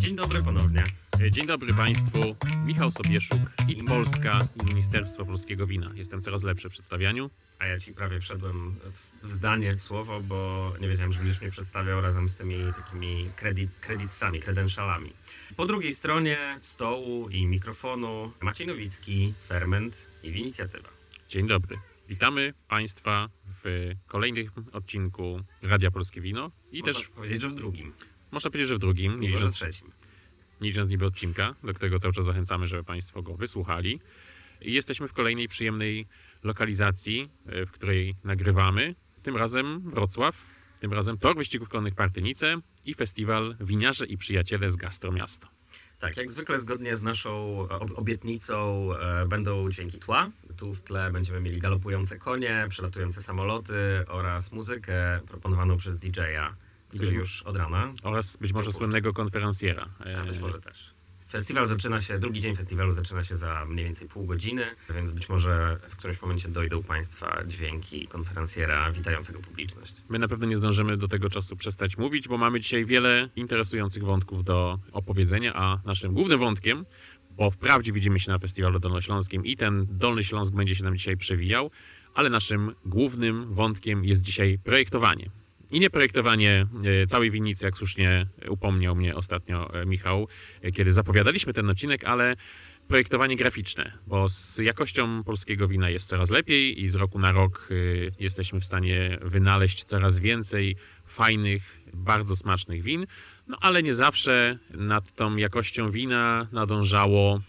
Dzień 0.00 0.16
dobry 0.16 0.42
ponownie. 0.42 0.84
Dzień 1.30 1.46
dobry 1.46 1.74
Państwu. 1.74 2.18
Michał 2.64 2.90
Sobieszuk, 2.90 3.38
IT 3.68 3.88
Polska 3.88 4.38
i 4.62 4.66
Ministerstwo 4.66 5.24
Polskiego 5.24 5.66
Wina. 5.66 5.90
Jestem 5.94 6.20
coraz 6.20 6.42
lepszy 6.42 6.68
w 6.68 6.72
przedstawianiu. 6.72 7.30
A 7.58 7.66
ja 7.66 7.78
ci 7.78 7.92
prawie 7.92 8.20
wszedłem 8.20 8.76
w, 9.22 9.30
zdanie, 9.30 9.74
w 9.74 9.82
słowo, 9.82 10.20
bo 10.20 10.72
nie 10.80 10.88
wiedziałem, 10.88 11.12
że 11.12 11.18
będziesz 11.18 11.40
mnie 11.40 11.50
przedstawiał 11.50 12.00
razem 12.00 12.28
z 12.28 12.36
tymi 12.36 12.56
takimi 12.76 13.30
credit, 13.36 13.70
creditsami, 13.80 14.40
credentialami. 14.40 15.12
Po 15.56 15.66
drugiej 15.66 15.94
stronie 15.94 16.58
stołu 16.60 17.28
i 17.28 17.46
mikrofonu 17.46 18.32
Maciej 18.40 18.66
Nowicki, 18.66 19.34
Ferment 19.46 20.10
i 20.22 20.32
Winicjatywa. 20.32 20.88
Dzień 21.28 21.46
dobry. 21.46 21.78
Witamy 22.08 22.54
Państwa 22.68 23.28
w 23.44 23.90
kolejnym 24.06 24.50
odcinku 24.72 25.40
Radia 25.62 25.90
Polskie 25.90 26.20
Wino 26.20 26.50
i 26.72 26.80
Można 26.80 26.94
też 26.94 27.08
powiedzieć, 27.08 27.40
że 27.40 27.48
w 27.48 27.54
drugim, 27.54 27.92
można 28.30 28.50
powiedzieć, 28.50 28.68
że 28.68 28.74
w 28.74 28.78
drugim, 28.78 29.20
nie 29.20 29.28
licząc, 29.28 29.54
trzecim. 29.54 29.92
nie 30.60 30.68
licząc 30.68 30.88
niby 30.88 31.06
odcinka, 31.06 31.54
do 31.64 31.74
którego 31.74 31.98
cały 31.98 32.14
czas 32.14 32.24
zachęcamy, 32.24 32.66
żeby 32.66 32.84
Państwo 32.84 33.22
go 33.22 33.34
wysłuchali. 33.34 34.00
I 34.60 34.72
jesteśmy 34.72 35.08
w 35.08 35.12
kolejnej 35.12 35.48
przyjemnej 35.48 36.06
lokalizacji, 36.42 37.28
e, 37.46 37.66
w 37.66 37.70
której 37.70 38.16
nagrywamy. 38.24 38.94
Tym 39.22 39.36
razem 39.36 39.90
Wrocław, 39.90 40.46
tym 40.80 40.92
razem 40.92 41.18
Tor 41.18 41.36
Wyścigów 41.36 41.68
Konnych 41.68 41.94
Partynice 41.94 42.56
i 42.84 42.94
festiwal 42.94 43.56
Winiarze 43.60 44.06
i 44.06 44.16
Przyjaciele 44.16 44.70
z 44.70 44.76
Gastromiasto. 44.76 45.48
Tak, 45.98 46.16
jak 46.16 46.30
zwykle 46.30 46.58
zgodnie 46.60 46.96
z 46.96 47.02
naszą 47.02 47.60
ob- 47.68 47.98
obietnicą 47.98 48.88
e, 48.94 49.26
będą 49.26 49.70
dźwięki 49.70 49.98
tła. 49.98 50.30
Tu 50.56 50.74
w 50.74 50.80
tle 50.80 51.10
będziemy 51.12 51.40
mieli 51.40 51.58
galopujące 51.58 52.18
konie, 52.18 52.66
przelatujące 52.68 53.22
samoloty 53.22 53.74
oraz 54.08 54.52
muzykę 54.52 55.20
proponowaną 55.26 55.76
przez 55.76 55.96
DJ-a, 55.98 56.54
który 56.90 57.06
Być- 57.06 57.18
już 57.18 57.42
od 57.42 57.56
rana, 57.56 57.92
oraz 58.02 58.36
być 58.36 58.52
może 58.52 58.72
słynnego 58.72 59.12
konferencjera. 59.12 59.88
a 59.98 60.24
być 60.24 60.36
E, 60.36 60.40
może 60.40 60.60
też. 60.60 60.94
Festiwal 61.30 61.66
zaczyna 61.66 62.00
się, 62.00 62.18
drugi 62.18 62.40
dzień 62.40 62.54
festiwalu 62.56 62.92
zaczyna 62.92 63.24
się 63.24 63.36
za 63.36 63.64
mniej 63.64 63.84
więcej 63.84 64.08
pół 64.08 64.26
godziny, 64.26 64.66
więc 64.94 65.12
być 65.12 65.28
może 65.28 65.78
w 65.88 65.96
którymś 65.96 66.22
momencie 66.22 66.48
dojdą 66.48 66.82
Państwa 66.82 67.42
dźwięki 67.46 68.08
konferencjera 68.08 68.92
witającego 68.92 69.40
publiczność. 69.40 69.94
My 70.08 70.18
na 70.18 70.28
pewno 70.28 70.46
nie 70.46 70.56
zdążymy 70.56 70.96
do 70.96 71.08
tego 71.08 71.30
czasu 71.30 71.56
przestać 71.56 71.98
mówić, 71.98 72.28
bo 72.28 72.38
mamy 72.38 72.60
dzisiaj 72.60 72.84
wiele 72.84 73.28
interesujących 73.36 74.04
wątków 74.04 74.44
do 74.44 74.78
opowiedzenia, 74.92 75.54
a 75.54 75.78
naszym 75.84 76.14
głównym 76.14 76.38
wątkiem, 76.38 76.86
bo 77.30 77.50
wprawdzie 77.50 77.92
widzimy 77.92 78.20
się 78.20 78.30
na 78.30 78.38
festiwalu 78.38 78.78
dolnośląskim 78.78 79.46
i 79.46 79.56
ten 79.56 79.86
Dolny 79.90 80.24
Śląsk 80.24 80.54
będzie 80.54 80.74
się 80.74 80.84
nam 80.84 80.96
dzisiaj 80.96 81.16
przewijał, 81.16 81.70
ale 82.14 82.30
naszym 82.30 82.74
głównym 82.86 83.54
wątkiem 83.54 84.04
jest 84.04 84.22
dzisiaj 84.22 84.58
projektowanie. 84.64 85.30
I 85.70 85.80
nie 85.80 85.90
projektowanie 85.90 86.66
e, 87.02 87.06
całej 87.06 87.30
winnicy, 87.30 87.66
jak 87.66 87.76
słusznie 87.76 88.26
upomniał 88.48 88.96
mnie 88.96 89.16
ostatnio 89.16 89.74
e, 89.74 89.86
Michał, 89.86 90.28
e, 90.62 90.72
kiedy 90.72 90.92
zapowiadaliśmy 90.92 91.52
ten 91.52 91.70
odcinek, 91.70 92.04
ale 92.04 92.36
projektowanie 92.88 93.36
graficzne, 93.36 93.92
bo 94.06 94.28
z 94.28 94.58
jakością 94.58 95.24
polskiego 95.24 95.68
wina 95.68 95.90
jest 95.90 96.08
coraz 96.08 96.30
lepiej 96.30 96.82
i 96.82 96.88
z 96.88 96.94
roku 96.94 97.18
na 97.18 97.32
rok 97.32 97.68
jesteśmy 98.18 98.60
w 98.60 98.64
stanie 98.64 99.18
wynaleźć 99.22 99.84
coraz 99.84 100.18
więcej 100.18 100.76
fajnych, 101.04 101.80
bardzo 101.94 102.36
smacznych 102.36 102.82
win, 102.82 103.06
no 103.46 103.58
ale 103.60 103.82
nie 103.82 103.94
zawsze 103.94 104.58
nad 104.70 105.12
tą 105.12 105.36
jakością 105.36 105.90
wina 105.90 106.48
nadążało 106.52 107.40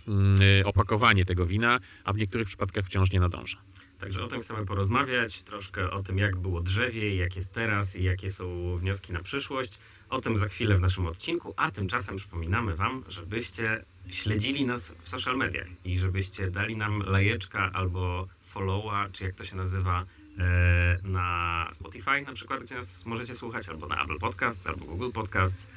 y, 0.61 0.66
opakowanie 0.66 1.25
tego 1.25 1.45
wina, 1.45 1.80
a 2.03 2.13
w 2.13 2.17
niektórych 2.17 2.47
przypadkach 2.47 2.85
wciąż 2.85 3.11
nie 3.11 3.19
nadąża. 3.19 3.58
Także 4.02 4.23
o 4.23 4.27
tym 4.27 4.41
chcemy 4.41 4.66
porozmawiać, 4.66 5.41
troszkę 5.41 5.91
o 5.91 6.03
tym, 6.03 6.17
jak 6.17 6.35
było 6.35 6.61
drzewie, 6.61 7.16
jak 7.16 7.35
jest 7.35 7.53
teraz 7.53 7.95
i 7.95 8.03
jakie 8.03 8.30
są 8.31 8.77
wnioski 8.77 9.13
na 9.13 9.21
przyszłość. 9.23 9.80
O 10.09 10.21
tym 10.21 10.38
za 10.38 10.47
chwilę 10.47 10.75
w 10.75 10.81
naszym 10.81 11.05
odcinku, 11.07 11.53
a 11.57 11.71
tymczasem 11.71 12.16
przypominamy 12.16 12.75
Wam, 12.75 13.03
żebyście 13.07 13.85
śledzili 14.09 14.66
nas 14.66 14.95
w 14.99 15.07
social 15.07 15.38
mediach 15.38 15.67
i 15.85 15.97
żebyście 15.97 16.51
dali 16.51 16.78
nam 16.78 17.00
lajeczka 17.00 17.69
albo 17.73 18.28
followa, 18.41 19.09
czy 19.12 19.23
jak 19.23 19.35
to 19.35 19.45
się 19.45 19.56
nazywa, 19.56 20.06
e, 20.38 21.00
na 21.03 21.68
Spotify 21.72 22.22
na 22.28 22.33
przykład, 22.33 22.63
gdzie 22.63 22.75
nas 22.75 23.06
możecie 23.06 23.35
słuchać, 23.35 23.69
albo 23.69 23.88
na 23.88 24.03
Apple 24.03 24.18
Podcasts, 24.18 24.68
albo 24.68 24.85
Google 24.85 25.12
Podcasts. 25.12 25.69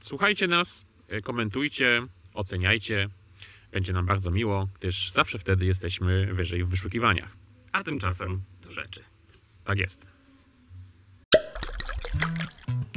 Słuchajcie 0.00 0.46
nas, 0.46 0.86
y, 1.12 1.22
komentujcie, 1.22 2.06
oceniajcie. 2.34 3.08
Będzie 3.72 3.92
nam 3.92 4.06
bardzo 4.06 4.30
miło, 4.30 4.68
gdyż 4.78 5.10
zawsze 5.10 5.38
wtedy 5.38 5.66
jesteśmy 5.66 6.34
wyżej 6.34 6.64
w 6.64 6.68
wyszukiwaniach. 6.68 7.39
A 7.72 7.82
tymczasem 7.82 8.42
do 8.62 8.70
rzeczy. 8.70 9.04
Tak 9.64 9.78
jest. 9.78 10.06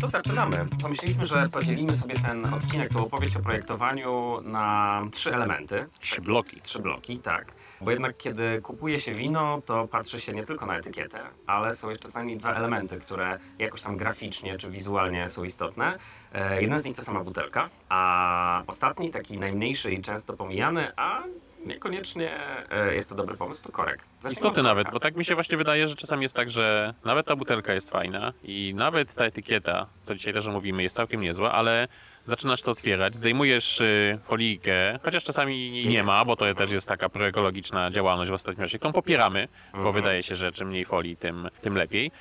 To 0.01 0.07
zaczynamy. 0.07 0.67
Pomyśleliśmy, 0.81 1.25
że 1.25 1.49
podzielimy 1.49 1.93
sobie 1.93 2.15
ten 2.15 2.53
odcinek, 2.53 2.89
tą 2.89 3.05
opowieść 3.05 3.35
o 3.35 3.39
projektowaniu 3.39 4.41
na 4.41 5.01
trzy 5.11 5.33
elementy. 5.33 5.85
Trzy 5.99 6.21
bloki. 6.21 6.61
Trzy 6.61 6.79
bloki, 6.79 7.17
tak. 7.17 7.53
Bo 7.81 7.91
jednak 7.91 8.17
kiedy 8.17 8.61
kupuje 8.61 8.99
się 8.99 9.11
wino, 9.11 9.61
to 9.65 9.87
patrzy 9.87 10.19
się 10.19 10.33
nie 10.33 10.43
tylko 10.43 10.65
na 10.65 10.77
etykietę, 10.77 11.19
ale 11.47 11.73
są 11.73 11.89
jeszcze 11.89 12.09
co 12.09 12.19
najmniej 12.19 12.37
dwa 12.37 12.53
elementy, 12.53 12.97
które 12.97 13.39
jakoś 13.59 13.81
tam 13.81 13.97
graficznie 13.97 14.57
czy 14.57 14.69
wizualnie 14.69 15.29
są 15.29 15.43
istotne. 15.43 15.97
E, 16.33 16.61
jeden 16.61 16.79
z 16.79 16.83
nich 16.83 16.95
to 16.95 17.01
sama 17.01 17.23
butelka, 17.23 17.69
a 17.89 18.63
ostatni, 18.67 19.09
taki 19.09 19.37
najmniejszy 19.37 19.91
i 19.91 20.01
często 20.01 20.33
pomijany, 20.33 20.91
a 20.95 21.23
niekoniecznie 21.65 22.29
e, 22.71 22.95
jest 22.95 23.09
to 23.09 23.15
dobry 23.15 23.37
pomysł, 23.37 23.63
to 23.63 23.71
korek. 23.71 24.03
Zacznijmy 24.19 24.43
korka. 24.49 24.61
nawet, 24.63 24.91
bo 24.91 24.99
tak 24.99 25.15
mi 25.15 25.25
się 25.25 25.35
właśnie 25.35 25.57
wydaje, 25.57 25.87
że 25.87 25.95
czasami 25.95 26.23
jest 26.23 26.35
tak, 26.35 26.49
że 26.49 26.93
nawet 27.05 27.25
ta 27.25 27.35
butelka 27.35 27.73
jest 27.73 27.89
fajna 27.91 28.33
i 28.43 28.73
nawet 28.75 29.13
ta 29.15 29.25
etykieta, 29.25 29.85
co 30.03 30.15
dzisiaj 30.15 30.33
też 30.33 30.47
mówimy, 30.47 30.83
jest 30.83 30.95
całkiem 30.95 31.21
niezła, 31.21 31.51
ale 31.51 31.87
zaczynasz 32.25 32.61
to 32.61 32.71
otwierać, 32.71 33.15
zdejmujesz 33.15 33.81
y, 33.81 34.19
folijkę, 34.23 34.99
chociaż 35.03 35.23
czasami 35.23 35.73
jej 35.73 35.87
nie 35.87 36.03
ma, 36.03 36.25
bo 36.25 36.35
to 36.35 36.53
też 36.55 36.71
jest 36.71 36.87
taka 36.87 37.09
proekologiczna 37.09 37.91
działalność 37.91 38.31
w 38.31 38.33
ostatnim 38.33 38.65
czasie, 38.67 38.79
którą 38.79 38.93
popieramy, 38.93 39.47
bo 39.71 39.77
Mhm. 39.77 39.95
wydaje 39.95 40.23
się, 40.23 40.35
że 40.35 40.51
czym 40.51 40.67
mniej 40.67 40.85
folii, 40.85 41.17
tym, 41.17 41.49
tym 41.61 41.77
lepiej. 41.77 42.11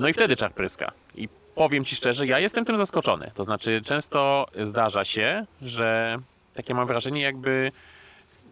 No 0.00 0.08
i 0.08 0.12
wtedy 0.12 0.36
czar 0.36 0.52
pryska. 0.52 0.92
I 1.14 1.28
powiem 1.54 1.84
Ci 1.84 1.96
szczerze, 1.96 2.26
ja 2.26 2.38
jestem 2.38 2.64
tym 2.64 2.76
zaskoczony. 2.76 3.30
To 3.34 3.44
znaczy 3.44 3.80
często 3.84 4.46
zdarza 4.60 5.04
się, 5.04 5.46
że 5.62 6.18
takie 6.54 6.74
mam 6.74 6.86
wrażenie 6.86 7.20
jakby 7.22 7.72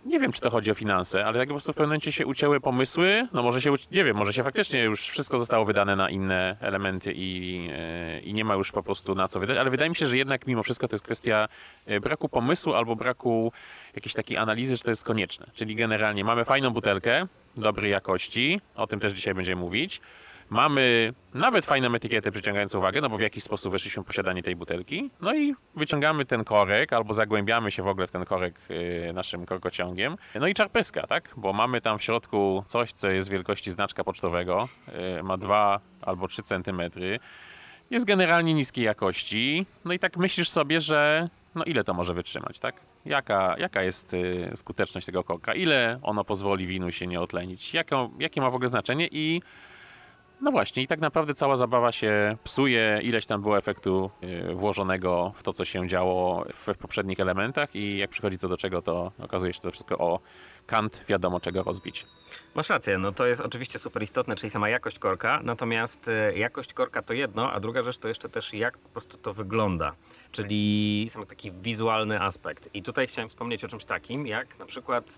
nie 0.07 0.21
wiem, 0.21 0.33
czy 0.33 0.41
to 0.41 0.51
chodzi 0.51 0.71
o 0.71 0.75
finanse, 0.75 1.25
ale 1.25 1.39
jak 1.39 1.49
po 1.49 1.55
prostu 1.55 1.73
w 1.73 1.75
pewnym 1.75 1.89
momencie 1.89 2.13
się 2.13 2.27
ucięły 2.27 2.61
pomysły, 2.61 3.29
no 3.33 3.43
może 3.43 3.61
się, 3.61 3.75
nie 3.93 4.05
wiem, 4.05 4.17
może 4.17 4.33
się 4.33 4.43
faktycznie 4.43 4.83
już 4.83 5.09
wszystko 5.09 5.39
zostało 5.39 5.65
wydane 5.65 5.97
na 5.97 6.11
inne 6.11 6.57
elementy 6.61 7.13
i, 7.17 7.69
e, 7.73 8.21
i 8.21 8.35
nie 8.35 8.45
ma 8.45 8.55
już 8.55 8.73
po 8.73 8.83
prostu 8.83 9.15
na 9.15 9.29
co 9.29 9.41
wydać, 9.41 9.59
ale 9.59 9.71
wydaje 9.71 9.91
mi 9.91 9.97
się, 9.97 10.07
że 10.07 10.17
jednak 10.17 10.47
mimo 10.47 10.63
wszystko 10.63 10.89
to 10.89 10.95
jest 10.95 11.05
kwestia 11.05 11.49
e, 11.87 12.01
braku 12.01 12.29
pomysłu 12.29 12.75
albo 12.75 12.97
braku 12.97 13.53
jakiejś 13.95 14.15
takiej 14.15 14.37
analizy, 14.37 14.77
że 14.77 14.83
to 14.83 14.91
jest 14.91 15.05
konieczne. 15.05 15.47
Czyli 15.55 15.75
generalnie 15.75 16.25
mamy 16.25 16.45
fajną 16.45 16.71
butelkę, 16.71 17.27
dobrej 17.57 17.91
jakości, 17.91 18.61
o 18.75 18.87
tym 18.87 19.01
też 19.01 19.13
dzisiaj 19.13 19.35
będziemy 19.35 19.63
mówić. 19.63 20.01
Mamy 20.53 21.13
nawet 21.35 21.67
fajną 21.67 21.95
etykietę 21.95 22.33
przyciągającą 22.33 22.79
uwagę, 22.79 23.01
no 23.01 23.09
bo 23.09 23.17
w 23.17 23.21
jakiś 23.21 23.45
sposób 23.45 23.73
weszliśmy 23.73 24.03
w 24.03 24.07
posiadanie 24.07 24.43
tej 24.43 24.57
butelki. 24.57 25.11
No 25.21 25.35
i 25.35 25.55
wyciągamy 25.77 26.25
ten 26.25 26.45
korek, 26.45 26.93
albo 26.93 27.15
zagłębiamy 27.15 27.71
się 27.71 27.83
w 27.83 27.87
ogóle 27.87 28.07
w 28.07 28.11
ten 28.11 28.25
korek 28.25 28.55
y, 28.71 29.13
naszym 29.13 29.47
korkociągiem. 29.47 30.17
No 30.35 30.47
i 30.47 30.55
czarpyska, 30.55 31.07
tak? 31.07 31.35
Bo 31.37 31.53
mamy 31.53 31.81
tam 31.81 31.99
w 31.99 32.03
środku 32.03 32.65
coś, 32.67 32.93
co 32.93 33.11
jest 33.11 33.31
wielkości 33.31 33.71
znaczka 33.71 34.05
pocztowego. 34.05 34.69
y, 35.19 35.23
Ma 35.23 35.37
2 35.37 35.81
albo 36.03 36.29
3 36.29 36.43
centymetry. 36.43 37.19
Jest 37.91 38.05
generalnie 38.07 38.55
niskiej 38.55 38.85
jakości. 38.85 39.67
No 39.85 39.93
i 39.93 39.99
tak 39.99 40.17
myślisz 40.17 40.49
sobie, 40.49 40.81
że 40.81 41.29
no 41.55 41.65
ile 41.65 41.85
to 41.85 41.95
może 41.95 42.15
wytrzymać, 42.15 42.59
tak? 42.59 42.81
Jaka, 43.05 43.55
jaka 43.59 43.83
jest 43.83 44.15
y, 44.15 44.51
skuteczność 44.55 45.07
tego 45.07 45.25
korka? 45.25 45.55
Ile 45.55 45.99
ono 46.03 46.25
pozwoli 46.25 46.67
winu 46.67 46.91
się 46.91 47.07
nie 47.07 47.21
otlenić? 47.21 47.75
Jaką, 47.75 48.11
jakie 48.19 48.41
ma 48.41 48.51
w 48.51 48.55
ogóle 48.55 48.69
znaczenie? 48.69 49.09
I 49.11 49.43
no 50.43 50.51
właśnie, 50.51 50.83
i 50.83 50.87
tak 50.87 51.01
naprawdę 51.01 51.35
cała 51.35 51.57
zabawa 51.57 51.93
się 51.93 52.37
psuje, 52.45 53.01
ileś 53.03 53.27
tam 53.27 53.43
było 53.43 53.59
efektu 53.59 54.11
y, 54.51 54.55
włożonego 54.55 55.33
w 55.35 55.43
to, 55.43 55.53
co 55.53 55.65
się 55.65 55.89
działo 55.89 56.45
w 56.53 56.79
poprzednich 56.79 57.21
elementach 57.21 57.75
i 57.75 57.99
jak 57.99 58.11
przychodzi 58.11 58.39
co 58.39 58.49
do 58.49 58.57
czego, 58.57 58.83
to 58.83 59.13
okazuje 59.19 59.53
się 59.53 59.61
to 59.61 59.71
wszystko 59.71 59.99
o 59.99 60.21
kant 60.73 61.05
wiadomo 61.09 61.41
czego 61.41 61.63
rozbić. 61.63 62.07
Masz 62.55 62.69
rację, 62.69 62.99
no 62.99 63.13
to 63.13 63.27
jest 63.27 63.41
oczywiście 63.41 63.79
super 63.79 64.03
istotne, 64.03 64.37
czyli 64.37 64.51
sama 64.51 64.69
jakość 64.69 64.99
korka, 64.99 65.41
natomiast 65.45 66.09
e, 66.09 66.39
jakość 66.39 66.73
korka 66.73 67.03
to 67.03 67.15
jedno, 67.15 67.53
a 67.53 67.61
druga 67.61 67.83
rzecz 67.83 67.99
to 67.99 68.09
jeszcze 68.09 68.29
też 68.29 68.55
jak 68.55 68.79
po 68.79 68.89
prostu 68.89 69.19
to 69.19 69.35
wygląda, 69.35 69.93
czyli 70.31 71.07
sam 71.11 71.27
taki 71.27 71.53
wizualny 71.53 72.21
aspekt. 72.21 72.69
I 72.75 72.83
tutaj 72.83 73.07
chciałem 73.07 73.29
wspomnieć 73.29 73.65
o 73.65 73.69
czymś 73.69 73.85
takim, 73.85 74.27
jak 74.27 74.59
na 74.59 74.67
przykład 74.67 75.17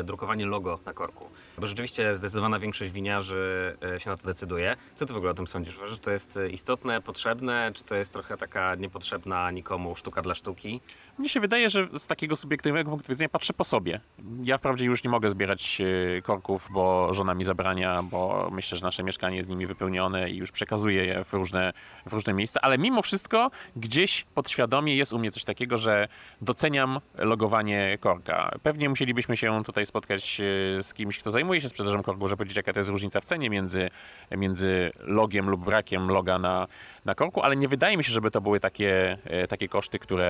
e, 0.00 0.04
drukowanie 0.04 0.46
logo 0.46 0.78
na 0.86 0.92
korku, 0.92 1.28
bo 1.58 1.66
rzeczywiście 1.66 2.14
zdecydowana 2.14 2.58
większość 2.58 2.90
winiarzy 2.90 3.76
e, 3.94 4.00
się 4.00 4.10
na 4.10 4.16
to 4.16 4.26
decyduje. 4.26 4.76
Co 4.94 5.06
ty 5.06 5.12
w 5.12 5.16
ogóle 5.16 5.30
o 5.30 5.34
tym 5.34 5.46
sądzisz? 5.46 5.76
Uważasz, 5.76 5.94
że 5.94 6.02
to 6.02 6.10
jest 6.10 6.36
e, 6.36 6.48
istotne, 6.48 7.02
potrzebne, 7.02 7.70
czy 7.74 7.84
to 7.84 7.94
jest 7.94 8.12
trochę 8.12 8.36
taka 8.36 8.74
niepotrzebna 8.74 9.50
nikomu 9.50 9.96
sztuka 9.96 10.22
dla 10.22 10.34
sztuki? 10.34 10.80
Mnie 11.18 11.28
się 11.28 11.40
wydaje, 11.40 11.70
że 11.70 11.88
z 11.98 12.06
takiego 12.06 12.36
subiektywnego 12.36 12.90
punktu 12.90 13.12
widzenia 13.12 13.28
patrzę 13.28 13.52
po 13.52 13.64
sobie. 13.64 14.00
Ja 14.44 14.58
wprawdzie 14.58 14.78
wprawdzie 14.78 14.87
już 14.88 15.04
nie 15.04 15.10
mogę 15.10 15.30
zbierać 15.30 15.80
e, 15.80 16.22
korków, 16.22 16.68
bo 16.70 17.14
żona 17.14 17.34
mi 17.34 17.44
zabrania, 17.44 18.02
bo 18.02 18.48
myślę, 18.52 18.78
że 18.78 18.84
nasze 18.84 19.02
mieszkanie 19.02 19.36
jest 19.36 19.48
nimi 19.48 19.66
wypełnione 19.66 20.30
i 20.30 20.36
już 20.36 20.52
przekazuję 20.52 21.04
je 21.04 21.24
w 21.24 21.32
różne, 21.32 21.72
w 22.06 22.12
różne 22.12 22.32
miejsca, 22.32 22.60
ale 22.62 22.78
mimo 22.78 23.02
wszystko 23.02 23.50
gdzieś 23.76 24.24
podświadomie 24.34 24.96
jest 24.96 25.12
u 25.12 25.18
mnie 25.18 25.30
coś 25.30 25.44
takiego, 25.44 25.78
że 25.78 26.08
doceniam 26.40 27.00
logowanie 27.14 27.98
korka. 28.00 28.50
Pewnie 28.62 28.88
musielibyśmy 28.88 29.36
się 29.36 29.64
tutaj 29.64 29.86
spotkać 29.86 30.40
e, 30.40 30.82
z 30.82 30.94
kimś, 30.94 31.18
kto 31.18 31.30
zajmuje 31.30 31.60
się 31.60 31.68
sprzedażą 31.68 32.02
korku, 32.02 32.28
żeby 32.28 32.36
powiedzieć, 32.36 32.56
jaka 32.56 32.72
to 32.72 32.78
jest 32.78 32.90
różnica 32.90 33.20
w 33.20 33.24
cenie 33.24 33.50
między, 33.50 33.88
między 34.30 34.90
logiem 35.00 35.50
lub 35.50 35.64
brakiem 35.64 36.08
loga 36.08 36.38
na, 36.38 36.66
na 37.04 37.14
korku, 37.14 37.42
ale 37.42 37.56
nie 37.56 37.68
wydaje 37.68 37.96
mi 37.96 38.04
się, 38.04 38.12
żeby 38.12 38.30
to 38.30 38.40
były 38.40 38.60
takie, 38.60 39.18
e, 39.24 39.46
takie 39.46 39.68
koszty, 39.68 39.98
które 39.98 40.28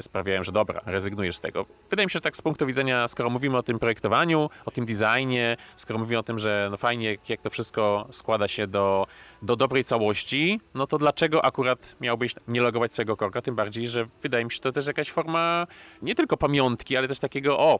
sprawiają, 0.00 0.44
że 0.44 0.52
dobra, 0.52 0.80
rezygnujesz 0.86 1.36
z 1.36 1.40
tego. 1.40 1.66
Wydaje 1.90 2.06
mi 2.06 2.10
się, 2.10 2.16
że 2.16 2.20
tak 2.20 2.36
z 2.36 2.42
punktu 2.42 2.66
widzenia, 2.66 3.08
skoro 3.08 3.30
mówimy 3.30 3.56
o 3.56 3.62
tym 3.64 3.78
projektowaniu, 3.78 4.50
o 4.66 4.70
tym 4.70 4.86
designie, 4.86 5.56
skoro 5.76 5.98
mówimy 5.98 6.18
o 6.18 6.22
tym, 6.22 6.38
że 6.38 6.68
no 6.70 6.76
fajnie, 6.76 7.16
jak- 7.28 7.40
to 7.40 7.50
wszystko 7.50 8.08
składa 8.10 8.48
się 8.48 8.66
do, 8.66 9.06
do 9.42 9.56
dobrej 9.56 9.84
całości, 9.84 10.60
no 10.74 10.86
to 10.86 10.98
dlaczego 10.98 11.44
akurat 11.44 11.96
miałbyś 12.00 12.34
nie 12.48 12.60
logować 12.60 12.92
swojego 12.92 13.16
korka? 13.16 13.42
Tym 13.42 13.54
bardziej, 13.54 13.88
że 13.88 14.06
wydaje 14.22 14.44
mi 14.44 14.50
się 14.52 14.60
to 14.60 14.72
też 14.72 14.86
jakaś 14.86 15.10
forma 15.10 15.66
nie 16.02 16.14
tylko 16.14 16.36
pamiątki, 16.36 16.96
ale 16.96 17.08
też 17.08 17.18
takiego, 17.18 17.58
o, 17.58 17.78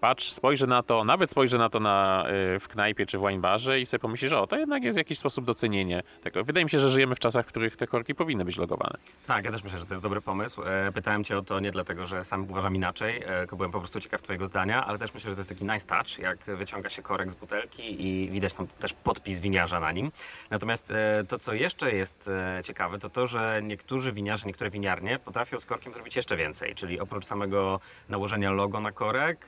patrz, 0.00 0.30
spojrzę 0.32 0.66
na 0.66 0.82
to, 0.82 1.04
nawet 1.04 1.30
spojrzę 1.30 1.58
na 1.58 1.68
to 1.68 1.80
na, 1.80 2.24
y, 2.54 2.58
w 2.58 2.68
knajpie 2.68 3.06
czy 3.06 3.18
w 3.18 3.20
wine 3.28 3.40
barze 3.40 3.80
i 3.80 3.86
sobie 3.86 3.98
pomyślisz, 3.98 4.32
o, 4.32 4.46
to 4.46 4.56
jednak 4.58 4.82
jest 4.82 4.98
jakiś 4.98 5.18
sposób 5.18 5.44
docenienie 5.44 6.02
tego. 6.22 6.44
Wydaje 6.44 6.64
mi 6.64 6.70
się, 6.70 6.80
że 6.80 6.90
żyjemy 6.90 7.14
w 7.14 7.18
czasach, 7.18 7.46
w 7.46 7.48
których 7.48 7.76
te 7.76 7.86
korki 7.86 8.14
powinny 8.14 8.44
być 8.44 8.58
logowane. 8.58 8.94
Tak, 9.26 9.44
ja 9.44 9.50
też 9.50 9.64
myślę, 9.64 9.78
że 9.78 9.86
to 9.86 9.94
jest 9.94 10.02
dobry 10.02 10.20
pomysł. 10.20 10.62
E, 10.62 10.92
Pytałem 10.92 11.24
cię 11.24 11.38
o 11.38 11.42
to 11.42 11.60
nie 11.60 11.70
dlatego, 11.70 12.06
że 12.06 12.24
sam 12.24 12.50
uważam 12.50 12.76
inaczej, 12.76 13.22
e, 13.26 13.38
tylko 13.38 13.56
byłem 13.56 13.70
po 13.70 13.78
prostu 13.78 14.00
ciekaw 14.00 14.22
twojego 14.22 14.46
zdania, 14.46 14.86
ale 14.86 14.98
też 14.98 15.14
myślę, 15.14 15.30
że 15.30 15.36
to 15.36 15.40
jest 15.40 15.50
taki 15.50 15.64
nice 15.64 15.86
touch, 15.86 16.18
jak 16.18 16.38
wyciąga 16.44 16.88
się 16.88 17.02
korek 17.02 17.30
z 17.30 17.34
butelki 17.34 18.06
i 18.06 18.30
widać 18.30 18.54
tam 18.54 18.66
też 18.66 18.92
podpis 18.92 19.40
winiarza 19.40 19.80
na 19.80 19.92
nim. 19.92 20.12
Natomiast 20.50 20.90
e, 20.90 21.24
to, 21.28 21.38
co 21.38 21.54
jeszcze 21.54 21.94
jest 21.94 22.30
ciekawe, 22.64 22.98
to 22.98 23.10
to, 23.10 23.26
że 23.26 23.60
niektórzy 23.62 24.12
winiarze, 24.12 24.46
niektóre 24.46 24.70
winiarnie 24.70 25.18
potrafią 25.18 25.58
z 25.58 25.66
korkiem 25.66 25.92
zrobić 25.92 26.16
jeszcze 26.16 26.36
więcej, 26.36 26.74
czyli 26.74 27.00
oprócz 27.00 27.24
samego 27.24 27.80
nałożenia 28.08 28.50
logo 28.50 28.80
na 28.80 28.92
korek, 28.92 29.46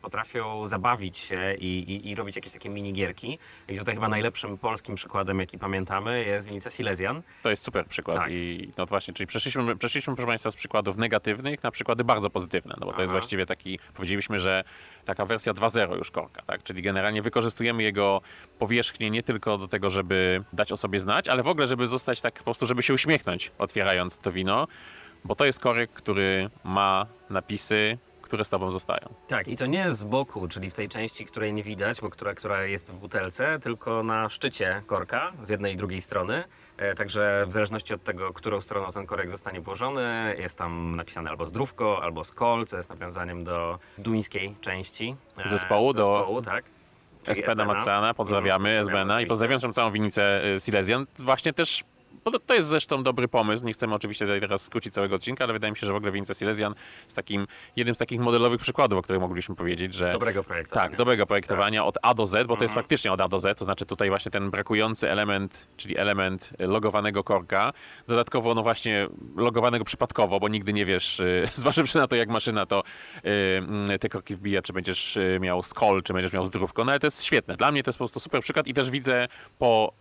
potrafią 0.00 0.66
zabawić 0.66 1.16
się 1.16 1.54
i, 1.54 1.78
i, 1.78 2.10
i 2.10 2.14
robić 2.14 2.36
jakieś 2.36 2.52
takie 2.52 2.68
minigierki. 2.68 3.38
I 3.68 3.78
tutaj 3.78 3.94
chyba 3.94 4.08
najlepszym 4.08 4.58
polskim 4.58 4.94
przykładem, 4.94 5.40
jaki 5.40 5.58
pamiętamy, 5.58 6.24
jest 6.24 6.46
winica 6.46 6.70
Silesian. 6.70 7.22
To 7.42 7.50
jest 7.50 7.62
super 7.62 7.86
przykład 7.86 8.16
Tak. 8.16 8.32
i 8.32 8.70
no 8.78 8.86
właśnie, 8.86 9.14
czyli 9.14 9.26
przeszliśmy, 9.26 9.76
przeszliśmy 9.76 10.14
proszę 10.14 10.26
Państwa 10.26 10.50
z 10.50 10.56
przykładów 10.56 10.96
negatywnych 10.96 11.62
na 11.62 11.70
przykłady 11.70 12.04
bardzo 12.04 12.30
pozytywne, 12.30 12.74
no 12.80 12.86
bo 12.86 12.92
to 12.92 13.00
jest 13.00 13.10
Aha. 13.10 13.20
właściwie 13.20 13.46
taki, 13.46 13.78
powiedzieliśmy, 13.94 14.38
że 14.38 14.64
taka 15.04 15.24
wersja 15.24 15.54
2.0 15.54 15.96
już 15.96 16.10
korka, 16.10 16.42
tak, 16.42 16.62
czyli 16.62 16.82
generalnie 16.82 17.22
wykorzystujemy 17.22 17.82
jego 17.82 18.20
powierzchnię 18.58 19.10
nie 19.10 19.22
tylko 19.22 19.58
do 19.58 19.68
tego, 19.68 19.90
żeby 19.90 20.44
dać 20.52 20.72
o 20.72 20.76
sobie 20.76 21.00
znać, 21.00 21.28
ale 21.28 21.42
w 21.42 21.48
ogóle, 21.48 21.66
żeby 21.66 21.86
zostać 21.88 22.20
tak 22.20 22.34
po 22.34 22.44
prostu, 22.44 22.66
żeby 22.66 22.82
się 22.82 22.94
uśmiechnąć 22.94 23.52
otwierając 23.58 24.18
to 24.18 24.32
wino, 24.32 24.66
bo 25.24 25.34
to 25.34 25.44
jest 25.44 25.60
korek, 25.60 25.90
który 25.92 26.50
ma 26.64 27.06
napisy, 27.30 27.98
które 28.28 28.44
z 28.44 28.48
Tobą 28.48 28.70
zostają. 28.70 29.14
Tak, 29.28 29.48
i 29.48 29.56
to 29.56 29.66
nie 29.66 29.92
z 29.92 30.04
boku, 30.04 30.48
czyli 30.48 30.70
w 30.70 30.74
tej 30.74 30.88
części, 30.88 31.24
której 31.24 31.52
nie 31.52 31.62
widać, 31.62 32.00
bo 32.00 32.10
która, 32.10 32.34
która 32.34 32.64
jest 32.64 32.92
w 32.92 32.98
butelce, 32.98 33.58
tylko 33.58 34.02
na 34.02 34.28
szczycie 34.28 34.82
korka 34.86 35.32
z 35.42 35.48
jednej 35.48 35.74
i 35.74 35.76
drugiej 35.76 36.00
strony. 36.02 36.44
E, 36.76 36.94
także 36.94 37.44
w 37.46 37.52
zależności 37.52 37.94
od 37.94 38.04
tego, 38.04 38.32
którą 38.32 38.60
stroną 38.60 38.92
ten 38.92 39.06
korek 39.06 39.30
zostanie 39.30 39.60
włożony, 39.60 40.36
jest 40.38 40.58
tam 40.58 40.96
napisane 40.96 41.30
albo 41.30 41.46
zdrówko, 41.46 42.02
albo 42.02 42.24
skol, 42.24 42.66
co 42.66 42.76
jest 42.76 42.90
nawiązaniem 42.90 43.44
do 43.44 43.78
duńskiej 43.98 44.54
części 44.60 45.16
e, 45.44 45.48
Zespołu, 45.48 45.92
do 45.92 46.04
zespołu, 46.04 46.42
tak. 46.42 46.64
Czyli 47.24 47.40
Esbena 47.40 47.64
Matsana, 47.64 48.14
pozdrawiamy 48.14 48.68
Mhm, 48.68 48.86
Esbena 48.86 49.20
i 49.20 49.26
pozdrawiam 49.26 49.60
całą 49.60 49.90
winicę 49.90 50.44
y, 50.54 50.60
Silesian. 50.60 51.06
Właśnie 51.18 51.52
też, 51.52 51.84
to, 52.30 52.38
to 52.38 52.54
jest 52.54 52.68
zresztą 52.68 53.02
dobry 53.02 53.28
pomysł, 53.28 53.66
nie 53.66 53.72
chcemy 53.72 53.94
oczywiście 53.94 54.24
tutaj 54.24 54.40
teraz 54.40 54.62
skrócić 54.62 54.92
całego 54.94 55.14
odcinka, 55.16 55.44
ale 55.44 55.52
wydaje 55.52 55.70
mi 55.70 55.76
się, 55.76 55.86
że 55.86 55.92
w 55.92 55.96
ogóle 55.96 56.12
winica 56.12 56.34
Silesian 56.34 56.74
jest 57.04 57.16
takim, 57.16 57.46
jednym 57.76 57.94
z 57.94 57.98
takich 57.98 58.20
modelowych 58.20 58.60
przykładów, 58.60 58.98
o 58.98 59.02
których 59.02 59.20
moglibyśmy 59.20 59.54
powiedzieć, 59.54 59.94
że... 59.94 60.12
Dobrego 60.12 60.44
projektu. 60.44 60.74
Tak, 60.74 60.96
dobrego 60.96 61.26
projektowania 61.26 61.84
od 61.84 61.98
A 62.02 62.14
do 62.14 62.26
Z, 62.26 62.30
bo 62.32 62.38
to 62.38 62.42
Mhm. 62.52 62.62
jest 62.62 62.74
faktycznie 62.74 63.12
od 63.12 63.20
A 63.20 63.28
do 63.28 63.40
Z, 63.40 63.58
to 63.58 63.64
znaczy 63.64 63.86
tutaj 63.86 64.08
właśnie 64.08 64.30
ten 64.32 64.50
brakujący 64.50 65.10
element, 65.10 65.66
czyli 65.76 65.98
element 65.98 66.50
logowanego 66.58 67.24
korka, 67.24 67.72
dodatkowo 68.08 68.54
no 68.54 68.62
właśnie 68.62 69.08
logowanego 69.36 69.84
przypadkowo, 69.84 70.40
bo 70.40 70.48
nigdy 70.48 70.72
nie 70.72 70.84
wiesz, 70.84 71.20
y, 71.20 71.48
zważywszy 71.54 71.98
na 71.98 72.06
to 72.06 72.16
jak 72.16 72.28
maszyna 72.28 72.66
to 72.66 72.82
y, 73.16 73.20
mm, 73.58 73.98
te 73.98 74.08
korki 74.08 74.34
wbija, 74.34 74.62
czy 74.62 74.72
będziesz 74.72 75.16
y, 75.16 75.38
miał 75.40 75.62
skol, 75.62 76.02
czy 76.02 76.12
będziesz 76.12 76.32
miał 76.32 76.46
zdrówko, 76.46 76.84
no 76.84 76.92
ale 76.92 77.00
to 77.00 77.06
jest 77.06 77.24
świetne. 77.24 77.56
Dla 77.56 77.72
mnie 77.72 77.82
to 77.82 77.88
jest 77.88 77.98
po 77.98 78.02
prostu 78.02 78.20
super 78.20 78.40
przykład 78.42 78.66
i 78.68 78.74
też 78.74 78.90
widzę 78.90 79.28
po 79.58 79.92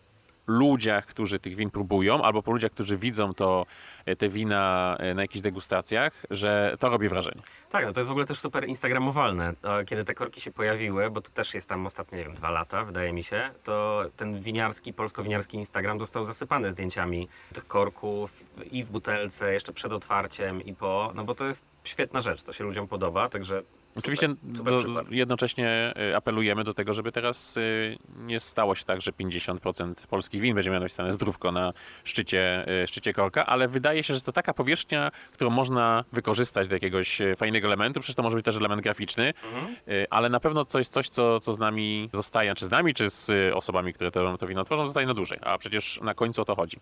ludziach, 0.48 1.06
którzy 1.06 1.40
tych 1.40 1.56
win 1.56 1.70
próbują, 1.70 2.22
albo 2.22 2.44
po 2.44 2.52
ludziach, 2.52 2.72
którzy 2.72 2.98
widzą 2.98 3.34
to, 3.34 3.66
y, 4.08 4.16
te 4.16 4.30
wina 4.30 4.98
y, 5.12 5.14
na 5.14 5.22
jakichś 5.22 5.42
degustacjach, 5.42 6.26
że 6.30 6.76
to 6.80 6.90
robi 6.90 7.10
wrażenie. 7.10 7.42
Tak, 7.70 7.86
no 7.86 7.92
to 7.92 8.00
jest 8.00 8.08
w 8.08 8.12
ogóle 8.12 8.26
też 8.26 8.40
super 8.40 8.68
instagramowalne. 8.68 9.54
Kiedy 9.86 10.04
te 10.04 10.14
korki 10.14 10.42
się 10.42 10.52
pojawiły, 10.52 11.10
bo 11.10 11.22
to 11.22 11.30
też 11.30 11.54
jest 11.54 11.70
tam 11.70 11.86
ostatnie, 11.86 12.18
nie 12.18 12.24
wiem, 12.24 12.36
dwa 12.36 12.50
lata, 12.50 12.84
wydaje 12.84 13.14
mi 13.14 13.24
się, 13.24 13.50
to 13.64 14.06
ten 14.16 14.40
winiarski, 14.40 14.94
polsko-winiarski 14.94 15.58
Instagram 15.58 16.00
został 16.00 16.24
zasypany 16.24 16.72
zdjęciami 16.72 17.28
tych 17.54 17.68
korków 17.68 18.44
i 18.72 18.84
w 18.84 18.92
butelce, 18.92 19.54
jeszcze 19.54 19.74
przed 19.74 19.94
otwarciem 19.94 20.62
i 20.62 20.74
po, 20.74 21.12
no 21.16 21.24
bo 21.24 21.36
to 21.36 21.46
jest 21.46 21.66
świetna 21.84 22.22
rzecz, 22.22 22.44
to 22.44 22.54
się 22.54 22.64
ludziom 22.64 22.88
podoba, 22.88 23.30
także 23.30 23.64
Oczywiście 23.98 24.36
super, 24.56 24.74
do, 24.74 25.04
jednocześnie 25.12 25.94
y, 26.12 26.16
apelujemy 26.16 26.64
do 26.64 26.74
tego, 26.74 26.94
żeby 26.94 27.12
teraz 27.12 27.58
y, 27.58 27.98
nie 28.18 28.40
stało 28.40 28.76
się 28.76 28.86
tak, 28.86 29.02
że 29.02 29.12
50% 29.12 30.08
polskich 30.08 30.42
win 30.42 30.56
będzie 30.56 30.70
miało 30.70 30.80
napisane 30.80 31.14
zdrówko 31.14 31.52
na 31.52 31.74
szczycie, 32.04 32.66
y, 32.84 32.88
szczycie 32.88 33.14
korka, 33.14 33.46
ale 33.46 33.68
wydaje 33.68 34.04
się, 34.04 34.14
że 34.16 34.22
to 34.22 34.32
taka 34.32 34.54
powierzchnia, 34.54 35.12
którą 35.34 35.50
można 35.50 36.04
wykorzystać 36.12 36.68
do 36.68 36.76
jakiegoś 36.76 37.22
fajnego 37.38 37.68
elementu, 37.68 38.00
przecież 38.00 38.16
to 38.16 38.24
może 38.24 38.36
być 38.36 38.46
też 38.46 38.56
element 38.56 38.82
graficzny, 38.82 39.34
Mhm. 39.44 39.76
ale 40.10 40.30
na 40.30 40.40
pewno 40.40 40.66
coś, 40.66 40.88
coś 40.88 41.10
co, 41.10 41.40
co 41.40 41.54
z 41.54 41.60
nami 41.60 42.10
zostaje, 42.14 42.56
czy 42.56 42.66
z 42.66 42.70
nami, 42.70 42.94
czy 42.94 43.10
z 43.10 43.54
osobami, 43.54 43.94
które 43.94 44.12
to, 44.12 44.38
to 44.38 44.48
wino 44.48 44.64
tworzą, 44.64 44.86
zostaje 44.86 45.08
na 45.08 45.14
dłużej, 45.14 45.40
a 45.42 45.58
przecież 45.58 46.00
na 46.02 46.14
końcu 46.14 46.42
o 46.42 46.46
to 46.46 46.56
chodzi. 46.56 46.78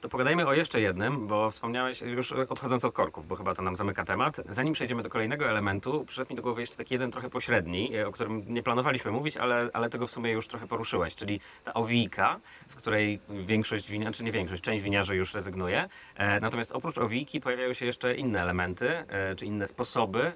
To 0.00 0.08
pogadajmy 0.08 0.46
o 0.46 0.52
jeszcze 0.54 0.80
jednym, 0.80 1.26
bo 1.26 1.50
wspomniałeś, 1.50 2.00
już 2.00 2.32
odchodząc 2.32 2.84
od 2.84 2.92
korków, 2.94 3.26
bo 3.26 3.36
chyba 3.36 3.54
to 3.54 3.62
nam 3.62 3.76
zamyka 3.76 4.04
temat. 4.04 4.40
Zanim 4.48 4.72
przejdziemy 4.74 5.02
do 5.02 5.10
kolejnego 5.10 5.48
elementu, 5.50 6.04
przyszedł 6.06 6.30
mi 6.30 6.36
do 6.36 6.42
głowy 6.42 6.55
jeszcze 6.60 6.76
taki 6.76 6.94
jeden 6.94 7.10
trochę 7.10 7.30
pośredni, 7.30 7.96
e, 7.96 8.06
o 8.06 8.12
którym 8.12 8.44
nie 8.48 8.62
planowaliśmy 8.62 9.10
mówić, 9.10 9.36
ale, 9.36 9.70
ale 9.72 9.90
tego 9.90 10.06
w 10.06 10.10
sumie 10.10 10.32
już 10.32 10.48
trochę 10.48 10.66
poruszyłeś, 10.66 11.14
czyli 11.14 11.40
ta 11.64 11.74
owijka, 11.74 12.40
z 12.66 12.74
której 12.74 13.20
większość 13.28 13.90
winiarzy, 13.90 14.12
czy 14.12 14.24
nie 14.24 14.32
większość, 14.32 14.62
część 14.62 14.84
winiarzy 14.84 15.16
już 15.16 15.34
rezygnuje. 15.34 15.88
E, 16.16 16.40
natomiast 16.40 16.72
oprócz 16.72 16.98
owijki 16.98 17.40
pojawiają 17.40 17.72
się 17.72 17.86
jeszcze 17.86 18.14
inne 18.14 18.42
elementy, 18.42 18.88
e, 18.88 19.34
czy 19.36 19.46
inne 19.46 19.66
sposoby 19.66 20.32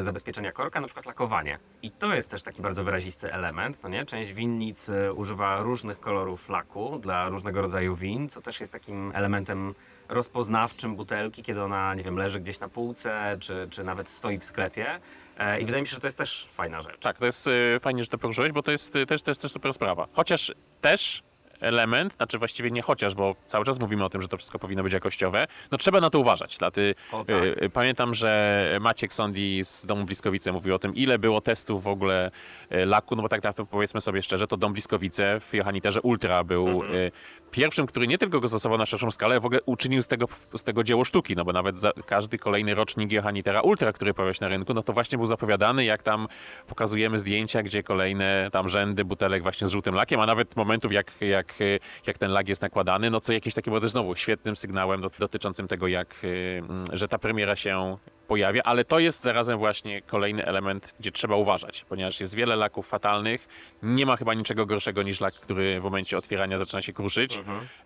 zabezpieczenia 0.00 0.52
korka, 0.52 0.80
na 0.80 0.86
przykład 0.86 1.06
lakowanie. 1.06 1.58
I 1.82 1.90
to 1.90 2.14
jest 2.14 2.30
też 2.30 2.42
taki 2.42 2.62
bardzo 2.62 2.84
wyrazisty 2.84 3.32
element, 3.32 3.82
no 3.82 3.88
nie? 3.88 4.06
Część 4.06 4.32
winnic 4.32 4.90
używa 5.14 5.62
różnych 5.62 6.00
kolorów 6.00 6.48
laku 6.48 6.98
dla 6.98 7.28
różnego 7.28 7.62
rodzaju 7.62 7.96
win, 7.96 8.28
co 8.28 8.40
też 8.40 8.60
jest 8.60 8.72
takim 8.72 9.12
elementem 9.14 9.74
rozpoznawczym 10.10 10.96
butelki, 10.96 11.42
kiedy 11.42 11.62
ona, 11.62 11.94
nie 11.94 12.02
wiem, 12.02 12.16
leży 12.16 12.40
gdzieś 12.40 12.60
na 12.60 12.68
półce, 12.68 13.36
czy, 13.40 13.68
czy 13.70 13.84
nawet 13.84 14.08
stoi 14.08 14.38
w 14.38 14.44
sklepie. 14.44 15.00
E, 15.40 15.60
I 15.60 15.64
wydaje 15.64 15.82
mi 15.82 15.88
się, 15.88 15.94
że 15.94 16.00
to 16.00 16.06
jest 16.06 16.18
też 16.18 16.48
fajna 16.50 16.82
rzecz. 16.82 17.00
Tak, 17.00 17.18
to 17.18 17.26
jest 17.26 17.46
y, 17.46 17.78
fajnie, 17.80 18.04
że 18.04 18.08
to 18.08 18.18
poruszyłeś, 18.18 18.52
bo 18.52 18.62
to 18.62 18.70
jest, 18.70 18.96
y, 18.96 19.06
też, 19.06 19.20
jest 19.26 19.42
też 19.42 19.52
super 19.52 19.72
sprawa. 19.72 20.08
Chociaż 20.12 20.52
też 20.80 21.22
element, 21.60 22.12
znaczy 22.12 22.38
właściwie 22.38 22.70
nie 22.70 22.82
chociaż, 22.82 23.14
bo 23.14 23.34
cały 23.46 23.64
czas 23.64 23.80
mówimy 23.80 24.04
o 24.04 24.08
tym, 24.08 24.22
że 24.22 24.28
to 24.28 24.36
wszystko 24.36 24.58
powinno 24.58 24.82
być 24.82 24.92
jakościowe, 24.92 25.46
no 25.72 25.78
trzeba 25.78 26.00
na 26.00 26.10
to 26.10 26.18
uważać. 26.18 26.58
Dlaty, 26.58 26.94
O, 27.12 27.24
tak. 27.24 27.36
y, 27.36 27.64
y, 27.64 27.70
pamiętam, 27.70 28.14
że 28.14 28.78
Maciek 28.80 29.14
Sondi 29.14 29.60
z 29.64 29.86
Domu 29.86 30.04
Bliskowice 30.04 30.52
mówił 30.52 30.74
o 30.74 30.78
tym, 30.78 30.94
ile 30.94 31.18
było 31.18 31.40
testów 31.40 31.82
w 31.84 31.88
ogóle 31.88 32.30
y, 32.72 32.86
laku, 32.86 33.16
no 33.16 33.22
bo 33.22 33.28
tak, 33.28 33.40
tak 33.42 33.54
to 33.56 33.66
powiedzmy 33.66 34.00
sobie 34.00 34.22
szczerze, 34.22 34.46
to 34.46 34.56
Dom 34.56 34.72
Bliskowice 34.72 35.40
w 35.40 35.54
Johanniterze 35.54 36.00
Ultra 36.00 36.44
był 36.44 36.68
Mhm. 36.68 36.94
y, 36.94 37.10
pierwszym, 37.50 37.86
który 37.86 38.06
nie 38.06 38.18
tylko 38.18 38.40
go 38.40 38.48
zastosował 38.48 38.78
na 38.78 38.86
szerszą 38.86 39.10
skalę, 39.10 39.30
ale 39.32 39.40
w 39.40 39.46
ogóle 39.46 39.60
uczynił 39.66 40.02
z 40.02 40.08
tego, 40.08 40.26
z 40.54 40.62
tego 40.62 40.84
dzieło 40.84 41.04
sztuki, 41.04 41.36
no 41.36 41.44
bo 41.44 41.52
nawet 41.52 41.78
za, 41.78 41.92
każdy 42.06 42.38
kolejny 42.38 42.74
rocznik 42.74 43.12
Johannitera 43.12 43.60
Ultra, 43.60 43.92
który 43.92 44.14
pojawiał 44.14 44.34
się 44.34 44.40
na 44.40 44.48
rynku, 44.48 44.74
no 44.74 44.82
to 44.82 44.92
właśnie 44.92 45.18
był 45.18 45.26
zapowiadany, 45.26 45.84
jak 45.84 46.02
tam 46.02 46.28
pokazujemy 46.66 47.18
zdjęcia, 47.18 47.62
gdzie 47.62 47.82
kolejne 47.82 48.48
tam 48.52 48.68
rzędy 48.68 49.04
butelek 49.04 49.42
właśnie 49.42 49.68
z 49.68 49.70
żółtym 49.70 49.94
lakiem, 49.94 50.20
a 50.20 50.26
nawet 50.26 50.56
momentów 50.56 50.92
jak, 50.92 51.12
jak 51.20 51.49
jak, 51.50 51.60
y, 51.60 51.78
jak 52.06 52.18
ten 52.18 52.30
lag 52.30 52.48
jest 52.48 52.62
nakładany, 52.62 53.10
no 53.10 53.20
co 53.20 53.32
jakieś 53.32 53.54
takie 53.54 53.70
było 53.70 53.80
też 53.80 53.90
znowu 53.90 54.16
świetnym 54.16 54.56
sygnałem 54.56 55.00
do, 55.00 55.10
dotyczącym 55.18 55.68
tego, 55.68 55.88
jak, 55.88 56.24
y, 56.24 56.62
mm, 56.68 56.84
że 56.92 57.08
ta 57.08 57.18
premiera 57.18 57.56
się 57.56 57.96
pojawia, 58.28 58.62
ale 58.62 58.84
to 58.84 58.98
jest 58.98 59.22
zarazem 59.22 59.58
właśnie 59.58 60.02
kolejny 60.02 60.44
element, 60.44 60.94
gdzie 61.00 61.10
trzeba 61.10 61.36
uważać, 61.36 61.84
ponieważ 61.88 62.20
jest 62.20 62.34
wiele 62.34 62.56
laków 62.56 62.88
fatalnych. 62.88 63.48
Nie 63.82 64.06
ma 64.06 64.16
chyba 64.16 64.34
niczego 64.34 64.66
gorszego 64.66 65.02
niż 65.02 65.20
lak, 65.20 65.34
który 65.34 65.80
w 65.80 65.84
momencie 65.84 66.18
otwierania 66.18 66.58
zaczyna 66.58 66.82
się 66.82 66.92
kruszyć. 66.92 67.38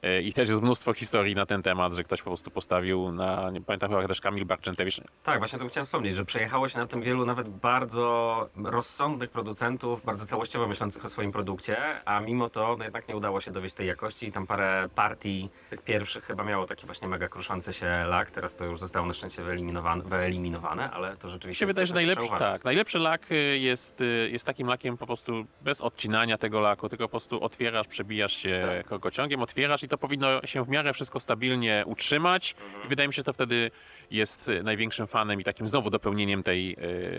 Y, 0.04 0.22
I 0.22 0.32
też 0.32 0.48
jest 0.48 0.62
mnóstwo 0.62 0.94
historii 0.94 1.34
na 1.34 1.46
ten 1.46 1.62
temat, 1.62 1.92
że 1.92 2.02
ktoś 2.04 2.22
po 2.22 2.30
prostu 2.30 2.50
postawił 2.50 3.12
na, 3.12 3.50
nie 3.50 3.60
pamiętam 3.60 3.90
chyba 3.90 4.08
też 4.08 4.20
Kamil 4.20 4.44
Barczętewicz, 4.44 5.00
Tak, 5.22 5.38
właśnie 5.38 5.58
to 5.58 5.68
chciałem 5.68 5.84
wspomnieć, 5.84 6.16
że 6.16 6.24
przejechało 6.24 6.68
się 6.68 6.78
na 6.78 6.86
tym 6.86 7.02
wielu 7.02 7.26
nawet 7.26 7.48
bardzo 7.48 8.48
rozsądnych 8.64 9.30
producentów, 9.30 10.04
bardzo 10.04 10.26
całościowo 10.26 10.66
myślących 10.66 11.04
o 11.04 11.08
swoim 11.08 11.32
produkcie, 11.32 11.76
a 12.04 12.20
mimo 12.20 12.50
to 12.50 12.74
no 12.78 12.84
jednak 12.84 13.08
nie 13.08 13.16
udało 13.16 13.40
się 13.40 13.50
dowieść 13.54 13.74
tej 13.74 13.86
jakości 13.86 14.26
i 14.26 14.32
tam 14.32 14.46
parę 14.46 14.88
partii 14.94 15.50
tych 15.70 15.82
pierwszych 15.82 16.24
chyba 16.24 16.44
miało 16.44 16.66
taki 16.66 16.86
właśnie 16.86 17.08
mega 17.08 17.28
kruszący 17.28 17.72
się 17.72 17.86
lak, 17.86 18.30
teraz 18.30 18.54
to 18.54 18.64
już 18.64 18.80
zostało 18.80 19.06
na 19.06 19.14
szczęście 19.14 19.42
wyeliminowane, 19.42 20.04
wyeliminowane 20.04 20.90
ale 20.90 21.16
to 21.16 21.28
rzeczywiście 21.28 21.60
się 21.60 21.66
wydaje, 21.66 21.86
że 21.86 21.94
najlepszy, 21.94 22.28
tak, 22.38 22.64
najlepszy 22.64 22.98
lak 22.98 23.32
y, 23.32 23.58
jest, 23.58 24.00
y, 24.00 24.28
jest 24.32 24.46
takim 24.46 24.68
lakiem 24.68 24.96
po 24.96 25.06
prostu 25.06 25.46
bez 25.62 25.80
odcinania 25.80 26.38
tego 26.38 26.60
laku, 26.60 26.88
tylko 26.88 27.04
po 27.04 27.10
prostu 27.10 27.44
otwierasz, 27.44 27.86
przebijasz 27.86 28.36
się 28.36 28.60
Tak. 28.62 28.86
korkociągiem, 28.86 29.42
otwierasz 29.42 29.82
i 29.82 29.88
to 29.88 29.98
powinno 29.98 30.46
się 30.46 30.64
w 30.64 30.68
miarę 30.68 30.92
wszystko 30.92 31.20
stabilnie 31.20 31.82
utrzymać. 31.86 32.54
Mhm. 32.64 32.84
I 32.86 32.88
wydaje 32.88 33.08
mi 33.08 33.14
się, 33.14 33.16
że 33.16 33.24
to 33.24 33.32
wtedy 33.32 33.70
jest 34.10 34.48
y, 34.48 34.62
największym 34.62 35.06
fanem 35.06 35.40
i 35.40 35.44
takim 35.44 35.68
znowu 35.68 35.90
dopełnieniem 35.90 36.42
tej, 36.42 36.76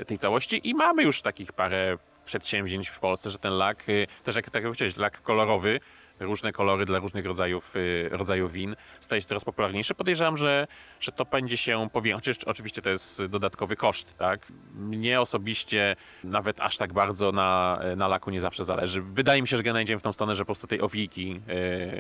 tej 0.08 0.18
całości. 0.18 0.70
I 0.70 0.74
mamy 0.74 1.04
już 1.04 1.22
takich 1.22 1.54
parę 1.54 1.98
przedsięwzięć 2.26 2.90
w 2.90 3.00
Polsce, 3.00 3.30
że 3.30 3.38
ten 3.38 3.54
lak, 3.54 3.84
też 4.24 4.36
jak 4.36 4.46
tak 4.46 4.54
jak 4.54 4.64
powiedziałeś, 4.64 4.98
lak 4.98 5.22
kolorowy, 5.22 5.80
różne 6.20 6.52
kolory 6.52 6.86
dla 6.86 7.00
różnych 7.00 7.26
rodzajów, 7.26 7.76
y, 7.76 8.10
rodzajów 8.12 8.52
win, 8.54 8.76
staje 9.00 9.22
się 9.22 9.28
coraz 9.28 9.46
popularniejszy. 9.46 9.96
Podejrzewam, 9.96 10.38
że, 10.38 10.68
że 11.00 11.12
to 11.12 11.26
będzie 11.26 11.58
się 11.58 11.90
powiększać. 11.94 12.44
Oczywiście 12.46 12.82
to 12.82 12.90
jest 12.90 13.26
dodatkowy 13.26 13.76
koszt, 13.76 14.18
tak? 14.18 14.48
Mnie 14.74 15.22
osobiście 15.22 15.96
nawet 16.24 16.62
aż 16.62 16.78
tak 16.78 16.94
bardzo 16.94 17.32
na, 17.32 17.80
na 17.98 18.08
laku 18.08 18.32
nie 18.32 18.40
zawsze 18.40 18.64
zależy. 18.64 19.02
Wydaje 19.02 19.42
mi 19.42 19.48
się, 19.48 19.58
że 19.58 19.64
generalnie 19.64 19.98
w 19.98 20.02
tą 20.02 20.14
stronę, 20.14 20.36
że 20.36 20.42
po 20.42 20.46
prostu 20.46 20.68
tej 20.68 20.82
owijki 20.82 21.42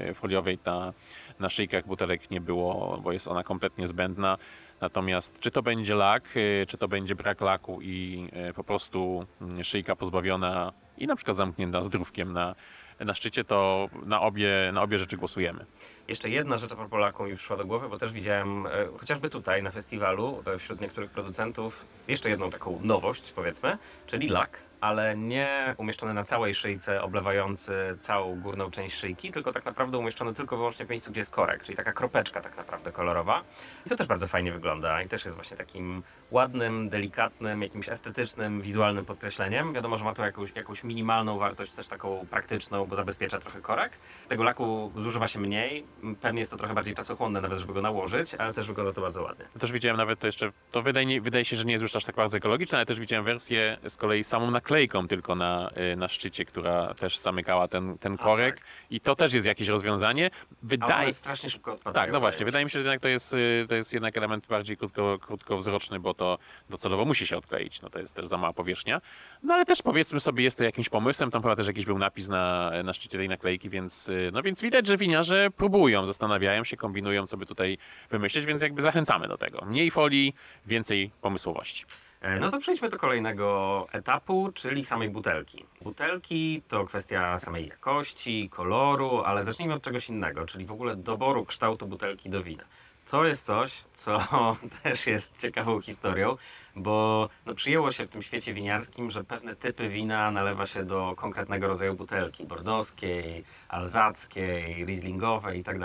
y, 0.09 0.13
foliowej 0.13 0.59
na, 0.65 0.93
na 1.39 1.49
szyjkach 1.49 1.87
butelek 1.87 2.31
nie 2.31 2.41
było, 2.41 2.99
bo 3.03 3.11
jest 3.11 3.27
ona 3.27 3.43
kompletnie 3.43 3.87
zbędna. 3.87 4.37
Natomiast 4.81 5.39
czy 5.39 5.51
to 5.51 5.61
będzie 5.61 5.95
lak, 5.95 6.37
y, 6.37 6.65
czy 6.67 6.77
to 6.77 6.87
będzie 6.87 7.15
brak 7.15 7.41
laku 7.41 7.81
i 7.81 8.29
po 8.55 8.63
prostu 8.63 9.25
mm, 9.41 9.63
szyjka 9.63 9.95
pozbawiona 9.95 10.73
i 10.97 11.07
na 11.07 11.15
przykład 11.15 11.37
zamknięta 11.37 11.81
zdrówkiem 11.81 12.33
na, 12.33 12.55
na 12.99 13.13
szczycie, 13.13 13.43
to 13.43 13.89
na 14.05 14.21
obie, 14.21 14.49
na 14.73 14.81
obie 14.81 14.97
rzeczy 14.97 15.17
głosujemy. 15.17 15.65
Jeszcze 16.07 16.29
jedna 16.29 16.57
rzecz 16.57 16.75
propos 16.75 16.99
laku 16.99 17.23
mi 17.23 17.35
przyszła 17.35 17.57
do 17.57 17.65
głowy, 17.65 17.89
bo 17.89 17.97
też 17.97 18.11
widziałem 18.11 18.67
e, 18.67 18.69
chociażby 18.97 19.29
tutaj 19.29 19.63
na 19.63 19.71
festiwalu 19.71 20.43
e, 20.45 20.57
wśród 20.57 20.81
niektórych 20.81 21.11
producentów 21.11 21.85
jeszcze 22.07 22.29
jedną 22.29 22.49
taką 22.49 22.79
nowość 22.83 23.31
powiedzmy, 23.31 23.77
czyli 24.07 24.29
lak, 24.29 24.59
ale 24.81 25.17
nie 25.17 25.75
umieszczony 25.77 26.13
na 26.13 26.23
całej 26.23 26.55
szyjce, 26.55 27.01
oblewający 27.01 27.73
całą 27.99 28.41
górną 28.41 28.71
część 28.71 28.95
szyjki, 28.95 29.31
tylko 29.31 29.51
tak 29.51 29.65
naprawdę 29.65 29.97
umieszczony 29.97 30.33
tylko 30.33 30.57
wyłącznie 30.57 30.85
w 30.85 30.89
miejscu, 30.89 31.11
gdzie 31.11 31.21
jest 31.21 31.31
korek, 31.31 31.63
czyli 31.63 31.77
taka 31.77 31.93
kropeczka 31.93 32.41
tak 32.41 32.57
naprawdę 32.57 32.91
kolorowa. 32.91 33.43
I 33.85 33.89
to 33.89 33.95
też 33.95 34.07
bardzo 34.07 34.27
fajnie 34.27 34.51
wygląda 34.51 35.01
i 35.01 35.07
też 35.07 35.25
jest 35.25 35.35
właśnie 35.35 35.57
takim 35.57 36.03
ładnym, 36.31 36.89
delikatnym, 36.89 37.61
jakimś 37.61 37.89
estetycznym, 37.89 38.61
wizualnym 38.61 39.05
podkreśleniem. 39.05 39.73
Wiadomo, 39.73 39.97
że 39.97 40.05
ma 40.05 40.13
to 40.13 40.25
jakąś, 40.25 40.55
jakąś 40.55 40.83
minimalną 40.83 41.37
wartość, 41.37 41.73
też 41.73 41.87
taką 41.87 42.25
praktyczną, 42.29 42.85
bo 42.85 42.95
zabezpiecza 42.95 43.39
trochę 43.39 43.61
korek. 43.61 43.91
Tego 44.27 44.43
laku 44.43 44.91
zużywa 44.97 45.27
się 45.27 45.39
mniej, 45.39 45.85
pewnie 46.21 46.39
jest 46.39 46.51
to 46.51 46.57
trochę 46.57 46.73
bardziej 46.73 46.95
czasochłonne 46.95 47.41
nawet, 47.41 47.59
żeby 47.59 47.73
go 47.73 47.81
nałożyć, 47.81 48.35
ale 48.35 48.53
też 48.53 48.67
wygląda 48.67 48.93
to 48.93 49.01
bardzo 49.01 49.23
ładnie. 49.23 49.45
Ja 49.55 49.61
też 49.61 49.71
widziałem 49.71 49.97
nawet 49.97 50.19
to 50.19 50.27
jeszcze, 50.27 50.49
to 50.71 50.81
wydaje, 50.81 51.21
wydaje 51.21 51.45
się, 51.45 51.55
że 51.55 51.65
nie 51.65 51.71
jest 51.71 51.81
już 51.81 51.95
aż 51.95 52.05
tak 52.05 52.15
bardzo 52.15 52.37
ekologiczne, 52.37 52.77
ale 52.77 52.85
też 52.85 52.99
widziałem 52.99 53.25
wersję 53.25 53.77
z 53.89 53.97
kolei 53.97 54.23
samą 54.23 54.51
naklejką 54.51 55.07
tylko 55.07 55.35
na, 55.35 55.69
y, 55.93 55.95
na 55.95 56.07
szczycie, 56.07 56.45
która 56.45 56.93
też 56.93 57.17
zamykała 57.17 57.67
ten, 57.67 57.97
ten 57.97 58.17
korek 58.17 58.61
i 58.89 58.99
to 58.99 59.15
też 59.15 59.33
jest 59.33 59.47
jakieś 59.47 59.67
rozwiązanie. 59.67 60.29
A 60.33 60.55
Wydaje, 60.63 61.13
strasznie 61.13 61.49
szybko 61.49 61.73
odpadają. 61.73 62.05
Tak, 62.05 62.13
no 62.13 62.19
właśnie. 62.19 62.45
wydaje 62.45 62.55
Wydaje 62.55 62.65
mi 62.65 62.69
się, 62.69 62.79
że 62.79 62.85
jednak 62.85 63.01
to 63.01 63.07
jest, 63.07 63.33
y, 63.33 63.65
to 63.69 63.75
jest 63.75 63.93
jednak 63.93 64.17
element 64.17 64.47
bardziej 64.47 64.77
krótko, 64.77 65.19
krótkowzroczny, 65.19 65.99
bo 65.99 66.13
to 66.13 66.24
docelowo 66.69 67.05
musi 67.05 67.27
się 67.27 67.37
odkleić. 67.37 67.81
No 67.81 67.89
to 67.89 67.99
jest 67.99 68.15
też 68.15 68.27
za 68.27 68.37
mała 68.37 68.53
powierzchnia. 68.53 69.01
No 69.43 69.53
ale 69.53 69.65
też 69.65 69.81
powiedzmy 69.81 70.19
sobie, 70.19 70.43
jest 70.43 70.57
to 70.57 70.63
jakimś 70.63 70.89
pomysłem. 70.89 71.31
Tam 71.31 71.41
chyba 71.41 71.55
też 71.55 71.67
jakiś 71.67 71.85
był 71.85 71.97
napis 71.97 72.27
na, 72.27 72.71
na 72.83 72.93
szczycie 72.93 73.17
tej 73.17 73.29
naklejki, 73.29 73.69
więc, 73.69 74.09
y, 74.09 74.29
no 74.33 74.41
więc 74.41 74.61
widać, 74.61 74.87
że 74.87 74.97
winiarze 74.97 75.51
próbują, 75.57 76.05
zastanawiają 76.05 76.63
się, 76.63 76.77
kombinują, 76.77 77.27
co 77.27 77.37
by 77.37 77.45
tutaj 77.45 77.77
wymyślić, 78.09 78.45
więc 78.45 78.61
jakby 78.61 78.81
zachęcamy 78.81 79.27
do 79.27 79.37
tego. 79.37 79.65
Mniej 79.65 79.91
folii, 79.91 80.33
więcej 80.65 81.11
pomysłowości. 81.21 81.85
E, 82.21 82.39
No 82.39 82.51
to 82.51 82.57
przejdźmy 82.59 82.89
do 82.89 82.97
kolejnego 82.97 83.87
etapu, 83.91 84.51
czyli 84.53 84.85
samej 84.85 85.09
butelki. 85.09 85.65
Butelki 85.81 86.61
to 86.67 86.85
kwestia 86.85 87.39
samej 87.39 87.67
jakości, 87.67 88.49
koloru, 88.49 89.21
ale 89.25 89.43
zacznijmy 89.43 89.73
od 89.73 89.81
czegoś 89.83 90.09
innego, 90.09 90.45
czyli 90.45 90.65
w 90.65 90.71
ogóle 90.71 90.95
doboru 90.95 91.45
kształtu 91.45 91.87
butelki 91.87 92.29
do 92.29 92.43
wina. 92.43 92.63
To 93.05 93.25
jest 93.25 93.45
coś, 93.45 93.83
co 93.93 94.17
też 94.83 95.07
jest 95.07 95.41
ciekawą 95.41 95.81
historią, 95.81 96.37
bo 96.75 97.29
no, 97.45 97.53
przyjęło 97.53 97.91
się 97.91 98.05
w 98.05 98.09
tym 98.09 98.21
świecie 98.21 98.53
winiarskim, 98.53 99.11
że 99.11 99.23
pewne 99.23 99.55
typy 99.55 99.89
wina 99.89 100.31
nalewa 100.31 100.65
się 100.65 100.83
do 100.83 101.13
konkretnego 101.17 101.67
rodzaju 101.67 101.93
butelki, 101.93 102.45
bordowskiej, 102.45 103.43
alzackiej, 103.69 104.85
rieslingowej 104.85 105.59
i 105.59 105.63
tak. 105.63 105.75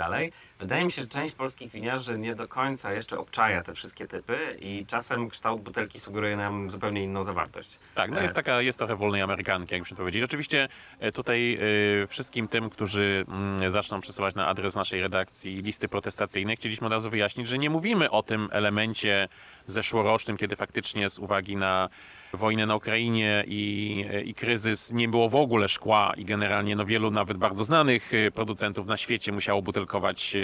Wydaje 0.59 0.85
mi 0.85 0.91
się, 0.91 1.01
że 1.01 1.07
część 1.07 1.33
polskich 1.33 1.71
winiarzy 1.71 2.17
nie 2.17 2.35
do 2.35 2.47
końca 2.47 2.93
jeszcze 2.93 3.19
obczaja 3.19 3.63
te 3.63 3.73
wszystkie 3.73 4.07
typy 4.07 4.57
i 4.59 4.85
czasem 4.85 5.29
kształt 5.29 5.61
butelki 5.61 5.99
sugeruje 5.99 6.37
nam 6.37 6.69
zupełnie 6.69 7.03
inną 7.03 7.23
zawartość. 7.23 7.79
Tak, 7.95 8.11
no 8.11 8.19
E, 8.19 8.23
jest 8.23 8.35
taka, 8.35 8.61
jest 8.61 8.77
trochę 8.77 8.95
wolnej 8.95 9.21
amerykanki, 9.21 9.75
jakbyśmy 9.75 9.97
to 9.97 10.01
powiedzieli. 10.01 10.25
Oczywiście 10.25 10.67
e, 10.99 11.11
tutaj 11.11 11.57
e, 12.03 12.07
wszystkim 12.07 12.47
tym, 12.47 12.69
którzy 12.69 13.25
mm, 13.27 13.71
zaczną 13.71 14.01
przesyłać 14.01 14.35
na 14.35 14.47
adres 14.47 14.75
naszej 14.75 15.01
redakcji 15.01 15.57
listy 15.57 15.87
protestacyjne, 15.87 16.55
chcieliśmy 16.55 16.87
od 16.87 16.93
razu 16.93 17.09
wyjaśnić, 17.09 17.47
że 17.47 17.57
nie 17.57 17.69
mówimy 17.69 18.11
o 18.11 18.23
tym 18.23 18.49
elemencie 18.51 19.27
zeszłorocznym, 19.65 20.37
kiedy 20.37 20.55
faktycznie 20.55 20.80
z 21.09 21.19
uwagi 21.19 21.55
na 21.55 21.89
wojnę 22.33 22.65
na 22.65 22.75
Ukrainie 22.75 23.43
i, 23.47 24.05
i 24.25 24.33
kryzys 24.33 24.91
nie 24.91 25.07
było 25.07 25.29
w 25.29 25.35
ogóle 25.35 25.67
szkła 25.67 26.13
i 26.17 26.25
generalnie 26.25 26.75
no, 26.75 26.85
wielu 26.85 27.11
nawet 27.11 27.37
bardzo 27.37 27.63
znanych 27.63 28.13
e, 28.13 28.31
producentów 28.31 28.87
na 28.87 28.97
świecie 28.97 29.31
musiało 29.31 29.61
butelkować 29.61 30.35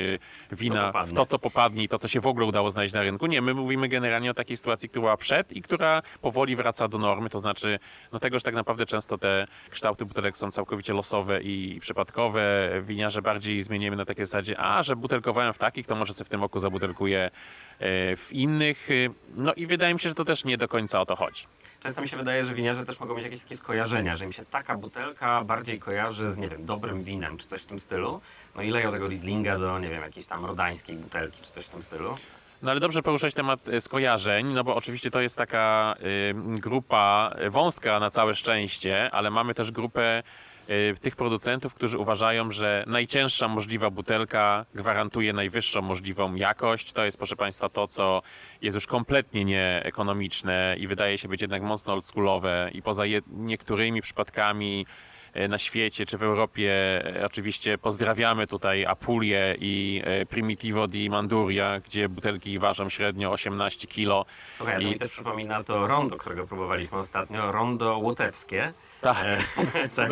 e, 0.51 0.55
wina 0.55 0.91
w 1.05 1.13
to, 1.13 1.25
co 1.25 1.39
popadnie 1.39 1.83
i 1.83 1.87
to, 1.87 1.99
co 1.99 2.07
się 2.07 2.19
w 2.19 2.27
ogóle 2.27 2.45
udało 2.45 2.71
znaleźć 2.71 2.93
na 2.93 3.01
rynku. 3.01 3.27
Nie, 3.27 3.41
my 3.41 3.53
mówimy 3.53 3.87
generalnie 3.87 4.31
o 4.31 4.33
takiej 4.33 4.57
sytuacji, 4.57 4.89
która 4.89 5.01
była 5.01 5.17
przed 5.17 5.53
i 5.53 5.61
która 5.61 6.01
powoli 6.21 6.55
wraca 6.55 6.87
do 6.87 6.97
normy, 6.97 7.29
to 7.29 7.39
znaczy 7.39 7.79
no 8.11 8.19
tego, 8.19 8.39
że 8.39 8.43
tak 8.43 8.55
naprawdę 8.55 8.85
często 8.85 9.17
te 9.17 9.45
kształty 9.69 10.05
butelek 10.05 10.37
są 10.37 10.51
całkowicie 10.51 10.93
losowe 10.93 11.41
i 11.41 11.79
przypadkowe. 11.81 12.69
Winiarze 12.81 13.21
bardziej 13.21 13.61
zmienimy 13.61 13.95
na 13.95 14.05
takiej 14.05 14.25
zasadzie, 14.25 14.59
a, 14.59 14.83
że 14.83 14.95
butelkowałem 14.95 15.53
w 15.53 15.57
takich, 15.57 15.87
to 15.87 15.95
może 15.95 16.13
sobie 16.13 16.25
w 16.25 16.29
tym 16.29 16.41
roku 16.41 16.59
zabutelkuję 16.59 17.31
e, 17.79 18.15
w 18.15 18.33
innych. 18.33 18.91
E, 18.91 18.93
No 19.35 19.53
i 19.53 19.65
wydaje 19.65 19.93
mi 19.93 19.99
się, 19.99 20.09
że 20.09 20.15
to 20.15 20.25
też 20.25 20.45
nie 20.45 20.57
do 20.57 20.67
końca 20.67 21.01
o 21.01 21.05
to 21.05 21.15
chodzi. 21.15 21.43
Często 21.79 22.01
mi 22.01 22.07
się 22.07 22.17
wydaje, 22.17 22.45
że 22.45 22.53
winiarze 22.53 22.83
też 22.83 22.99
mogą 22.99 23.15
mieć 23.15 23.23
jakieś 23.23 23.41
takie 23.41 23.55
skojarzenia, 23.55 24.15
że 24.15 24.25
im 24.25 24.31
się 24.31 24.45
taka 24.45 24.77
butelka 24.77 25.43
bardziej 25.43 25.79
kojarzy 25.79 26.31
z, 26.31 26.37
nie 26.37 26.49
wiem, 26.49 26.65
dobrym 26.65 27.03
winem, 27.03 27.37
czy 27.37 27.47
coś 27.47 27.61
w 27.61 27.65
tym 27.65 27.79
stylu. 27.79 28.21
No 28.55 28.61
i 28.61 28.69
leją 28.69 28.91
tego 28.91 29.07
Rieslinga 29.07 29.57
do, 29.57 29.79
nie 29.79 29.89
wiem, 29.89 30.01
jakiejś 30.01 30.25
tam 30.25 30.45
rodańskiej 30.45 30.95
butelki, 30.95 31.41
czy 31.41 31.51
coś 31.51 31.65
w 31.65 31.69
tym 31.69 31.81
stylu. 31.81 32.15
No 32.61 32.71
ale 32.71 32.79
dobrze 32.79 33.03
poruszać 33.03 33.33
temat 33.33 33.69
e, 33.69 33.81
skojarzeń, 33.81 34.53
no 34.53 34.63
bo 34.63 34.75
oczywiście 34.75 35.11
to 35.11 35.21
jest 35.21 35.37
taka 35.37 35.95
y, 36.01 36.59
grupa 36.59 37.35
wąska 37.49 37.99
na 37.99 38.09
całe 38.09 38.35
szczęście, 38.35 39.11
ale 39.11 39.31
mamy 39.31 39.53
też 39.53 39.71
grupę 39.71 40.19
y, 40.19 40.23
tych 41.01 41.15
producentów, 41.15 41.73
którzy 41.73 41.97
uważają, 41.97 42.51
że 42.51 42.83
najcięższa 42.87 43.47
możliwa 43.47 43.89
butelka 43.89 44.65
gwarantuje 44.75 45.33
najwyższą 45.33 45.81
możliwą 45.81 46.35
jakość. 46.35 46.93
To 46.93 47.05
jest, 47.05 47.17
proszę 47.17 47.35
Państwa, 47.35 47.69
to, 47.69 47.87
co 47.87 48.21
jest 48.61 48.75
już 48.75 48.87
kompletnie 48.87 49.45
nieekonomiczne 49.45 50.75
i 50.79 50.87
wydaje 50.87 51.17
się 51.17 51.27
być 51.27 51.41
jednak 51.41 51.61
mocno 51.61 51.93
oldschoolowe 51.93 52.69
i 52.73 52.81
poza 52.81 53.03
niektórymi 53.27 54.01
przypadkami 54.01 54.85
e, 55.33 55.47
na 55.47 55.57
świecie 55.57 56.05
czy 56.05 56.17
w 56.17 56.23
Europie. 56.23 56.71
E, 57.21 57.25
Oczywiście 57.25 57.77
pozdrawiamy 57.77 58.47
tutaj 58.47 58.85
Apulię 58.85 59.55
i 59.59 60.01
e, 60.05 60.25
Primitivo 60.25 60.87
di 60.87 61.09
Manduria, 61.09 61.79
gdzie 61.79 62.09
butelki 62.09 62.59
ważą 62.59 62.89
średnio 62.89 63.31
18 63.31 63.87
kg. 63.87 64.25
Słuchaj, 64.51 64.75
to 64.75 64.81
I- 64.81 64.85
mi 64.85 64.95
też 64.99 65.11
przypomina 65.11 65.63
to 65.63 65.87
rondo, 65.87 66.17
którego 66.17 66.47
próbowaliśmy 66.47 66.97
ostatnio, 66.97 67.51
rondo 67.51 67.97
łotewskie. 67.97 68.73
Tak. 69.01 69.17
E, 69.25 70.07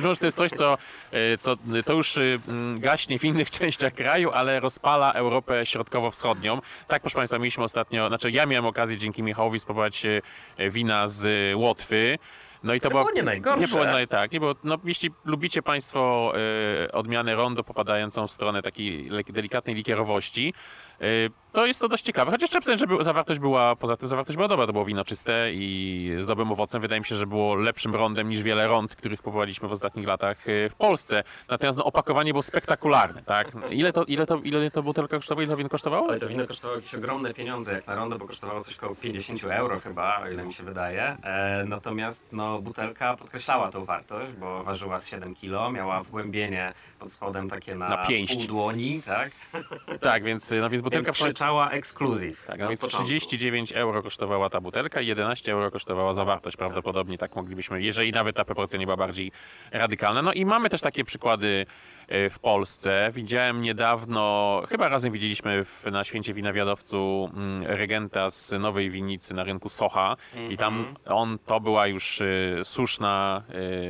może 0.02 0.16
to 0.16 0.24
jest 0.26 0.36
coś, 0.36 0.50
co, 0.50 0.78
e, 1.12 1.38
co 1.38 1.56
to 1.84 1.92
już 1.92 2.16
y, 2.16 2.40
mm, 2.48 2.80
gaśnie 2.80 3.18
w 3.18 3.24
innych 3.24 3.50
częściach 3.60 3.92
kraju, 3.92 4.30
ale 4.30 4.60
rozpala 4.60 5.12
Europę 5.12 5.66
środkowo-wschodnią. 5.66 6.60
Tak, 6.88 7.02
proszę 7.02 7.16
Państwa, 7.16 7.38
mieliśmy 7.38 7.64
ostatnio, 7.64 8.08
znaczy 8.08 8.30
ja 8.30 8.46
miałem 8.46 8.66
okazję 8.66 8.96
dzięki 8.96 9.22
Michałowi 9.22 9.60
spróbować 9.60 10.06
e, 10.06 10.70
wina 10.70 11.08
z 11.08 11.54
Łotwy. 11.56 12.18
No 12.64 12.74
i 12.74 12.80
to 12.80 12.90
To 12.90 12.96
było 12.96 13.10
nie 13.10 13.22
najgorsze. 13.22 13.60
Nie 13.60 13.68
było 13.68 13.84
naj, 13.84 14.08
tak, 14.08 14.32
nie 14.32 14.40
było, 14.40 14.54
no, 14.64 14.78
jeśli 14.84 15.10
lubicie 15.24 15.62
Państwo 15.62 16.32
e, 16.86 16.92
odmianę 16.92 17.34
rondo 17.34 17.64
popadającą 17.64 18.26
w 18.26 18.30
stronę 18.30 18.62
takiej 18.62 19.10
delikatnej 19.28 19.76
likierowości, 19.76 20.54
to 21.54 21.66
jest 21.66 21.80
to 21.80 21.88
dość 21.88 22.04
ciekawe. 22.04 22.30
Chociaż 22.30 22.50
trzeba 22.50 22.60
przyznać, 22.60 22.80
że 22.80 23.04
zawartość 23.04 23.40
była, 23.40 23.76
poza 23.76 23.96
tym 23.96 24.08
zawartość 24.08 24.36
była 24.36 24.48
dobra, 24.48 24.66
to 24.66 24.72
było 24.72 24.84
wino 24.84 25.04
czyste 25.04 25.52
i 25.52 26.10
z 26.18 26.26
dobrym 26.26 26.52
owocem. 26.52 26.80
Wydaje 26.82 27.00
mi 27.00 27.06
się, 27.06 27.14
że 27.16 27.26
było 27.26 27.54
lepszym 27.54 27.94
rondem 27.94 28.28
niż 28.28 28.42
wiele 28.42 28.68
rond, 28.68 28.96
których 28.96 29.22
próbowaliśmy 29.22 29.68
w 29.68 29.72
ostatnich 29.72 30.06
latach 30.06 30.48
e, 30.48 30.68
w 30.70 30.74
Polsce. 30.74 31.22
Natomiast 31.48 31.78
no, 31.78 31.84
opakowanie 31.84 32.32
było 32.32 32.42
spektakularne, 32.42 33.22
tak? 33.22 33.48
Ile 33.70 33.92
to, 33.92 34.04
ile 34.04 34.26
to, 34.26 34.36
ile 34.36 34.70
to 34.70 34.82
butelka 34.82 35.16
kosztowało? 35.16 35.42
Ile 35.42 35.50
to 35.50 35.56
wino 35.56 35.68
kosztowało? 35.68 36.08
Ale 36.08 36.20
to 36.20 36.28
wino 36.28 36.46
kosztowało 36.46 36.76
jakieś 36.76 36.94
ogromne 36.94 37.34
pieniądze, 37.34 37.72
jak 37.72 37.86
na 37.86 37.94
rondo, 37.94 38.18
bo 38.18 38.26
kosztowało 38.26 38.60
coś 38.60 38.76
około 38.76 38.94
50 38.94 39.44
euro 39.44 39.80
chyba, 39.80 40.22
o 40.22 40.30
ile 40.30 40.44
mi 40.44 40.52
się 40.52 40.64
wydaje. 40.64 41.16
E, 41.22 41.64
natomiast 41.68 42.32
no, 42.32 42.58
butelka 42.58 43.16
podkreślała 43.16 43.70
tą 43.70 43.84
wartość, 43.84 44.32
bo 44.32 44.62
ważyła 44.64 45.00
z 45.00 45.06
7 45.08 45.34
kg, 45.34 45.72
miała 45.72 46.02
wgłębienie 46.02 46.72
pod 46.98 47.12
spodem 47.12 47.48
takie 47.48 47.74
na, 47.74 47.88
Na 47.88 47.96
pięść. 47.96 48.36
pół 48.36 48.46
dłoni, 48.46 49.02
tak? 49.06 49.30
Tak, 50.00 50.24
więc, 50.24 50.54
no, 50.60 50.70
więc 50.70 50.83
Więc 50.90 51.06
butelka... 51.06 51.12
krzyczała 51.12 51.70
ekskluzyw. 51.70 52.46
Tak, 52.46 52.68
więc 52.68 52.80
początku. 52.80 53.04
39 53.04 53.72
euro 53.72 54.02
kosztowała 54.02 54.50
ta 54.50 54.60
butelka 54.60 55.00
i 55.00 55.06
11 55.06 55.52
euro 55.52 55.70
kosztowała 55.70 56.14
zawartość. 56.14 56.56
Prawdopodobnie 56.56 57.18
tak 57.18 57.36
moglibyśmy, 57.36 57.82
jeżeli 57.82 58.12
nawet 58.12 58.36
ta 58.36 58.44
proporcja 58.44 58.78
nie 58.78 58.86
była 58.86 58.96
bardziej 58.96 59.32
radykalna. 59.70 60.22
No 60.22 60.32
i 60.32 60.44
mamy 60.44 60.68
też 60.68 60.80
takie 60.80 61.04
przykłady 61.04 61.66
e, 62.08 62.30
w 62.30 62.38
Polsce. 62.38 63.10
Widziałem 63.12 63.62
niedawno, 63.62 64.62
chyba 64.68 64.88
razem 64.88 65.12
widzieliśmy 65.12 65.64
w, 65.64 65.86
na 65.86 66.04
Święcie 66.04 66.34
Winawiadowcu 66.34 67.30
mm, 67.34 67.62
regenta 67.62 68.30
z 68.30 68.52
Nowej 68.60 68.90
Winnicy 68.90 69.34
na 69.34 69.44
rynku 69.44 69.68
Socha 69.68 70.16
i 70.48 70.56
tam 70.56 70.94
on, 71.06 71.38
to 71.46 71.60
była 71.60 71.86
już 71.86 72.20
e, 72.20 72.24
słuszna, 72.64 73.42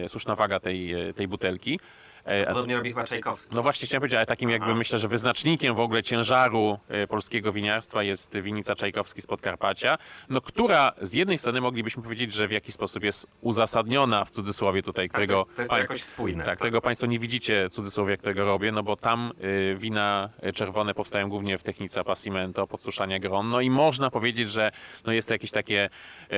e, 0.05 0.09
słuszna 0.09 0.37
waga 0.37 0.61
tej, 0.61 0.95
tej 1.15 1.29
butelki. 1.29 1.79
E, 2.25 2.47
Podobnie 2.47 2.77
robi 2.77 2.89
chyba 2.89 3.05
Czajkowski. 3.05 3.57
no 3.57 3.63
właśnie 3.63 3.87
chciałem 3.87 4.01
powiedzieć, 4.01 4.17
ale 4.17 4.27
takim 4.27 4.51
jakby 4.51 4.67
Aha. 4.67 4.75
myślę, 4.79 4.99
że 4.99 5.09
wyznacznikiem 5.09 5.75
w 5.75 5.81
ogóle 5.81 6.03
ciężaru 6.03 6.79
e, 6.89 7.07
polskiego 7.07 7.53
winiarstwa 7.53 8.03
jest 8.03 8.39
winica 8.39 8.75
Czajkowski 8.75 9.23
z 9.23 9.27
Podkarpacia, 9.27 9.99
no 10.31 10.41
która 10.41 10.93
z 11.01 11.15
jednej 11.15 11.39
strony 11.39 11.61
moglibyśmy 11.61 12.03
powiedzieć, 12.03 12.33
że 12.33 12.49
w 12.49 12.53
jakiś 12.53 12.75
sposób 12.75 13.05
jest 13.05 13.27
uzasadniona 13.41 14.25
w 14.25 14.31
cudzysłowie 14.31 14.83
tutaj, 14.83 15.09
Tak, 15.09 15.13
to 15.13 15.15
którego... 15.25 15.39
jest, 15.39 15.55
to 15.57 15.63
jest 15.63 15.71
to 15.71 15.77
pań- 15.77 15.81
jakoś 15.83 16.03
spójne. 16.03 16.45
tak, 16.45 16.59
tego 16.61 16.81
Państwo 16.81 17.07
nie 17.07 17.19
widzicie 17.19 17.71
cudzysłowie, 17.71 18.17
którego 18.17 18.45
robię, 18.45 18.73
no 18.73 18.83
bo 18.83 18.97
tam 18.97 19.33
y, 19.45 19.77
wina 19.79 20.31
czerwone 20.55 20.95
powstają 20.95 21.29
głównie 21.29 21.59
w 21.59 21.63
technice 21.63 22.01
appassimento, 22.01 22.67
podsuszania 22.67 23.19
gron, 23.19 23.49
no 23.51 23.61
i 23.61 23.71
można 23.71 24.11
powiedzieć, 24.11 24.51
że 24.51 24.71
no 25.07 25.13
jest 25.13 25.29
to 25.29 25.35
jakieś 25.35 25.51
takie 25.51 25.89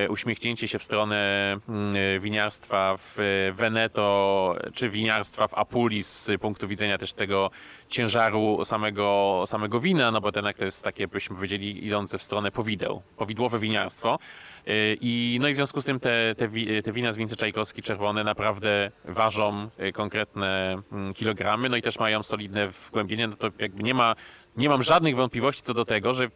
uśmiechnięcie 0.09 0.67
się 0.67 0.79
w 0.79 0.83
stronę 0.83 1.55
y, 2.15 2.19
winiarstwa 2.19 2.95
w 2.97 3.17
Veneto, 3.53 4.55
czy 4.73 4.89
winiarstwa 4.89 5.47
w 5.47 5.53
Apuli 5.77 6.03
z 6.03 6.31
punktu 6.41 6.67
widzenia 6.67 6.97
też 6.97 7.13
tego 7.13 7.51
ciężaru 7.89 8.59
samego, 8.63 9.43
samego 9.45 9.79
wina, 9.79 10.11
no 10.11 10.21
bo 10.21 10.31
ten 10.31 10.47
to 10.57 10.65
jest 10.65 10.83
takie, 10.83 11.07
byśmy 11.07 11.35
powiedzieli, 11.35 11.87
idące 11.87 12.17
w 12.17 12.23
stronę 12.23 12.51
powideł, 12.51 13.01
powidłowe 13.17 13.59
winiarstwo. 13.59 14.19
Y, 14.67 14.97
I, 15.01 15.37
no 15.41 15.47
i 15.47 15.53
w 15.53 15.55
związku 15.55 15.81
z 15.81 15.85
tym 15.85 15.99
te, 15.99 16.35
te, 16.35 16.49
te 16.83 16.91
wina 16.91 17.11
z 17.11 17.17
wincy 17.17 17.35
Czajkowski 17.35 17.81
czerwone 17.81 18.23
naprawdę 18.23 18.91
ważą 19.05 19.69
y, 19.79 19.91
konkretne 19.91 20.77
mm, 20.91 21.13
kilogramy, 21.13 21.69
no 21.69 21.77
i 21.77 21.81
też 21.81 21.99
mają 21.99 22.23
solidne 22.23 22.67
wgłębienie, 22.67 23.27
no 23.27 23.35
to 23.35 23.47
jakby 23.59 23.83
nie 23.83 23.93
ma, 23.93 24.15
nie 24.57 24.69
mam 24.69 24.83
żadnych 24.83 25.15
wątpliwości 25.15 25.61
co 25.61 25.73
do 25.73 25.85
tego, 25.85 26.13
że 26.13 26.29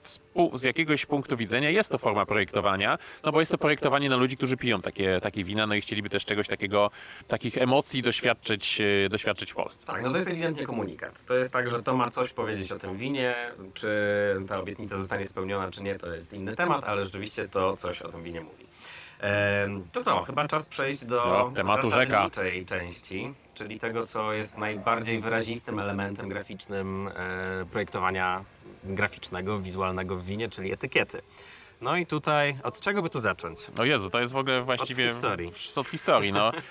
z 0.53 0.63
jakiegoś 0.63 1.05
punktu 1.05 1.38
widzenia 1.38 1.70
jest 1.70 1.89
to 1.89 1.98
forma 1.98 2.25
projektowania, 2.25 2.98
no 3.24 3.31
bo 3.31 3.39
jest 3.39 3.51
to 3.51 3.58
projektowanie 3.58 4.10
na 4.10 4.15
ludzi, 4.15 4.38
którzy 4.38 4.58
piją 4.58 4.81
takie, 4.81 5.20
takie 5.22 5.43
wina, 5.43 5.67
no 5.67 5.75
i 5.75 5.81
chcieliby 5.81 6.10
też 6.10 6.25
czegoś 6.25 6.48
takiego, 6.48 6.91
takich 7.27 7.58
emocji 7.58 8.01
doświadczyć, 8.01 8.81
y, 8.81 9.10
doświadczyć 9.10 9.51
w 9.51 9.55
Polsce. 9.55 9.88
Tak, 9.88 10.03
no 10.03 10.10
to 10.10 10.17
jest 10.17 10.29
ewidentnie 10.29 10.65
komunikat. 10.65 11.25
To 11.25 11.36
jest 11.41 11.53
tak, 11.53 11.69
że 11.69 11.83
to 11.83 11.98
ma 11.98 12.10
coś 12.10 12.29
powiedzieć 12.33 12.71
o 12.71 12.77
tym 12.79 12.98
winie, 12.98 13.36
czy 13.74 13.89
ta 14.48 14.60
obietnica 14.60 14.98
zostanie 14.98 15.25
spełniona, 15.25 15.71
czy 15.71 15.83
nie, 15.83 15.95
to 15.95 16.13
jest 16.13 16.33
inny 16.33 16.55
temat, 16.55 16.83
ale 16.83 17.05
rzeczywiście 17.05 17.48
to 17.48 17.77
coś 17.77 18.01
o 18.01 18.10
tym 18.10 18.24
winie 18.24 18.41
mówi. 18.41 18.65
To 19.91 20.03
co, 20.03 20.21
chyba 20.21 20.48
czas 20.48 20.65
przejść 20.65 21.05
do 21.05 21.15
No, 21.25 21.51
tematu 21.55 21.89
rzeka. 21.91 22.05
zasadniczej 22.05 22.65
części, 22.65 23.33
czyli 23.53 23.79
tego, 23.79 24.05
co 24.05 24.33
jest 24.33 24.57
najbardziej 24.57 25.19
wyrazistym 25.19 25.79
elementem 25.79 26.29
graficznym 26.29 27.07
e, 27.15 27.65
projektowania 27.71 28.43
graficznego, 28.83 29.57
wizualnego 29.60 30.15
w 30.15 30.25
winie, 30.25 30.50
czyli 30.50 30.74
etykiety. 30.74 31.21
No 31.81 31.98
i 31.98 32.05
tutaj, 32.05 32.57
od 32.63 32.79
czego 32.79 33.01
by 33.01 33.10
tu 33.10 33.19
zacząć? 33.19 33.60
O 33.79 33.86
Jezu, 33.86 34.10
to 34.10 34.19
jest 34.19 34.33
w 34.33 34.38
ogóle 34.38 34.62
właściwie... 34.62 35.07
historii. 35.07 35.51
w- 35.51 35.77
Od 35.77 35.88
historii, 35.89 36.33
no. 36.33 36.51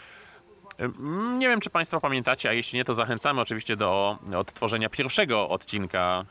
Mm, 0.81 1.39
Nie 1.39 1.49
wiem, 1.49 1.61
czy 1.61 1.71
Państwo 1.71 2.01
pamiętacie, 2.01 2.49
a 2.51 2.53
jeśli 2.53 2.77
nie, 2.77 2.85
to 2.85 2.95
zachęcamy 2.95 3.41
oczywiście 3.41 3.77
do 3.77 4.19
odtworzenia 4.37 4.89
pierwszego 4.89 5.49
odcinka 5.49 6.25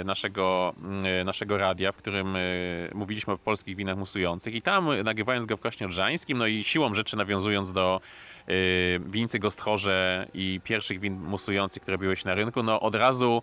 y, 0.00 0.04
naszego, 0.04 0.74
y, 1.20 1.24
naszego 1.24 1.58
radia, 1.58 1.92
w 1.92 1.96
którym 1.96 2.36
y, 2.36 2.90
mówiliśmy 2.94 3.32
o 3.32 3.38
polskich 3.38 3.76
winach 3.76 3.96
musujących. 3.96 4.54
I 4.54 4.62
tam, 4.62 5.02
nagrywając 5.04 5.46
go 5.46 5.56
w 5.56 5.60
Kośnie 5.60 5.86
Odrzańskim, 5.86 6.38
no 6.38 6.46
i 6.46 6.64
siłą 6.64 6.94
rzeczy 6.94 7.16
nawiązując 7.16 7.72
do 7.72 8.00
y, 8.48 9.00
winicy 9.06 9.38
Gosthorze 9.38 10.26
i 10.34 10.60
pierwszych 10.64 11.00
win 11.00 11.20
musujących, 11.20 11.82
które 11.82 11.98
były 11.98 12.16
się 12.16 12.28
na 12.28 12.34
rynku, 12.34 12.62
no 12.62 12.80
od 12.80 12.94
razu 12.94 13.42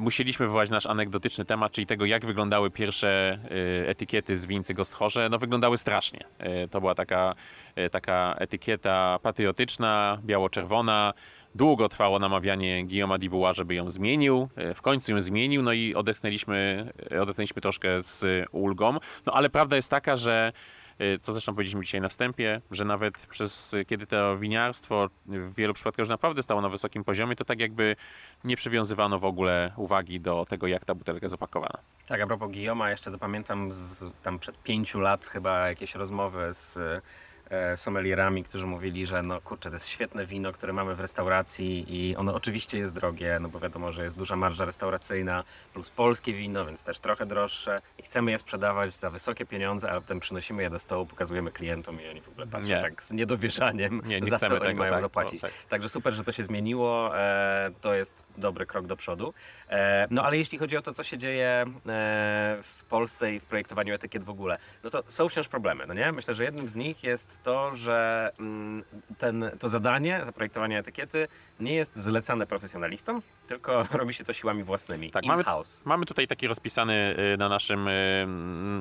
musieliśmy 0.00 0.46
wywołać 0.46 0.70
nasz 0.70 0.86
anegdotyczny 0.86 1.44
temat, 1.44 1.72
czyli 1.72 1.86
tego, 1.86 2.04
jak 2.04 2.26
wyglądały 2.26 2.70
pierwsze 2.70 3.38
y, 3.84 3.88
etykiety 3.88 4.36
z 4.36 4.46
winicy 4.46 4.74
Gosthorze. 4.74 5.28
No 5.30 5.38
wyglądały 5.38 5.78
strasznie. 5.78 6.20
Y, 6.64 6.68
To 6.68 6.80
była 6.80 6.94
taka, 6.94 7.34
taka 7.90 8.34
etykieta 8.38 9.18
patriotyczna, 9.22 10.18
biało-czerwona. 10.24 11.12
Długo 11.54 11.88
trwało 11.88 12.18
namawianie 12.18 12.86
Guillaume'a 12.86 13.18
Dibuła, 13.18 13.52
żeby 13.52 13.74
ją 13.74 13.90
zmienił. 13.90 14.48
W 14.74 14.82
końcu 14.82 15.12
ją 15.12 15.20
zmienił, 15.20 15.62
no 15.62 15.72
i 15.72 15.94
odetchnęliśmy, 15.94 16.92
odetchnęliśmy 17.20 17.62
troszkę 17.62 18.00
z 18.00 18.46
ulgą. 18.52 18.92
No 19.26 19.32
ale 19.32 19.50
prawda 19.50 19.76
jest 19.76 19.90
taka, 19.90 20.16
że 20.16 20.52
co 21.20 21.32
zresztą 21.32 21.52
powiedzieliśmy 21.52 21.84
dzisiaj 21.84 22.00
na 22.00 22.08
wstępie, 22.08 22.60
że 22.70 22.84
nawet 22.84 23.26
przez 23.30 23.74
y, 23.74 23.84
kiedy 23.84 24.06
to 24.06 24.38
winiarstwo 24.38 25.08
w 25.26 25.54
wielu 25.54 25.74
przypadkach 25.74 25.98
już 25.98 26.08
naprawdę 26.08 26.42
stało 26.42 26.60
na 26.60 26.68
wysokim 26.68 27.04
poziomie, 27.04 27.36
to 27.36 27.44
tak 27.44 27.60
jakby 27.60 27.96
nie 28.44 28.56
przywiązywano 28.56 29.18
w 29.18 29.24
ogóle 29.24 29.72
uwagi 29.76 30.20
do 30.20 30.44
tego, 30.48 30.66
jak 30.66 30.84
ta 30.84 30.94
butelka 30.94 31.24
jest 31.24 31.34
opakowana. 31.34 31.78
Tak, 32.08 32.20
a 32.20 32.26
propos 32.26 32.50
Guillaume'a, 32.50 32.88
jeszcze 32.88 33.10
to 33.10 33.18
pamiętam 33.18 33.72
z, 33.72 34.04
tam 34.22 34.38
przed 34.38 34.62
pięciu 34.62 35.00
lat 35.00 35.26
chyba 35.26 35.68
jakieś 35.68 35.94
rozmowy 35.94 36.48
z 36.52 36.78
sommelierami, 37.76 38.44
którzy 38.44 38.66
mówili, 38.66 39.06
że 39.06 39.22
no 39.22 39.40
kurczę, 39.40 39.70
to 39.70 39.76
jest 39.76 39.88
świetne 39.88 40.26
wino, 40.26 40.52
które 40.52 40.72
mamy 40.72 40.94
w 40.94 41.00
restauracji 41.00 41.84
i 41.88 42.16
ono 42.16 42.34
oczywiście 42.34 42.78
jest 42.78 42.94
drogie, 42.94 43.38
no 43.40 43.48
bo 43.48 43.60
wiadomo, 43.60 43.92
że 43.92 44.04
jest 44.04 44.18
duża 44.18 44.36
marża 44.36 44.64
restauracyjna, 44.64 45.44
plus 45.72 45.90
polskie 45.90 46.32
wino, 46.32 46.66
więc 46.66 46.84
też 46.84 46.98
trochę 46.98 47.26
droższe 47.26 47.80
i 47.98 48.02
chcemy 48.02 48.30
je 48.30 48.38
sprzedawać 48.38 48.92
za 48.92 49.10
wysokie 49.10 49.46
pieniądze, 49.46 49.90
ale 49.90 50.00
potem 50.00 50.20
przynosimy 50.20 50.62
je 50.62 50.70
do 50.70 50.78
stołu, 50.78 51.06
pokazujemy 51.06 51.52
klientom 51.52 52.00
i 52.02 52.08
oni 52.08 52.20
w 52.20 52.28
ogóle 52.28 52.46
patrzą 52.46 52.68
Nie. 52.68 52.80
tak 52.80 53.02
z 53.02 53.12
niedowierzaniem, 53.12 54.02
Nie, 54.06 54.20
nie 54.20 54.30
za 54.30 54.38
co 54.38 54.46
oni 54.46 54.60
tego, 54.60 54.78
mają 54.78 54.90
tak, 54.90 55.00
zapłacić. 55.00 55.42
no, 55.42 55.48
tak. 55.48 55.56
Także 55.68 55.88
super, 55.88 56.14
że 56.14 56.24
to 56.24 56.32
się 56.32 56.44
zmieniło. 56.44 57.18
E, 57.18 57.70
to 57.80 57.94
jest 57.94 58.26
dobry 58.38 58.66
krok 58.66 58.86
do 58.86 58.96
przodu. 58.96 59.34
E, 59.68 60.06
no 60.10 60.22
ale 60.22 60.36
jeśli 60.36 60.58
chodzi 60.58 60.76
o 60.76 60.82
to, 60.82 60.92
co 60.92 61.02
się 61.02 61.18
dzieje 61.18 61.46
e, 61.46 62.58
w 62.62 62.84
Polsce 62.88 63.34
i 63.34 63.40
w 63.40 63.44
projektowaniu 63.44 63.94
etykiet 63.94 64.24
w 64.24 64.30
ogóle, 64.30 64.58
no 64.84 64.90
to 64.90 65.02
są 65.06 65.28
wciąż 65.28 65.48
problemy, 65.48 65.84
no 65.86 65.94
nie? 65.94 66.12
Myślę, 66.12 66.34
że 66.34 66.44
jednym 66.44 66.68
z 66.68 66.74
nich 66.74 67.04
jest 67.04 67.35
to, 67.42 67.76
że 67.76 68.30
mm, 68.38 68.84
ten, 69.18 69.50
to 69.58 69.68
zadanie 69.68 70.20
zaprojektowania 70.24 70.78
etykiety 70.78 71.28
nie 71.60 71.74
jest 71.74 71.96
zlecane 71.96 72.46
profesjonalistom, 72.46 73.22
tylko 73.46 73.82
robi 73.98 74.14
się 74.14 74.24
to 74.24 74.32
siłami 74.32 74.62
własnymi, 74.62 75.10
Tak, 75.10 75.24
mamy, 75.24 75.44
mamy 75.84 76.06
tutaj 76.06 76.26
taki 76.26 76.46
rozpisany 76.46 77.16
y, 77.34 77.36
na 77.36 77.48
naszym, 77.48 77.88
y, 77.88 78.26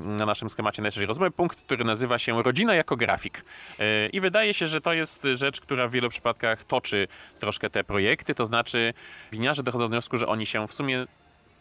na 0.05 0.25
naszym 0.25 0.49
schemacie 0.49 0.81
naszej 0.81 1.05
rozmowy 1.05 1.31
punkt, 1.31 1.61
który 1.61 1.83
nazywa 1.83 2.19
się 2.19 2.43
Rodzina 2.43 2.75
jako 2.75 2.95
grafik. 2.95 3.45
Y, 3.79 4.09
I 4.13 4.19
wydaje 4.19 4.53
się, 4.53 4.67
że 4.67 4.81
to 4.81 4.93
jest 4.93 5.27
rzecz, 5.33 5.61
która 5.61 5.87
w 5.87 5.91
wielu 5.91 6.09
przypadkach 6.09 6.63
toczy 6.63 7.07
troszkę 7.39 7.69
te 7.69 7.83
projekty, 7.83 8.35
to 8.35 8.45
znaczy 8.45 8.93
winiarze 9.31 9.63
dochodzą 9.63 9.83
do 9.83 9.89
wniosku, 9.89 10.17
że 10.17 10.27
oni 10.27 10.45
się 10.45 10.67
w 10.67 10.73
sumie 10.73 11.05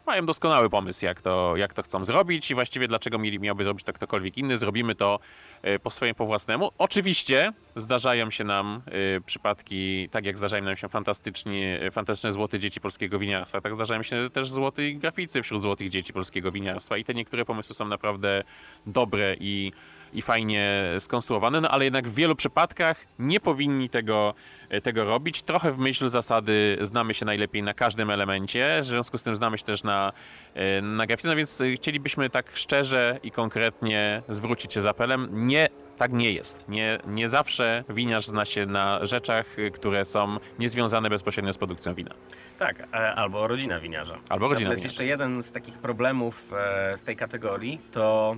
mają 0.06 0.26
doskonały 0.26 0.70
pomysł, 0.70 1.04
jak 1.04 1.22
to, 1.22 1.56
jak 1.56 1.74
to 1.74 1.82
chcą 1.82 2.04
zrobić 2.04 2.50
i 2.50 2.54
właściwie 2.54 2.88
dlaczego 2.88 3.18
mieli, 3.18 3.38
miałby 3.40 3.64
zrobić 3.64 3.84
to 3.84 3.92
ktokolwiek 3.92 4.38
inny. 4.38 4.58
Zrobimy 4.58 4.94
to 4.94 5.18
e, 5.62 5.78
po 5.78 5.90
swojemu, 5.90 6.16
po 6.16 6.26
własnemu. 6.26 6.70
Oczywiście 6.78 7.52
zdarzają 7.76 8.30
się 8.30 8.44
nam 8.44 8.82
e, 8.86 9.20
przypadki, 9.20 10.08
tak 10.08 10.26
jak 10.26 10.38
zdarzają 10.38 10.64
nam 10.64 10.76
się 10.76 10.88
fantastyczni, 10.88 11.64
e, 11.64 11.90
fantastyczne 11.90 12.32
złote 12.32 12.58
dzieci 12.58 12.80
polskiego 12.80 13.18
winiarstwa, 13.18 13.60
tak 13.60 13.74
zdarzają 13.74 14.02
się 14.02 14.30
też 14.30 14.50
złoty 14.50 14.92
graficy 14.92 15.42
wśród 15.42 15.62
złotych 15.62 15.88
dzieci 15.88 16.12
polskiego 16.12 16.52
winiarstwa 16.52 16.96
i 16.96 17.04
te 17.04 17.14
niektóre 17.14 17.44
pomysły 17.44 17.74
są 17.74 17.84
naprawdę 17.84 18.44
dobre 18.86 19.36
i 19.40 19.72
i 20.14 20.22
fajnie 20.22 20.83
skonstruowane, 20.98 21.61
no 21.61 21.68
ale 21.68 21.85
jednak 21.85 22.09
w 22.09 22.14
wielu 22.14 22.37
przypadkach 22.37 23.05
nie 23.18 23.40
powinni 23.40 23.88
tego, 23.88 24.35
e, 24.68 24.81
tego 24.81 25.05
robić. 25.05 25.42
Trochę 25.42 25.72
w 25.72 25.79
myśl 25.79 26.09
zasady 26.09 26.79
znamy 26.81 27.14
się 27.14 27.27
najlepiej 27.27 27.62
na 27.62 27.74
każdym 27.74 28.11
elemencie, 28.11 28.79
w 28.81 28.85
związku 28.85 29.18
z 29.18 29.22
tym 29.22 29.35
znamy 29.35 29.59
się 29.59 29.64
też 29.64 29.83
na, 29.83 30.12
e, 30.55 30.83
na 30.83 31.07
grafice, 31.07 31.29
no 31.29 31.37
więc 31.37 31.61
e, 31.61 31.72
chcielibyśmy 31.72 32.31
tak 32.31 32.57
szczerze 32.57 33.18
i 33.22 33.31
konkretnie 33.31 34.22
zwrócić 34.29 34.72
się 34.72 34.81
z 34.81 34.87
apelem, 34.87 35.29
nie 35.46 35.68
tak 35.98 36.12
nie 36.12 36.33
jest. 36.33 36.68
Nie, 36.68 36.98
nie 37.07 37.29
zawsze 37.29 37.85
winiarz 37.88 38.27
zna 38.27 38.44
się 38.44 38.66
na 38.66 39.05
rzeczach, 39.05 39.46
które 39.74 40.05
są 40.05 40.37
niezwiązane 40.59 41.11
bezpośrednio 41.11 41.53
z 41.53 41.59
produkcją 41.59 41.94
wina. 41.94 42.14
Tak, 42.59 42.88
albo 43.16 43.48
rodzina 43.48 43.81
winiarza. 43.81 44.18
Albo 44.29 44.48
rodzina 44.48 44.70
Natomiast 44.70 44.83
winiarza. 44.83 44.92
jeszcze 44.92 45.07
jeden 45.07 45.42
z 45.42 45.53
takich 45.53 45.79
problemów 45.79 46.50
z 46.96 47.03
tej 47.03 47.16
kategorii 47.16 47.81
to 47.92 48.37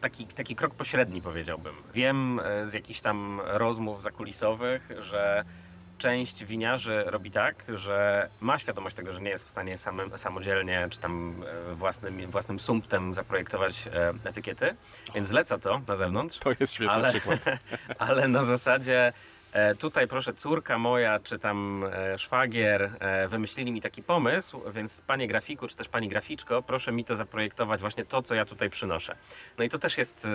taki, 0.00 0.26
taki 0.26 0.56
krok 0.56 0.74
pośredni 0.74 1.22
powiedziałbym. 1.22 1.74
Wiem 1.94 2.40
e, 2.44 2.66
z 2.66 2.72
jakichś 2.72 3.00
tam 3.00 3.40
rozmów 3.44 4.02
zakulisowych, 4.02 4.90
że 4.98 5.44
część 5.98 6.44
winiarzy 6.44 7.04
robi 7.06 7.30
tak, 7.30 7.64
że 7.74 8.28
ma 8.40 8.58
świadomość 8.58 8.96
tego, 8.96 9.12
że 9.12 9.20
nie 9.20 9.30
jest 9.30 9.44
w 9.44 9.48
stanie 9.48 9.78
samym, 9.78 10.18
samodzielnie 10.18 10.88
czy 10.90 11.00
tam 11.00 11.34
e, 11.70 11.74
własnym, 11.74 12.30
własnym 12.30 12.60
sumptem 12.60 13.14
zaprojektować 13.14 13.86
e, 13.86 14.12
etykiety, 14.24 14.76
więc 15.14 15.28
zleca 15.28 15.58
to 15.58 15.80
na 15.88 15.94
zewnątrz. 15.94 16.38
To 16.38 16.50
jest 16.60 16.74
świetny 16.74 16.92
Ale, 16.92 17.10
przykład. 17.10 17.40
ale 17.98 18.28
na 18.28 18.44
zasadzie 18.44 19.06
e, 19.08 19.12
tutaj 19.78 20.08
proszę 20.08 20.34
córka 20.34 20.78
moja, 20.78 21.20
czy 21.20 21.38
tam 21.38 21.84
e, 21.92 22.18
szwagier 22.18 22.96
e, 23.00 23.28
wymyślili 23.28 23.72
mi 23.72 23.80
taki 23.80 24.02
pomysł, 24.02 24.60
więc 24.72 25.02
panie 25.02 25.26
grafiku, 25.26 25.68
czy 25.68 25.76
też 25.76 25.88
pani 25.88 26.08
graficzko, 26.08 26.62
proszę 26.62 26.92
mi 26.92 27.04
to 27.04 27.16
zaprojektować 27.16 27.80
właśnie 27.80 28.04
to, 28.04 28.22
co 28.22 28.34
ja 28.34 28.44
tutaj 28.44 28.70
przynoszę. 28.70 29.16
No 29.58 29.64
i 29.64 29.68
to 29.68 29.78
też 29.78 29.98
jest 29.98 30.24
e, 30.24 30.28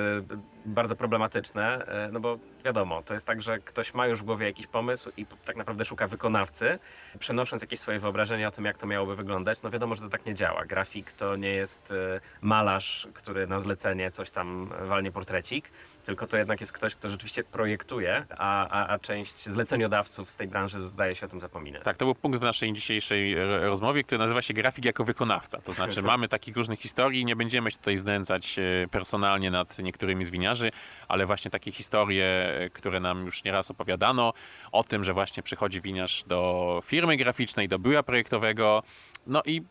bardzo 0.65 0.95
problematyczne, 0.95 1.85
e, 1.85 2.09
no 2.11 2.19
bo 2.19 2.37
wiadomo, 2.65 3.03
to 3.03 3.13
jest 3.13 3.27
tak, 3.27 3.41
że 3.41 3.59
ktoś 3.59 3.93
ma 3.93 4.07
już 4.07 4.19
w 4.19 4.23
głowie 4.23 4.45
jakiś 4.45 4.67
pomysł 4.67 5.11
i 5.17 5.25
tak 5.45 5.55
naprawdę 5.55 5.85
szuka 5.85 6.07
wykonawcy, 6.07 6.79
przenosząc 7.19 7.61
jakieś 7.61 7.79
swoje 7.79 7.99
wyobrażenia 7.99 8.47
o 8.47 8.51
tym, 8.51 8.65
jak 8.65 8.77
to 8.77 8.87
miałoby 8.87 9.15
wyglądać. 9.15 9.61
No 9.61 9.69
wiadomo, 9.69 9.95
że 9.95 10.01
to 10.01 10.09
tak 10.09 10.25
nie 10.25 10.33
działa. 10.33 10.65
Grafik 10.65 11.11
to 11.11 11.35
nie 11.35 11.51
jest 11.51 11.91
e, 11.91 12.19
malarz, 12.41 13.07
który 13.13 13.47
na 13.47 13.59
zlecenie 13.59 14.11
coś 14.11 14.31
tam 14.31 14.69
walnie 14.81 15.11
portrecik, 15.11 15.71
tylko 16.05 16.27
to 16.27 16.37
jednak 16.37 16.59
jest 16.59 16.71
ktoś, 16.71 16.95
kto 16.95 17.09
rzeczywiście 17.09 17.43
projektuje, 17.43 18.25
a, 18.37 18.67
a, 18.67 18.87
a 18.87 18.99
część 19.09 19.49
zleceniodawców 19.49 20.29
z 20.29 20.35
tej 20.35 20.47
branży 20.47 20.81
zdaje 20.81 21.15
się 21.15 21.25
o 21.25 21.29
tym 21.29 21.39
zapominać. 21.39 21.83
Tak, 21.83 21.97
to 21.97 22.05
był 22.05 22.15
punkt 22.15 22.39
w 22.39 22.41
naszej 22.41 22.73
dzisiejszej 22.73 23.33
e, 23.33 23.59
rozmowie, 23.59 24.03
który 24.03 24.19
nazywa 24.19 24.41
się 24.41 24.53
grafik 24.53 24.85
jako 24.85 25.03
wykonawca. 25.03 25.61
To 25.61 25.71
znaczy 25.71 26.01
mamy 26.13 26.27
takich 26.27 26.57
różnych 26.57 26.79
historii, 26.79 27.25
nie 27.25 27.35
będziemy 27.35 27.71
się 27.71 27.77
tutaj 27.77 27.97
znęcać 27.97 28.59
e, 28.59 28.87
personalnie 28.87 29.51
nad 29.51 29.79
niektórymi 29.79 30.25
z 30.25 30.29
winiarzy, 30.29 30.69
ale 31.07 31.25
właśnie 31.25 31.51
takie 31.51 31.71
historie, 31.71 32.25
e, 32.25 32.69
które 32.69 32.99
nam 32.99 33.25
już 33.25 33.43
nieraz 33.43 33.71
opowiadano 33.71 34.33
o 34.71 34.83
tym, 34.83 35.03
że 35.03 35.13
właśnie 35.13 35.43
przychodzi 35.43 35.81
winiarz 35.81 36.23
do 36.27 36.79
firmy 36.83 37.17
graficznej, 37.17 37.67
do 37.67 37.79
biura 37.79 38.03
projektowego, 38.03 38.83
no 39.27 39.41
i 39.45 39.61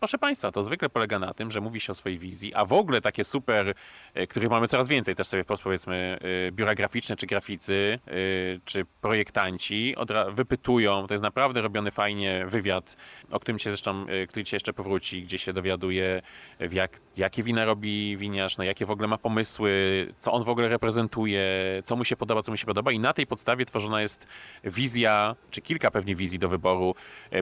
Proszę 0.00 0.18
Państwa, 0.18 0.52
to 0.52 0.62
zwykle 0.62 0.88
polega 0.88 1.18
na 1.18 1.34
tym, 1.34 1.50
że 1.50 1.60
mówi 1.60 1.80
się 1.80 1.92
o 1.92 1.94
swojej 1.94 2.18
wizji, 2.18 2.54
a 2.54 2.64
w 2.64 2.72
ogóle 2.72 3.00
takie 3.00 3.24
super, 3.24 3.74
e, 4.14 4.26
których 4.26 4.50
mamy 4.50 4.68
coraz 4.68 4.88
więcej 4.88 5.14
też 5.14 5.26
sobie 5.26 5.44
wprost 5.44 5.62
powiedzmy, 5.62 6.18
e, 6.48 6.52
biura 6.52 6.74
graficzne, 6.74 7.16
czy 7.16 7.26
graficy, 7.26 7.98
e, 8.06 8.10
czy 8.64 8.84
projektanci 9.00 9.94
wypytują, 10.32 11.06
to 11.06 11.14
jest 11.14 11.22
naprawdę 11.22 11.62
robiony 11.62 11.90
fajnie 11.90 12.44
wywiad, 12.46 12.96
o 13.30 13.40
którym 13.40 13.58
się 13.58 13.70
zresztą, 13.70 14.06
który 14.28 14.44
dzisiaj 14.44 14.56
jeszcze 14.56 14.72
powróci, 14.72 15.22
gdzie 15.22 15.38
się 15.38 15.52
dowiaduje, 15.52 16.22
jak, 16.72 17.00
jakie 17.16 17.42
wina 17.42 17.64
robi 17.64 18.16
winiarz, 18.16 18.58
no 18.58 18.64
jakie 18.64 18.86
w 18.86 18.90
ogóle 18.90 19.08
ma 19.08 19.18
pomysły, 19.18 19.72
co 20.18 20.32
on 20.32 20.44
w 20.44 20.48
ogóle 20.48 20.68
reprezentuje, 20.68 21.42
co 21.84 21.96
mu 21.96 22.04
się 22.04 22.16
podoba, 22.16 22.42
co 22.42 22.52
mu 22.52 22.56
się 22.56 22.66
podoba 22.66 22.92
i 22.92 22.98
na 22.98 23.12
tej 23.12 23.26
podstawie 23.26 23.64
tworzona 23.64 24.02
jest 24.02 24.26
wizja, 24.64 25.36
czy 25.50 25.60
kilka 25.60 25.90
pewnie 25.90 26.14
wizji 26.14 26.38
do 26.38 26.48
wyboru 26.48 26.94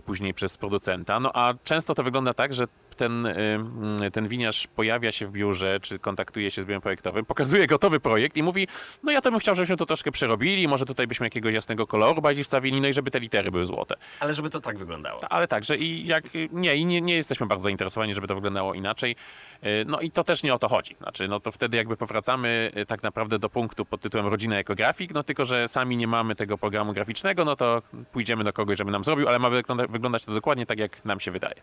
później 0.04 0.34
przez 0.34 0.56
producenta. 0.56 1.20
No 1.20 1.30
a 1.34 1.54
często 1.64 1.94
to 1.94 2.02
wygląda 2.02 2.25
tak, 2.34 2.54
że 2.54 2.64
ten, 2.96 3.26
y, 3.26 4.10
ten 4.12 4.28
winiarz 4.28 4.66
pojawia 4.66 5.12
się 5.12 5.26
w 5.26 5.30
biurze, 5.32 5.80
czy 5.80 5.98
kontaktuje 5.98 6.50
się 6.50 6.62
z 6.62 6.64
biurem 6.64 6.82
projektowym, 6.82 7.24
pokazuje 7.24 7.66
gotowy 7.66 8.00
projekt 8.00 8.36
i 8.36 8.42
mówi, 8.42 8.68
no 9.02 9.12
ja 9.12 9.20
to 9.20 9.30
bym 9.30 9.40
chciał, 9.40 9.54
żebyśmy 9.54 9.76
to 9.76 9.86
troszkę 9.86 10.12
przerobili, 10.12 10.68
może 10.68 10.86
tutaj 10.86 11.06
byśmy 11.06 11.26
jakiegoś 11.26 11.54
jasnego 11.54 11.86
koloru 11.86 12.22
bardziej 12.22 12.44
wstawili, 12.44 12.80
no 12.80 12.88
i 12.88 12.92
żeby 12.92 13.10
te 13.10 13.20
litery 13.20 13.50
były 13.50 13.64
złote. 13.64 13.94
Ale 14.20 14.34
żeby 14.34 14.50
to 14.50 14.60
tak 14.60 14.78
wyglądało. 14.78 15.20
Ale 15.32 15.48
także 15.48 15.76
i 15.76 16.06
jak, 16.06 16.24
nie, 16.52 16.76
i 16.76 16.84
nie, 16.86 17.00
nie 17.00 17.14
jesteśmy 17.14 17.46
bardzo 17.46 17.62
zainteresowani, 17.64 18.14
żeby 18.14 18.26
to 18.26 18.34
wyglądało 18.34 18.74
inaczej. 18.74 19.16
Y, 19.64 19.84
No 19.86 20.00
i 20.00 20.10
to 20.10 20.24
też 20.24 20.42
nie 20.42 20.54
o 20.54 20.58
to 20.58 20.68
chodzi. 20.68 20.96
Znaczy, 21.02 21.28
no 21.28 21.40
to 21.40 21.52
wtedy 21.52 21.76
jakby 21.76 21.96
powracamy 21.96 22.72
y, 22.76 22.86
tak 22.86 23.02
naprawdę 23.02 23.38
do 23.38 23.48
punktu 23.50 23.84
pod 23.84 24.00
tytułem 24.00 24.26
rodzina 24.26 24.56
jako 24.56 24.74
grafik, 24.74 25.14
no 25.14 25.22
tylko, 25.22 25.44
że 25.44 25.68
sami 25.68 25.96
nie 25.96 26.06
mamy 26.06 26.34
tego 26.34 26.58
programu 26.58 26.92
graficznego, 26.92 27.44
no 27.44 27.56
to 27.56 27.82
pójdziemy 28.12 28.44
do 28.44 28.52
kogoś, 28.52 28.78
żeby 28.78 28.90
nam 28.90 29.04
zrobił, 29.04 29.28
ale 29.28 29.38
ma 29.38 29.50
wygląda- 29.50 29.86
wyglądać 29.88 30.24
to 30.24 30.32
dokładnie 30.34 30.66
tak, 30.66 30.78
jak 30.78 31.04
nam 31.04 31.20
się 31.20 31.30
wydaje. 31.30 31.54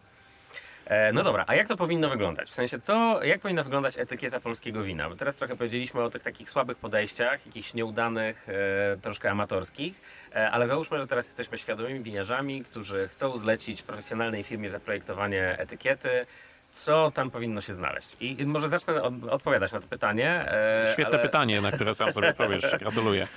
E, 0.85 1.13
no 1.13 1.23
dobra, 1.23 1.43
a 1.47 1.55
jak 1.55 1.67
to 1.67 1.77
powinno 1.77 2.09
wyglądać? 2.09 2.49
W 2.49 2.53
sensie, 2.53 2.79
co, 2.79 3.23
jak 3.23 3.41
powinna 3.41 3.63
wyglądać 3.63 3.97
etykieta 3.97 4.39
polskiego 4.39 4.83
wina? 4.83 5.09
Bo 5.09 5.15
teraz 5.15 5.35
trochę 5.35 5.55
powiedzieliśmy 5.55 6.01
o 6.01 6.09
tych 6.09 6.23
takich 6.23 6.49
słabych 6.49 6.77
podejściach, 6.77 7.45
jakichś 7.45 7.73
nieudanych, 7.73 8.47
e, 8.49 8.97
troszkę 8.97 9.31
amatorskich, 9.31 10.01
e, 10.35 10.51
ale 10.51 10.67
załóżmy, 10.67 10.99
że 10.99 11.07
teraz 11.07 11.25
jesteśmy 11.25 11.57
świadomymi 11.57 11.99
winiarzami, 11.99 12.63
którzy 12.63 13.07
chcą 13.07 13.37
zlecić 13.37 13.81
profesjonalnej 13.81 14.43
firmie 14.43 14.69
zaprojektowanie 14.69 15.55
etykiety. 15.59 16.25
Co 16.73 17.11
tam 17.11 17.31
powinno 17.31 17.61
się 17.61 17.73
znaleźć? 17.73 18.17
I 18.19 18.45
może 18.45 18.69
zacznę 18.69 19.01
od, 19.01 19.13
odpowiadać 19.23 19.71
na 19.71 19.79
to 19.79 19.87
pytanie. 19.87 20.51
e, 20.51 20.87
Świetne 20.93 21.13
ale... 21.13 21.23
pytanie, 21.23 21.61
na 21.61 21.71
które 21.71 21.93
sam 21.93 22.13
sobie 22.13 22.33
powiesz. 22.33 22.75
Gratuluję. 22.79 23.27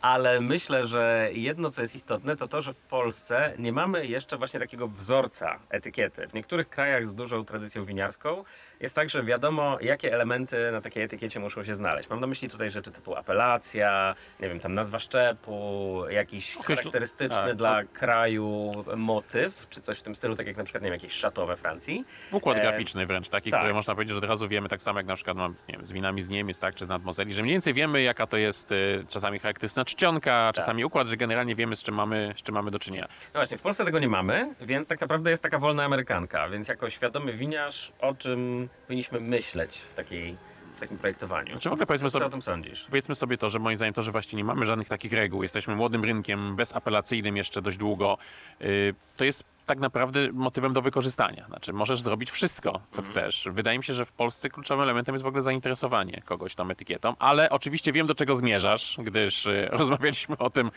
Ale 0.00 0.40
myślę, 0.40 0.86
że 0.86 1.28
jedno, 1.32 1.70
co 1.70 1.82
jest 1.82 1.94
istotne, 1.94 2.36
to 2.36 2.48
to, 2.48 2.62
że 2.62 2.72
w 2.72 2.80
Polsce 2.80 3.52
nie 3.58 3.72
mamy 3.72 4.06
jeszcze 4.06 4.36
właśnie 4.36 4.60
takiego 4.60 4.88
wzorca 4.88 5.58
etykiety. 5.70 6.28
W 6.28 6.34
niektórych 6.34 6.68
krajach 6.68 7.08
z 7.08 7.14
dużą 7.14 7.44
tradycją 7.44 7.84
winiarską 7.84 8.44
jest 8.80 8.94
tak, 8.94 9.10
że 9.10 9.22
wiadomo, 9.22 9.78
jakie 9.80 10.14
elementy 10.14 10.72
na 10.72 10.80
takiej 10.80 11.02
etykiecie 11.02 11.40
muszą 11.40 11.64
się 11.64 11.74
znaleźć. 11.74 12.10
Mam 12.10 12.20
na 12.20 12.26
myśli 12.26 12.48
tutaj 12.48 12.70
rzeczy 12.70 12.90
typu 12.90 13.16
apelacja, 13.16 14.14
nie 14.40 14.48
wiem, 14.48 14.60
tam 14.60 14.72
nazwa 14.72 14.98
szczepu, 14.98 16.02
jakiś 16.10 16.56
charakterystyczny 16.56 17.36
tak, 17.36 17.56
dla 17.56 17.84
kraju 17.84 18.72
motyw, 18.96 19.66
czy 19.70 19.80
coś 19.80 19.98
w 19.98 20.02
tym 20.02 20.14
stylu, 20.14 20.34
tak 20.34 20.46
jak 20.46 20.56
na 20.56 20.64
przykład, 20.64 20.82
nie 20.82 20.90
wiem, 20.90 21.00
jakieś 21.00 21.22
chateau 21.22 21.46
we 21.46 21.56
Francji. 21.56 22.04
Układ 22.32 22.57
Graficzny 22.60 23.06
wręcz, 23.06 23.28
taki, 23.28 23.50
tak. 23.50 23.60
który 23.60 23.74
można 23.74 23.94
powiedzieć, 23.94 24.12
że 24.12 24.18
od 24.18 24.24
razu 24.24 24.48
wiemy, 24.48 24.68
tak 24.68 24.82
samo 24.82 24.98
jak 24.98 25.06
na 25.06 25.14
przykład 25.14 25.36
mam, 25.36 25.54
nie 25.68 25.74
wiem, 25.74 25.86
z 25.86 25.92
winami 25.92 26.22
z 26.22 26.28
Niemiec, 26.28 26.58
tak, 26.58 26.74
czy 26.74 26.84
z 26.84 26.88
Nadmozeli, 26.88 27.34
że 27.34 27.42
mniej 27.42 27.54
więcej 27.54 27.74
wiemy, 27.74 28.02
jaka 28.02 28.26
to 28.26 28.36
jest 28.36 28.72
y, 28.72 29.04
czasami 29.08 29.38
charakterystyczna 29.38 29.84
czcionka, 29.84 30.52
czasami 30.54 30.84
układ, 30.84 31.06
że 31.06 31.16
generalnie 31.16 31.54
wiemy, 31.54 31.76
z 31.76 31.82
czym 31.82 31.94
mamy, 31.94 32.32
z 32.36 32.42
czym 32.42 32.54
mamy 32.54 32.70
do 32.70 32.78
czynienia. 32.78 33.06
No 33.34 33.40
właśnie, 33.40 33.56
w 33.56 33.62
Polsce 33.62 33.84
tego 33.84 33.98
nie 33.98 34.08
mamy, 34.08 34.54
więc 34.60 34.88
tak 34.88 35.00
naprawdę 35.00 35.30
jest 35.30 35.42
taka 35.42 35.58
wolna 35.58 35.84
amerykanka. 35.84 36.48
Więc 36.48 36.68
jako 36.68 36.90
świadomy 36.90 37.32
winiarz, 37.32 37.92
o 38.00 38.14
czym 38.14 38.68
powinniśmy 38.86 39.20
myśleć 39.20 39.78
w, 39.78 39.94
takiej, 39.94 40.36
w 40.78 40.80
takim 40.80 40.98
projektowaniu? 40.98 41.52
Znaczy 41.52 41.68
w 41.68 41.72
ogóle 41.72 41.86
powiedzmy 41.86 42.10
Co 42.10 42.18
sobie- 42.18 42.26
o 42.26 42.30
tym 42.30 42.42
sądzisz? 42.42 42.84
Powiedzmy 42.90 43.14
sobie 43.14 43.38
to, 43.38 43.48
że 43.48 43.58
moim 43.58 43.76
zdaniem 43.76 43.94
to, 43.94 44.02
że 44.02 44.12
właśnie 44.12 44.36
nie 44.36 44.44
mamy 44.44 44.66
żadnych 44.66 44.88
takich 44.88 45.12
reguł, 45.12 45.42
jesteśmy 45.42 45.76
młodym 45.76 46.04
rynkiem, 46.04 46.56
bezapelacyjnym 46.56 47.36
jeszcze 47.36 47.62
dość 47.62 47.76
długo, 47.76 48.18
y, 48.62 48.94
to 49.16 49.24
jest 49.24 49.44
tak 49.66 49.78
naprawdę 49.78 50.32
motywem 50.32 50.72
do 50.72 50.82
wykorzystania. 50.82 51.46
Znaczy, 51.46 51.72
możesz 51.72 52.00
zrobić 52.00 52.30
wszystko, 52.30 52.80
co 52.90 53.02
chcesz. 53.02 53.48
Wydaje 53.52 53.78
mi 53.78 53.84
się, 53.84 53.94
że 53.94 54.04
w 54.04 54.12
Polsce 54.12 54.48
kluczowym 54.48 54.82
elementem 54.82 55.14
jest 55.14 55.22
w 55.24 55.26
ogóle 55.26 55.42
zainteresowanie 55.42 56.22
kogoś 56.24 56.54
tą 56.54 56.70
etykietą, 56.70 57.14
ale 57.18 57.50
oczywiście 57.50 57.92
wiem, 57.92 58.06
do 58.06 58.14
czego 58.14 58.34
zmierzasz, 58.34 58.96
gdyż 59.02 59.46
y, 59.46 59.68
rozmawialiśmy 59.72 60.38
o 60.38 60.50
tym, 60.50 60.70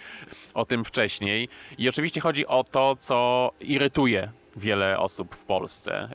o 0.53 0.65
tym 0.65 0.85
wcześniej. 0.85 1.49
I 1.77 1.89
oczywiście 1.89 2.21
chodzi 2.21 2.47
o 2.47 2.63
to, 2.63 2.95
co 2.95 3.51
irytuje 3.59 4.31
wiele 4.55 4.99
osób 4.99 5.35
w 5.35 5.45
Polsce. 5.45 6.09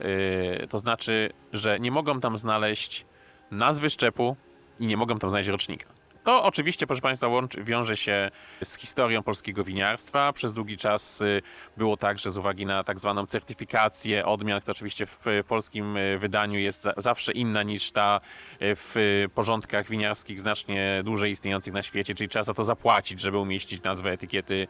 Y, 0.64 0.66
to 0.68 0.78
znaczy, 0.78 1.30
że 1.52 1.80
nie 1.80 1.90
mogą 1.90 2.20
tam 2.20 2.36
znaleźć 2.36 3.06
nazwy 3.50 3.90
szczepu 3.90 4.36
i 4.80 4.86
nie 4.86 4.96
mogą 4.96 5.18
tam 5.18 5.30
znaleźć 5.30 5.48
rocznika. 5.48 5.86
To 6.26 6.44
oczywiście, 6.44 6.86
proszę 6.86 7.02
Państwa, 7.02 7.28
łączy, 7.28 7.62
wiąże 7.64 7.96
się 7.96 8.30
z 8.62 8.76
historią 8.76 9.22
polskiego 9.22 9.64
winiarstwa. 9.64 10.32
Przez 10.32 10.52
długi 10.52 10.76
czas 10.76 11.20
y, 11.20 11.42
było 11.76 11.96
tak, 11.96 12.18
że 12.18 12.30
z 12.30 12.36
uwagi 12.36 12.66
na 12.66 12.84
tak 12.84 12.98
zwaną 12.98 13.26
certyfikację 13.26 14.26
odmian, 14.26 14.60
która 14.60 14.72
oczywiście 14.72 15.06
w, 15.06 15.24
polskim 15.48 15.96
y, 15.96 16.18
wydaniu 16.18 16.58
jest 16.58 16.82
za, 16.82 16.92
zawsze 16.96 17.32
inna 17.32 17.62
niż 17.62 17.90
ta 17.90 18.20
y, 18.52 18.58
w 18.60 19.24
porządkach 19.34 19.88
winiarskich 19.88 20.38
znacznie 20.38 21.02
dłużej 21.04 21.30
istniejących 21.30 21.74
na 21.74 21.82
świecie, 21.82 22.14
czyli 22.14 22.28
trzeba 22.28 22.42
za 22.42 22.54
to 22.54 22.64
zapłacić, 22.64 23.20
żeby 23.20 23.38
umieścić 23.38 23.82
nazwę 23.82 24.10
etykiety, 24.10 24.66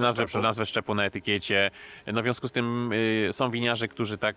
nazwę, 0.00 0.26
przez 0.26 0.42
nazwę 0.42 0.66
szczepu 0.66 0.94
na 0.94 1.04
etykiecie. 1.04 1.70
No 2.06 2.20
w 2.20 2.24
związku 2.24 2.48
z 2.48 2.52
tym 2.52 2.90
są 3.30 3.50
winiarze, 3.50 3.88
którzy 3.88 4.18
tak 4.18 4.36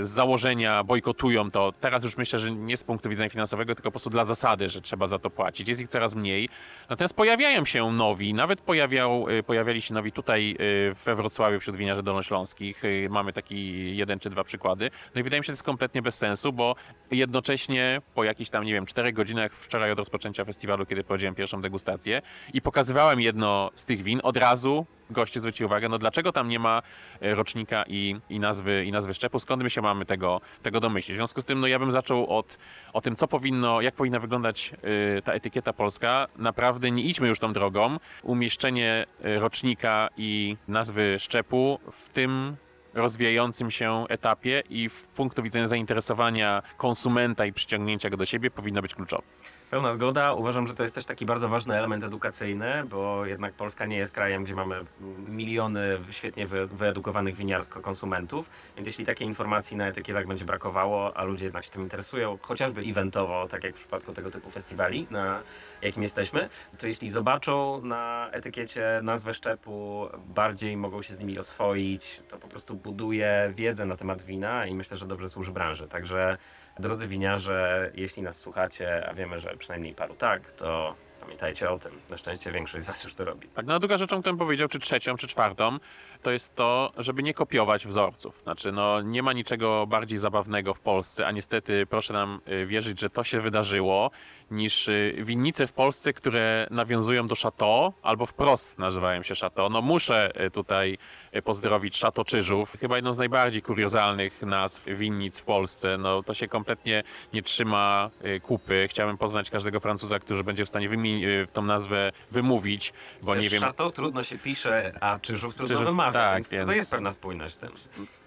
z 0.00 0.08
założenia 0.08 0.84
bojkotują 0.84 1.50
to. 1.50 1.72
Teraz 1.80 2.04
już 2.04 2.16
myślę, 2.16 2.38
że 2.38 2.50
nie 2.50 2.76
z 2.76 2.84
punktu 2.84 3.08
widzenia 3.08 3.30
finansowego, 3.30 3.74
tylko 3.74 3.88
po 3.88 3.92
prostu 3.92 4.10
dla 4.10 4.24
zasady, 4.24 4.68
że 4.68 4.80
trzeba 4.80 5.06
za 5.06 5.18
to 5.18 5.30
płacić. 5.30 5.68
Jest 5.68 5.80
ich 5.80 5.89
coraz 5.90 6.14
mniej. 6.14 6.48
Natomiast 6.90 7.14
pojawiają 7.14 7.64
się 7.64 7.92
nowi, 7.92 8.34
nawet 8.34 8.60
pojawiał, 8.60 9.28
y, 9.28 9.42
pojawiali 9.42 9.82
się 9.82 9.94
nowi 9.94 10.12
tutaj 10.12 10.56
y, 10.60 10.94
we 11.04 11.14
Wrocławiu 11.14 11.60
wśród 11.60 11.76
winiarzy 11.76 12.02
dolnośląskich. 12.02 12.84
Y, 12.84 13.08
Mamy 13.10 13.32
taki 13.32 13.96
jeden 13.96 14.18
czy 14.18 14.30
dwa 14.30 14.44
przykłady. 14.44 14.90
No 15.14 15.20
i 15.20 15.24
wydaje 15.24 15.40
mi 15.40 15.44
się, 15.44 15.46
że 15.46 15.52
to 15.52 15.56
jest 15.56 15.62
kompletnie 15.62 16.02
bez 16.02 16.18
sensu, 16.18 16.52
bo 16.52 16.74
jednocześnie 17.10 18.02
po 18.14 18.24
jakichś 18.24 18.50
tam, 18.50 18.64
nie 18.64 18.72
wiem, 18.72 18.86
czterech 18.86 19.14
godzinach 19.14 19.52
wczoraj 19.52 19.92
od 19.92 19.98
rozpoczęcia 19.98 20.44
festiwalu, 20.44 20.86
kiedy 20.86 21.04
prowadziłem 21.04 21.34
pierwszą 21.34 21.62
degustację 21.62 22.22
i 22.54 22.62
pokazywałem 22.62 23.20
jedno 23.20 23.70
z 23.74 23.84
tych 23.84 24.02
win, 24.02 24.20
od 24.22 24.36
razu 24.36 24.86
goście 25.12 25.40
zwrócili 25.40 25.66
uwagę, 25.66 25.88
no 25.88 25.98
dlaczego 25.98 26.32
tam 26.32 26.48
nie 26.48 26.58
ma 26.58 26.82
e, 27.20 27.34
rocznika 27.34 27.84
i, 27.86 28.16
i, 28.28 28.40
nazwy, 28.40 28.84
i 28.84 28.92
nazwy 28.92 29.14
szczepu, 29.14 29.38
skąd 29.38 29.62
my 29.62 29.70
się 29.70 29.82
mamy 29.82 30.04
tego, 30.04 30.40
tego 30.62 30.80
domyślić. 30.80 31.16
W 31.16 31.18
związku 31.18 31.40
z 31.40 31.44
tym, 31.44 31.60
no 31.60 31.66
ja 31.66 31.78
bym 31.78 31.92
zaczął 31.92 32.26
od 32.26 32.58
o 32.92 33.00
tym, 33.00 33.16
co 33.16 33.28
powinno, 33.28 33.80
jak 33.80 33.94
powinna 33.94 34.18
wyglądać 34.20 34.72
y, 35.18 35.22
ta 35.22 35.32
etykieta 35.32 35.72
polska. 35.72 36.26
Naprawdę 36.36 36.90
nie 36.90 37.02
idźmy 37.02 37.28
już 37.28 37.38
tą 37.38 37.52
drogą. 37.52 37.96
Umieszczenie 38.22 39.06
y, 39.24 39.38
rocznika 39.38 40.08
i 40.16 40.56
nazwy 40.68 41.16
szczepu 41.18 41.78
w 41.92 42.08
tym 42.08 42.56
rozwijającym 42.94 43.70
się 43.70 44.04
etapie 44.08 44.62
i 44.70 44.88
w 44.88 45.08
punktu 45.08 45.42
widzenia 45.42 45.66
zainteresowania 45.66 46.62
konsumenta 46.76 47.46
i 47.46 47.52
przyciągnięcia 47.52 48.10
go 48.10 48.16
do 48.16 48.24
siebie 48.24 48.50
powinno 48.50 48.82
być 48.82 48.94
kluczowe. 48.94 49.22
Pełna 49.70 49.92
zgoda. 49.92 50.32
Uważam, 50.32 50.66
że 50.66 50.74
to 50.74 50.82
jest 50.82 50.94
też 50.94 51.04
taki 51.04 51.26
bardzo 51.26 51.48
ważny 51.48 51.78
element 51.78 52.04
edukacyjny, 52.04 52.84
bo 52.84 53.26
jednak 53.26 53.54
Polska 53.54 53.86
nie 53.86 53.96
jest 53.96 54.14
krajem, 54.14 54.44
gdzie 54.44 54.54
mamy 54.54 54.84
miliony 55.28 55.98
świetnie 56.10 56.46
wy- 56.46 56.66
wyedukowanych 56.66 57.34
winiarsko 57.36 57.80
konsumentów, 57.80 58.50
więc 58.76 58.86
jeśli 58.86 59.04
takiej 59.04 59.26
informacji 59.26 59.76
na 59.76 59.88
etykietach 59.88 60.26
będzie 60.26 60.44
brakowało, 60.44 61.16
a 61.16 61.24
ludzie 61.24 61.44
jednak 61.44 61.64
się 61.64 61.70
tym 61.70 61.82
interesują, 61.82 62.38
chociażby 62.42 62.80
eventowo, 62.80 63.46
tak 63.48 63.64
jak 63.64 63.74
w 63.74 63.78
przypadku 63.78 64.12
tego 64.12 64.30
typu 64.30 64.50
festiwali, 64.50 65.06
na 65.10 65.42
jakim 65.82 66.02
jesteśmy, 66.02 66.48
to 66.78 66.86
jeśli 66.86 67.10
zobaczą 67.10 67.80
na 67.84 68.28
etykiecie 68.32 69.00
nazwę 69.02 69.34
szczepu, 69.34 70.08
bardziej 70.26 70.76
mogą 70.76 71.02
się 71.02 71.14
z 71.14 71.18
nimi 71.18 71.38
oswoić, 71.38 72.22
to 72.28 72.38
po 72.38 72.48
prostu 72.48 72.74
buduje 72.74 73.52
wiedzę 73.54 73.86
na 73.86 73.96
temat 73.96 74.22
wina 74.22 74.66
i 74.66 74.74
myślę, 74.74 74.96
że 74.96 75.06
dobrze 75.06 75.28
służy 75.28 75.52
branży. 75.52 75.88
Także 75.88 76.38
Drodzy 76.80 77.08
winiarze, 77.08 77.90
jeśli 77.94 78.22
nas 78.22 78.38
słuchacie, 78.38 79.08
a 79.10 79.14
wiemy, 79.14 79.40
że 79.40 79.56
przynajmniej 79.56 79.94
paru 79.94 80.14
tak, 80.14 80.52
to 80.52 80.94
pamiętajcie 81.20 81.70
o 81.70 81.78
tym. 81.78 81.92
Na 82.10 82.16
szczęście 82.16 82.52
większość 82.52 82.84
z 82.84 82.88
Was 82.88 83.04
już 83.04 83.14
to 83.14 83.24
robi. 83.24 83.48
Tak, 83.48 83.66
no 83.66 83.74
a 83.74 83.78
druga 83.78 83.98
rzeczą, 83.98 84.20
którą 84.20 84.36
powiedział, 84.36 84.68
czy 84.68 84.78
trzecią, 84.78 85.16
czy 85.16 85.26
czwartą, 85.26 85.78
to 86.22 86.30
jest 86.30 86.54
to, 86.54 86.92
żeby 86.96 87.22
nie 87.22 87.34
kopiować 87.34 87.86
wzorców. 87.86 88.38
Znaczy, 88.38 88.72
no 88.72 89.02
nie 89.02 89.22
ma 89.22 89.32
niczego 89.32 89.86
bardziej 89.86 90.18
zabawnego 90.18 90.74
w 90.74 90.80
Polsce, 90.80 91.26
a 91.26 91.30
niestety 91.30 91.86
proszę 91.86 92.12
nam 92.12 92.40
y, 92.48 92.66
wierzyć, 92.66 93.00
że 93.00 93.10
to 93.10 93.24
się 93.24 93.40
wydarzyło, 93.40 94.10
niż 94.50 94.88
y, 94.88 95.14
winnice 95.18 95.66
w 95.66 95.72
Polsce, 95.72 96.12
które 96.12 96.66
nawiązują 96.70 97.28
do 97.28 97.34
Chateau, 97.34 97.92
albo 98.02 98.26
wprost 98.26 98.78
nazywają 98.78 99.22
się 99.22 99.34
Chateau. 99.34 99.70
No 99.70 99.82
muszę 99.82 100.44
y, 100.46 100.50
tutaj 100.50 100.98
pozdrowić 101.44 102.00
Chateau 102.00 102.24
Czyżów, 102.24 102.76
chyba 102.80 102.96
jedną 102.96 103.12
z 103.12 103.18
najbardziej 103.18 103.62
kuriozalnych 103.62 104.42
nazw 104.42 104.84
winnic 104.86 105.40
w 105.40 105.44
Polsce. 105.44 105.98
No 105.98 106.22
to 106.22 106.34
się 106.34 106.48
kompletnie 106.48 107.02
nie 107.32 107.42
trzyma 107.42 108.10
y, 108.24 108.40
kupy. 108.40 108.86
Chciałem 108.90 109.18
poznać 109.18 109.50
każdego 109.50 109.80
Francuza, 109.80 110.18
który 110.18 110.44
będzie 110.44 110.64
w 110.64 110.68
stanie 110.68 110.88
y, 110.88 111.46
tą 111.52 111.62
nazwę 111.62 112.12
wymówić, 112.30 112.92
bo 113.22 113.34
nie 113.34 113.48
wiem... 113.48 113.60
Szato 113.60 113.90
trudno 113.90 114.22
się 114.22 114.38
pisze, 114.38 114.92
a 115.00 115.18
czyżów 115.18 115.54
trudno 115.54 115.76
Czyżów- 115.76 115.88
wymawia, 115.88 116.12
tak, 116.12 116.34
więc, 116.34 116.48
to 116.48 116.56
więc- 116.56 116.70
jest 116.70 116.90
pewna 116.90 117.12
spójność 117.12 117.54
w 117.54 117.58
tym. 117.58 117.70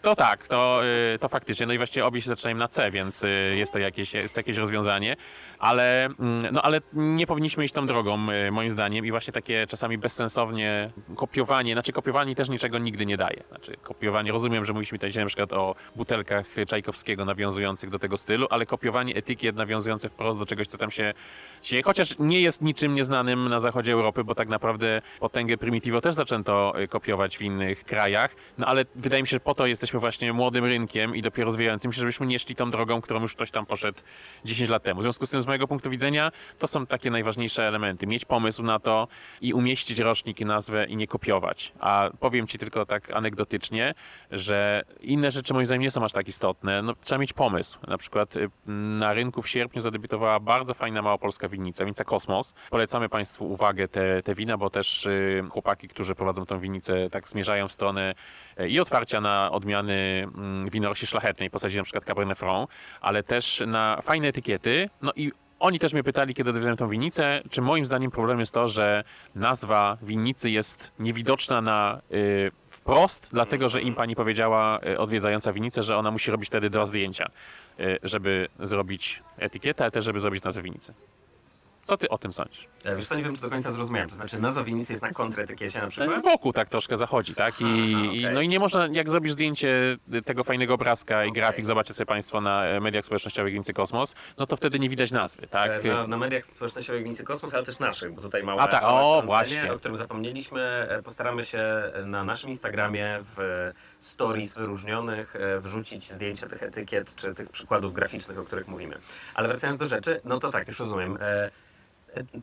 To 0.04 0.16
tak, 0.16 0.48
to, 0.48 0.82
y, 1.16 1.20
to 1.20 1.30
faktycznie. 1.30 1.66
No 1.66 1.74
i 1.74 1.78
właściwie 1.78 2.06
obie 2.06 2.22
się 2.22 2.30
zaczynają 2.30 2.58
na 2.58 2.68
C, 2.68 2.92
więc 2.92 3.24
y, 3.24 3.56
jest 3.58 3.74
to 3.74 3.80
jakieś, 3.80 4.13
jest 4.13 4.38
jakieś 4.38 4.58
rozwiązanie. 4.58 5.16
Ale, 5.60 6.06
mm, 6.06 6.42
no, 6.52 6.62
ale 6.62 6.82
nie 6.94 7.28
powinniśmy 7.28 7.66
iść 7.66 7.74
tą 7.74 7.88
drogą, 7.88 8.28
y, 8.32 8.52
moim 8.52 8.70
zdaniem. 8.70 9.06
I 9.06 9.12
właśnie 9.12 9.34
takie 9.34 9.68
czasami 9.68 9.98
bezsensownie 9.98 10.89
kopiowanie, 11.16 11.74
znaczy 11.74 11.92
kopiowanie 11.92 12.36
też 12.36 12.50
niczego 12.50 12.78
nigdy 12.78 13.06
nie 13.06 13.18
daje. 13.18 13.44
Znaczy 13.50 13.78
kopiowanie, 13.84 14.32
rozumiem, 14.32 14.66
że 14.66 14.74
mówiliśmy 14.74 14.98
tutaj 14.98 15.10
dzisiaj 15.10 15.24
na 15.24 15.28
przykład 15.28 15.54
o 15.54 15.76
butelkach 15.96 16.46
Czajkowskiego 16.68 17.26
nawiązujących 17.26 17.89
do 17.89 18.00
tego 18.00 18.18
stylu, 18.18 18.48
ale 18.50 18.66
kopiowanie 18.66 19.16
etykiet 19.16 19.56
nawiązujących 19.56 20.12
wprost 20.12 20.39
do 20.39 20.46
czegoś, 20.46 20.68
co 20.68 20.78
tam 20.78 20.92
się 20.92 21.13
dzieje, 21.63 21.84
chociaż 21.84 22.20
nie 22.20 22.42
jest 22.42 22.62
niczym 22.62 22.96
nieznanym 22.96 23.50
na 23.50 23.60
zachodzie 23.60 23.94
Europy, 23.94 24.24
bo 24.24 24.36
tak 24.36 24.50
naprawdę 24.50 25.02
potęgę 25.20 25.58
Primitivo 25.58 26.02
też 26.02 26.16
zaczęto 26.16 26.74
kopiować 26.89 27.38
w 27.38 27.42
innych 27.42 27.84
krajach, 27.84 28.36
no 28.58 28.68
ale 28.68 28.86
wydaje 28.96 29.24
mi 29.24 29.28
się, 29.28 29.36
że 29.36 29.39
po 29.39 29.56
to 29.56 29.68
jesteśmy 29.68 29.93
właśnie 30.00 30.34
młodym 30.34 30.66
rynkiem 30.66 31.16
i 31.16 31.22
dopiero 31.22 31.46
rozwijającym 31.46 31.94
się, 31.94 32.00
żebyśmy 32.00 32.26
nie 32.26 32.40
szli 32.40 32.56
tą 32.56 32.72
drogą, 32.72 33.02
którą 33.02 33.22
już 33.22 33.36
ktoś 33.36 33.52
tam 33.52 33.66
poszedł 33.66 34.00
10 34.46 34.70
lat 34.70 34.84
temu. 34.84 35.00
W 35.00 35.04
związku 35.04 35.26
z 35.26 35.30
tym, 35.30 35.42
z 35.42 35.48
mojego 35.48 35.68
punktu 35.68 35.90
widzenia, 35.90 36.32
to 36.60 36.68
są 36.68 36.86
takie 36.86 37.12
najważniejsze 37.12 37.68
elementy. 37.68 38.08
Mieć 38.08 38.26
pomysł 38.26 38.64
na 38.64 38.80
to 38.80 39.08
i 39.42 39.54
umieścić 39.54 40.00
rocznik 40.00 40.42
i 40.42 40.46
nazwę 40.46 40.86
i 40.86 40.96
nie 40.96 41.08
kopiować. 41.08 41.74
A 41.80 42.10
powiem 42.20 42.48
ci 42.48 42.58
tylko 42.58 42.86
tak 42.86 43.12
anegdotycznie, 43.12 43.94
że 44.32 44.84
inne 45.02 45.32
rzeczy 45.32 45.54
moim 45.54 45.66
zdaniem 45.66 45.82
nie 45.82 45.92
są 45.92 46.04
aż 46.04 46.12
tak 46.12 46.28
istotne. 46.28 46.82
No, 46.82 46.94
trzeba 47.02 47.20
mieć 47.20 47.34
pomysł. 47.34 47.80
Na 47.88 47.98
przykład 47.98 48.38
y, 48.38 48.50
na 48.68 49.14
rynku 49.14 49.42
w 49.42 49.50
sierpniu 49.50 49.82
zadebiutowała 49.82 50.40
bardzo 50.40 50.74
fajna 50.74 51.02
małopolska 51.02 51.50
winnica, 51.50 51.86
winnica 51.86 52.04
Kosmos. 52.04 52.54
Polecamy 52.70 53.10
Państwu 53.10 53.52
uwagę 53.52 53.88
te, 53.88 54.24
te 54.24 54.36
wina, 54.36 54.58
bo 54.58 54.70
też 54.70 55.06
y, 55.06 55.44
chłopaki, 55.50 55.88
którzy 55.88 56.16
prowadzą 56.16 56.46
tą 56.46 56.60
winnicę, 56.60 57.10
tak 57.10 57.28
zmierzają 57.28 57.68
w 57.68 57.72
stronę 57.72 58.14
y, 58.60 58.70
i 58.70 58.80
otwarcia 58.80 59.22
na 59.22 59.52
odmiany 59.52 59.83
mm, 59.91 60.69
winorośli 60.69 61.08
szlachetnej, 61.08 61.50
postaci 61.50 61.78
na 61.78 61.84
przykład 61.84 62.06
Cabernet 62.06 62.38
Franc, 62.38 62.69
ale 63.02 63.24
też 63.24 63.63
na 63.67 64.00
fajne 64.02 64.28
etykiety. 64.28 64.89
No 65.02 65.12
i 65.15 65.32
oni 65.63 65.80
też 65.80 65.93
mnie 65.93 66.04
pytali, 66.04 66.34
kiedy 66.34 66.50
odwiedzałem 66.50 66.78
tą 66.78 66.89
winnicę, 66.89 67.41
czy 67.50 67.62
moim 67.62 67.86
zdaniem 67.86 68.12
problem 68.12 68.39
jest 68.39 68.54
to, 68.54 68.67
że 68.67 69.04
nazwa 69.36 69.98
winnicy 70.02 70.50
jest 70.50 70.91
niewidoczna 71.00 71.62
na 71.62 72.02
y, 72.12 72.52
wprost, 72.67 73.30
dlatego 73.32 73.69
że 73.69 73.82
im 73.82 73.96
pani 73.96 74.15
powiedziała, 74.15 74.80
y, 74.88 75.00
odwiedzająca 75.00 75.54
winnicę, 75.54 75.84
że 75.84 75.98
ona 75.98 76.12
musi 76.12 76.32
robić 76.32 76.48
wtedy 76.48 76.69
dwa 76.69 76.86
zdjęcia, 76.86 77.30
y, 77.80 78.00
żeby 78.04 78.48
zrobić 78.60 79.24
etykietę, 79.38 79.84
ale 79.84 79.91
też 79.91 80.06
żeby 80.06 80.19
zrobić 80.19 80.43
nazwę 80.43 80.62
winnicy. 80.62 80.93
Co 81.84 81.98
ty 81.98 82.10
o 82.10 82.17
tym 82.17 82.34
sądzisz? 82.34 82.67
E, 82.86 82.96
Wiesz 82.96 83.08
co, 83.08 83.15
nie 83.15 83.24
wiem, 83.24 83.36
czy 83.36 83.41
do 83.41 83.50
końca 83.50 83.72
zrozumiałem. 83.72 84.10
To 84.10 84.15
znaczy 84.15 84.39
nazwa 84.41 84.63
winnicy 84.63 84.93
jest 84.93 85.04
na 85.04 85.12
kontretykiecie 85.12 85.82
na 85.82 85.88
przykład? 85.88 86.15
Z 86.17 86.22
boku 86.22 86.54
tak 86.54 86.69
troszkę 86.69 86.98
zachodzi, 86.98 87.36
tak? 87.36 87.62
I, 87.62 87.63
Aha, 87.63 87.74
i, 88.13 88.19
okej. 88.26 88.34
no 88.34 88.41
i 88.41 88.48
nie 88.48 88.60
można, 88.60 88.88
jak 88.91 89.10
zrobisz 89.10 89.32
zdjęcie 89.32 89.98
tego 90.26 90.43
fajnego 90.43 90.74
obrazka 90.74 91.26
i 91.26 91.32
grafik, 91.32 91.65
zobaczcie 91.65 91.93
sobie 91.93 92.06
Państwo 92.06 92.41
na 92.41 92.65
e, 92.65 92.80
mediach 92.80 93.06
społecznościowych 93.06 93.54
Wincy 93.54 93.74
Kosmos, 93.74 94.15
no 94.38 94.48
to 94.48 94.56
wtedy 94.58 94.80
nie 94.80 94.89
widać 94.89 95.12
nazwy, 95.12 95.48
tak? 95.48 95.86
E, 95.86 95.88
Na, 95.88 96.08
na 96.08 96.17
mediach 96.17 96.46
społecznościowych 96.46 97.04
Winnicy 97.04 97.24
Kosmos, 97.24 97.54
ale 97.54 97.63
też 97.63 97.80
naszych, 97.80 98.13
bo 98.13 98.22
tutaj 98.22 98.43
małe, 98.43 98.62
A 98.62 98.67
tak, 98.67 98.84
o, 98.86 99.22
właśnie. 99.26 99.74
o 99.74 99.78
którym 99.78 99.98
zapomnieliśmy. 99.98 100.88
Postaramy 101.04 101.43
się 101.46 101.63
na 102.06 102.24
naszym 102.24 102.50
Instagramie 102.50 103.19
w 103.22 103.38
stories 104.00 104.56
wyróżnionych 104.56 105.34
wrzucić 105.60 106.12
zdjęcia 106.12 106.48
tych 106.48 106.63
etykiet 106.63 107.15
czy 107.15 107.34
tych 107.34 107.50
przykładów 107.50 107.93
graficznych, 107.93 108.39
o 108.39 108.43
których 108.43 108.67
mówimy. 108.67 108.98
Ale 109.36 109.48
wracając 109.48 109.78
do 109.80 109.86
rzeczy, 109.86 110.22
no 110.26 110.39
to 110.39 110.50
tak, 110.50 110.67
już 110.67 110.80
rozumiem. 110.80 111.17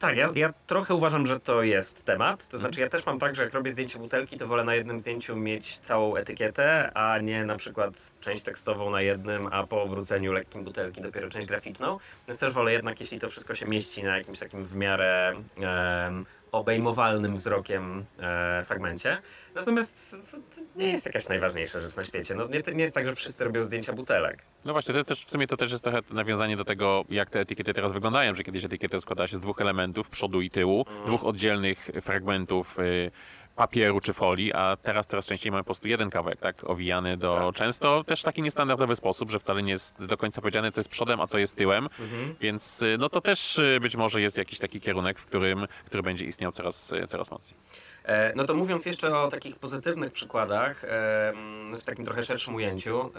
Tak, 0.01 0.17
ja, 0.17 0.33
ja 0.35 0.53
trochę 0.67 0.95
uważam, 0.95 1.27
że 1.27 1.41
to 1.41 1.63
jest 1.63 2.05
temat. 2.05 2.49
To 2.49 2.59
znaczy, 2.59 2.81
ja 2.81 2.89
też 2.89 3.07
mam 3.07 3.19
tak, 3.19 3.35
że 3.35 3.45
jak 3.45 3.55
robię 3.55 3.71
zdjęcie 3.71 3.99
butelki, 3.99 4.37
to 4.37 4.47
wolę 4.47 4.65
na 4.65 4.75
jednym 4.75 5.01
zdjęciu 5.01 5.37
mieć 5.37 5.79
całą 5.79 6.17
etykietę, 6.17 6.91
a 6.95 7.19
nie 7.19 7.45
na 7.45 7.57
przykład 7.57 8.15
część 8.21 8.43
tekstową 8.43 8.91
na 8.91 9.03
jednym, 9.03 9.47
a 9.51 9.67
po 9.67 9.83
obróceniu 9.83 10.33
lekkim 10.33 10.65
butelki 10.65 11.01
dopiero 11.01 11.29
część 11.29 11.47
graficzną. 11.47 11.99
Więc 12.29 12.41
też 12.41 12.55
wolę 12.55 12.73
jednak, 12.73 13.01
jeśli 13.01 13.19
to 13.19 13.29
wszystko 13.29 13.55
się 13.55 13.67
mieści 13.67 14.03
na 14.03 14.19
jakimś 14.19 14.39
takim 14.39 14.65
w 14.65 14.75
miarę 14.75 15.35
obejmowalnym 16.53 17.37
wzrokiem 17.37 18.05
e, 18.19 18.65
fragmencie. 18.65 19.19
Natomiast 19.55 20.11
to, 20.31 20.37
to 20.37 20.67
nie 20.77 20.93
jest 20.93 21.07
jakaś 21.07 21.29
najważniejsza 21.29 21.81
rzecz 21.81 21.97
na 21.97 22.03
świecie. 22.03 22.35
No, 22.35 22.47
nie, 22.47 22.63
nie 22.75 22.83
jest 22.83 22.95
tak, 22.95 23.07
że 23.07 23.15
wszyscy 23.15 23.45
robią 23.45 23.65
zdjęcia 23.65 23.93
butelek. 23.93 24.43
No 24.65 24.73
właśnie, 24.73 24.93
to 24.93 24.99
jest 24.99 25.09
też, 25.09 25.25
w 25.25 25.31
sumie 25.31 25.47
to 25.47 25.57
też 25.57 25.73
jest 25.73 25.85
trochę 25.85 25.99
nawiązanie 26.11 26.57
do 26.57 26.65
tego, 26.65 27.05
jak 27.11 27.31
te 27.31 27.41
etykiety 27.41 27.75
teraz 27.75 27.93
wyglądają, 27.93 28.35
że 28.35 28.43
kiedyś 28.43 28.65
etykieta 28.65 29.01
składała 29.01 29.27
się 29.27 29.37
z 29.37 29.41
dwóch 29.41 29.61
elementów, 29.61 30.09
przodu 30.09 30.41
i 30.41 30.51
tyłu, 30.51 30.87
dwóch 31.07 31.25
oddzielnych 31.25 31.91
fragmentów 32.01 32.79
y, 32.79 33.11
papieru 33.57 34.01
czy 34.01 34.13
folii, 34.13 34.53
a 34.53 34.77
teraz 34.83 35.07
coraz 35.07 35.27
częściej 35.27 35.53
mamy 35.53 35.63
po 35.63 35.67
prostu 35.67 35.89
jeden 35.89 36.11
kawałek, 36.11 36.41
tak, 36.41 36.71
owijany 36.71 37.17
do 37.17 37.35
Tak. 37.35 37.55
często 37.55 38.05
też 38.05 38.21
w 38.21 38.25
taki 38.25 38.43
niestandardowy 38.43 38.97
sposób, 38.97 39.31
że 39.31 39.39
wcale 39.39 39.63
nie 39.63 39.73
jest 39.73 40.05
do 40.05 40.17
końca 40.17 40.41
powiedziane, 40.41 40.73
co 40.73 40.81
jest 40.81 40.89
przodem, 40.91 41.21
a 41.21 41.27
co 41.27 41.39
jest 41.39 41.57
tyłem, 41.57 41.89
więc 42.41 42.83
y, 42.83 42.97
no 42.99 43.09
to 43.09 43.21
też 43.21 43.59
y, 43.59 43.79
być 43.81 43.97
może 43.97 44.21
jest 44.21 44.39
jakiś 44.39 44.59
taki 44.59 44.81
kierunek, 44.81 45.19
w 45.19 45.27
którym, 45.27 45.67
który 45.87 46.03
będzie 46.03 46.25
istniał 46.27 46.53
coraz, 46.53 46.93
y, 46.93 47.07
coraz 47.07 47.31
mocniej. 47.31 47.61
E, 48.05 48.33
No 48.37 48.45
to 48.45 48.55
mówiąc 48.55 48.87
jeszcze 48.87 49.19
o 49.19 49.29
takich 49.29 49.57
pozytywnych 49.57 50.13
przykładach, 50.13 50.83
w 51.79 51.83
takim 51.85 52.05
trochę 52.05 52.23
szerszym 52.23 52.55
ujęciu, 52.55 53.13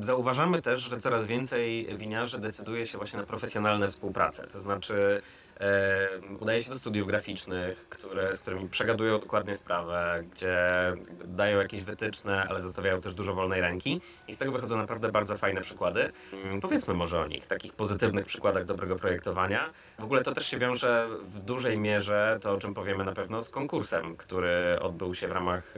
zauważamy 0.00 0.62
też, 0.62 0.80
że 0.80 0.98
coraz 0.98 1.26
więcej 1.26 1.88
winiarzy 1.96 2.38
decyduje 2.38 2.86
się 2.86 2.98
właśnie 2.98 3.18
na 3.20 3.26
profesjonalne 3.26 3.88
współpracę. 3.88 4.46
To 4.46 4.60
znaczy 4.60 5.22
udaje 6.40 6.62
się 6.62 6.70
do 6.70 6.76
studiów 6.76 7.06
graficznych, 7.06 7.88
które, 7.88 8.34
z 8.34 8.40
którymi 8.40 8.68
przegadują 8.68 9.18
dokładnie 9.18 9.54
sprawę, 9.54 10.24
gdzie 10.32 10.56
dają 11.24 11.58
jakieś 11.58 11.82
wytyczne, 11.82 12.46
ale 12.48 12.60
zostawiają 12.60 13.00
też 13.00 13.14
dużo 13.14 13.34
wolnej 13.34 13.60
ręki 13.60 14.00
i 14.28 14.32
z 14.32 14.38
tego 14.38 14.52
wychodzą 14.52 14.76
naprawdę 14.76 15.12
bardzo 15.12 15.36
fajne 15.36 15.60
przykłady. 15.60 16.12
Mm, 16.32 16.60
Powiedzmy 16.60 16.94
może 16.94 17.20
o 17.20 17.26
nich, 17.26 17.46
takich 17.46 17.72
pozytywnych 17.72 18.26
przykładach 18.26 18.64
dobrego 18.64 18.96
projektowania. 18.96 19.70
W 19.98 20.04
ogóle 20.04 20.22
to 20.22 20.32
też 20.32 20.46
się 20.46 20.58
wiąże 20.58 21.08
w 21.22 21.38
dużej 21.38 21.78
mierze, 21.78 22.38
to 22.42 22.52
o 22.52 22.58
czym 22.58 22.74
powiemy 22.74 23.04
na 23.04 23.12
pewno, 23.12 23.42
z 23.42 23.50
konkursem, 23.50 24.16
który 24.16 24.78
odbył 24.80 25.14
się 25.14 25.28
w 25.28 25.32
ramach 25.32 25.74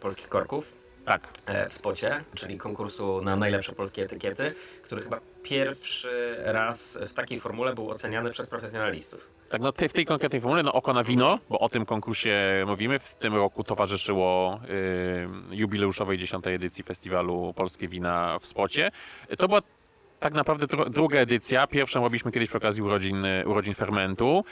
Polskich 0.00 0.28
Korków. 0.28 0.85
Tak. 1.06 1.28
e, 1.46 1.68
w 1.68 1.72
spocie, 1.72 2.24
czyli 2.34 2.58
konkursu 2.58 3.22
na 3.22 3.36
najlepsze 3.36 3.72
polskie 3.72 4.02
etykiety, 4.02 4.54
który 4.82 5.02
chyba 5.02 5.20
pierwszy 5.42 6.36
raz 6.38 6.98
w 7.06 7.14
takiej 7.14 7.40
formule 7.40 7.74
był 7.74 7.90
oceniany 7.90 8.30
przez 8.30 8.46
profesjonalistów. 8.46 9.30
Tak, 9.48 9.60
no 9.60 9.72
w 9.72 9.92
tej 9.92 10.04
konkretnej 10.04 10.40
formule, 10.40 10.62
no 10.62 10.72
oko 10.72 10.92
na 10.92 11.04
wino, 11.04 11.38
bo 11.50 11.58
o 11.58 11.68
tym 11.68 11.86
konkursie 11.86 12.64
mówimy. 12.66 12.98
W 12.98 13.14
tym 13.14 13.34
roku 13.34 13.64
towarzyszyło 13.64 14.60
y, 15.50 15.56
jubileuszowej 15.56 16.18
10. 16.18 16.46
edycji 16.46 16.84
festiwalu 16.84 17.52
Polskie 17.56 17.88
Wina 17.88 18.38
w 18.38 18.46
Spocie. 18.46 18.90
To 19.38 19.48
była 19.48 19.60
tak 20.20 20.34
naprawdę 20.34 20.66
dru- 20.66 20.90
druga 20.90 21.18
edycja. 21.18 21.66
Pierwszą 21.66 22.02
robiliśmy 22.02 22.32
kiedyś 22.32 22.48
przy 22.48 22.58
okazji 22.58 22.82
urodzin, 22.82 23.24
y, 23.24 23.44
urodzin 23.46 23.74
Fermentu. 23.74 24.44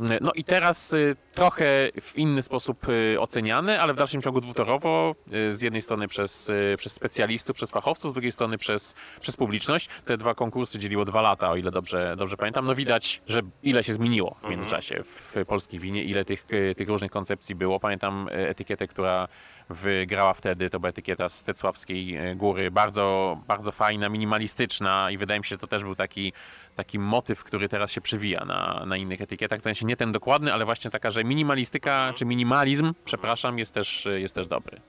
Y, 0.00 0.18
No 0.20 0.32
i 0.34 0.44
teraz 0.44 0.92
y, 0.92 1.16
trochę 1.34 1.64
w 2.00 2.18
inny 2.18 2.42
sposób 2.42 2.86
oceniany, 3.18 3.80
ale 3.80 3.94
w 3.94 3.96
dalszym 3.96 4.22
ciągu 4.22 4.40
dwutorowo. 4.40 5.14
Z 5.50 5.62
jednej 5.62 5.82
strony 5.82 6.08
przez, 6.08 6.52
przez 6.76 6.92
specjalistów, 6.92 7.56
przez 7.56 7.70
fachowców, 7.70 8.10
z 8.10 8.14
drugiej 8.14 8.32
strony 8.32 8.58
przez, 8.58 8.94
przez 9.20 9.36
publiczność. 9.36 9.88
Te 10.04 10.16
dwa 10.16 10.34
konkursy 10.34 10.78
dzieliło 10.78 11.04
dwa 11.04 11.22
lata, 11.22 11.50
o 11.50 11.56
ile 11.56 11.70
dobrze, 11.70 12.14
dobrze 12.18 12.36
pamiętam. 12.36 12.64
No 12.64 12.74
widać, 12.74 13.22
że 13.26 13.40
ile 13.62 13.84
się 13.84 13.92
zmieniło 13.92 14.36
w 14.42 14.48
międzyczasie 14.48 15.02
w, 15.02 15.06
w 15.36 15.46
polskiej 15.46 15.80
winie, 15.80 16.04
ile 16.04 16.24
tych, 16.24 16.46
tych 16.76 16.88
różnych 16.88 17.10
koncepcji 17.10 17.54
było. 17.54 17.80
Pamiętam 17.80 18.28
etykietę, 18.30 18.86
która 18.86 19.28
wygrała 19.72 20.32
wtedy, 20.32 20.70
to 20.70 20.80
była 20.80 20.90
etykieta 20.90 21.28
z 21.28 21.42
Tecławskiej 21.42 22.30
y, 22.30 22.34
Góry, 22.34 22.70
bardzo, 22.70 23.38
bardzo 23.46 23.72
fajna, 23.72 24.08
minimalistyczna 24.08 25.10
i 25.10 25.16
wydaje 25.16 25.40
mi 25.40 25.44
się, 25.44 25.48
że 25.48 25.58
to 25.58 25.66
też 25.66 25.82
był 25.82 25.94
taki, 25.94 26.32
taki 26.74 26.98
motyw, 26.98 27.44
który 27.44 27.68
teraz 27.68 27.92
się 27.92 28.00
przewija 28.00 28.44
na, 28.44 28.84
na 28.86 28.96
innych 28.96 29.20
etykietach. 29.20 29.60
W 29.60 29.62
sensie 29.62 29.86
nie 29.86 29.96
ten 29.96 30.12
dokładny, 30.12 30.54
ale 30.54 30.64
właśnie 30.64 30.90
taka, 30.90 31.10
że 31.10 31.24
minimalistyka, 31.24 32.12
czy 32.16 32.24
minimalizm, 32.24 32.94
przepraszam, 33.04 33.58
jest 33.58 33.74
też, 33.74 34.08
jest 34.18 34.34
też 34.34 34.46
dobry. 34.46 34.80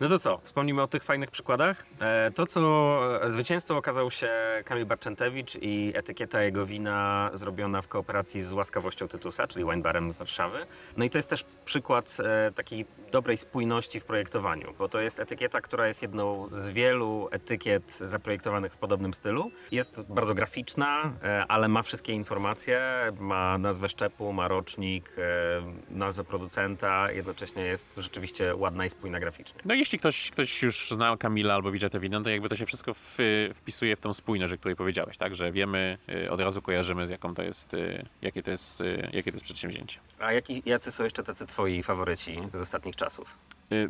No 0.00 0.08
to 0.08 0.18
co, 0.18 0.38
wspomnimy 0.42 0.82
o 0.82 0.86
tych 0.88 1.04
fajnych 1.04 1.30
przykładach. 1.30 1.86
E, 2.00 2.30
To, 2.30 2.46
co 2.46 3.00
zwycięzcą 3.26 3.76
okazał 3.76 4.10
się 4.10 4.30
Kamil 4.64 4.86
Barczętewicz 4.86 5.56
i 5.62 5.92
etykieta 5.94 6.42
jego 6.42 6.66
wina 6.66 7.30
zrobiona 7.34 7.82
w 7.82 7.88
kooperacji 7.88 8.42
z 8.42 8.52
Łaskawością 8.52 9.08
Tytusa, 9.08 9.46
czyli 9.46 9.64
Wine 9.64 9.82
Barem 9.82 10.12
z 10.12 10.16
Warszawy. 10.16 10.66
No 10.96 11.04
i 11.04 11.10
to 11.10 11.18
jest 11.18 11.28
też 11.28 11.44
przykład 11.64 12.16
e, 12.24 12.52
takiej 12.52 12.86
dobrej 13.12 13.36
spójności 13.36 14.00
w 14.00 14.04
projektowaniu, 14.04 14.74
bo 14.78 14.88
to 14.88 15.00
jest 15.00 15.20
etykieta, 15.20 15.60
która 15.60 15.88
jest 15.88 16.02
jedną 16.02 16.48
z 16.52 16.68
wielu 16.68 17.28
etykiet 17.30 17.92
zaprojektowanych 17.92 18.72
w 18.72 18.76
podobnym 18.76 19.14
stylu. 19.14 19.50
Jest 19.72 20.02
bardzo 20.08 20.34
graficzna, 20.34 21.12
e, 21.22 21.44
ale 21.48 21.68
ma 21.68 21.82
wszystkie 21.82 22.12
informacje, 22.12 22.80
ma 23.18 23.58
nazwę 23.58 23.88
szczepu, 23.88 24.32
ma 24.32 24.48
rocznik, 24.48 25.10
e, 25.18 25.94
nazwę 25.94 26.24
producenta, 26.24 27.12
jednocześnie 27.12 27.62
jest 27.62 27.96
rzeczywiście 27.96 28.56
ładna 28.56 28.84
i 28.84 28.90
spójna 28.90 29.20
graficznie. 29.20 29.60
No 29.64 29.74
i 29.74 29.89
jeśli 29.90 29.98
ktoś, 29.98 30.30
ktoś 30.30 30.62
już 30.62 30.90
zna 30.90 31.16
Kamila 31.16 31.54
albo 31.54 31.70
widzi 31.70 31.90
te 31.90 32.00
wino, 32.00 32.20
to 32.20 32.30
jakby 32.30 32.48
to 32.48 32.56
się 32.56 32.66
wszystko 32.66 32.94
w, 32.94 33.18
wpisuje 33.54 33.96
w 33.96 34.00
tą 34.00 34.14
spójność, 34.14 34.52
o 34.52 34.58
której 34.58 34.76
powiedziałeś, 34.76 35.16
tak? 35.16 35.34
Że 35.34 35.52
wiemy, 35.52 35.98
y, 36.08 36.30
od 36.30 36.40
razu 36.40 36.62
kojarzymy 36.62 37.06
z 37.06 37.10
jaką 37.10 37.34
to 37.34 37.42
jest, 37.42 37.74
y, 37.74 38.06
jakie 38.22 38.42
to 38.42 38.50
jest, 38.50 38.80
y, 38.80 39.10
jakie 39.12 39.32
to 39.32 39.36
jest 39.36 39.44
przedsięwzięcie. 39.44 40.00
A 40.18 40.32
jaki, 40.32 40.62
jacy 40.66 40.92
są 40.92 41.04
jeszcze 41.04 41.22
tacy 41.22 41.46
twoi 41.46 41.82
faworyci 41.82 42.38
z 42.54 42.60
ostatnich 42.60 42.96
czasów? 42.96 43.38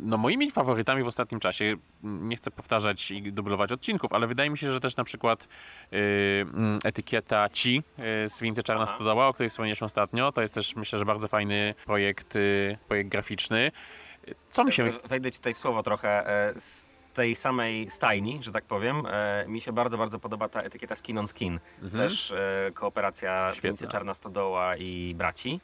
No 0.01 0.17
moimi 0.17 0.51
faworytami 0.51 1.03
w 1.03 1.07
ostatnim 1.07 1.39
czasie, 1.39 1.75
m, 2.03 2.29
nie 2.29 2.35
chcę 2.35 2.51
powtarzać 2.51 3.11
i 3.11 3.33
dublować 3.33 3.71
odcinków, 3.71 4.13
ale 4.13 4.27
wydaje 4.27 4.49
mi 4.49 4.57
się, 4.57 4.73
że 4.73 4.79
też 4.79 4.95
na 4.95 5.03
przykład 5.03 5.47
mm, 5.91 6.79
etykieta 6.83 7.49
Ci 7.49 7.83
z 8.27 8.41
Wincy 8.41 8.63
Czarna 8.63 8.83
Aha. 8.83 8.95
Stodoła, 8.95 9.27
o 9.27 9.33
której 9.33 9.49
wspomnieliśmy 9.49 9.85
ostatnio, 9.85 10.31
to 10.31 10.41
jest 10.41 10.53
też 10.53 10.75
myślę, 10.75 10.99
że 10.99 11.05
bardzo 11.05 11.27
fajny 11.27 11.73
projekt, 11.85 12.37
projekt 12.87 13.09
graficzny. 13.09 13.71
Co 14.49 14.63
mi 14.63 14.71
się... 14.71 14.83
We- 14.83 15.07
Wejdę 15.07 15.31
ci 15.31 15.37
tutaj 15.37 15.53
w 15.53 15.57
słowo 15.57 15.83
trochę. 15.83 16.27
e, 16.49 16.59
Z 16.59 16.89
tej 17.13 17.35
samej 17.35 17.91
stajni, 17.91 18.39
że 18.43 18.51
tak 18.51 18.63
powiem, 18.63 19.03
e, 19.11 19.45
mi 19.47 19.61
się 19.61 19.73
bardzo, 19.73 19.97
bardzo 19.97 20.19
podoba 20.19 20.49
ta 20.49 20.61
etykieta 20.61 20.95
Skin 20.95 21.17
on 21.17 21.27
Skin. 21.27 21.59
Też 21.97 22.31
e, 22.31 22.71
kooperacja 22.73 23.51
Świetna. 23.53 23.87
Czarna 23.87 24.13
Stodoła 24.13 24.75
i 24.77 25.15
Braci. 25.17 25.59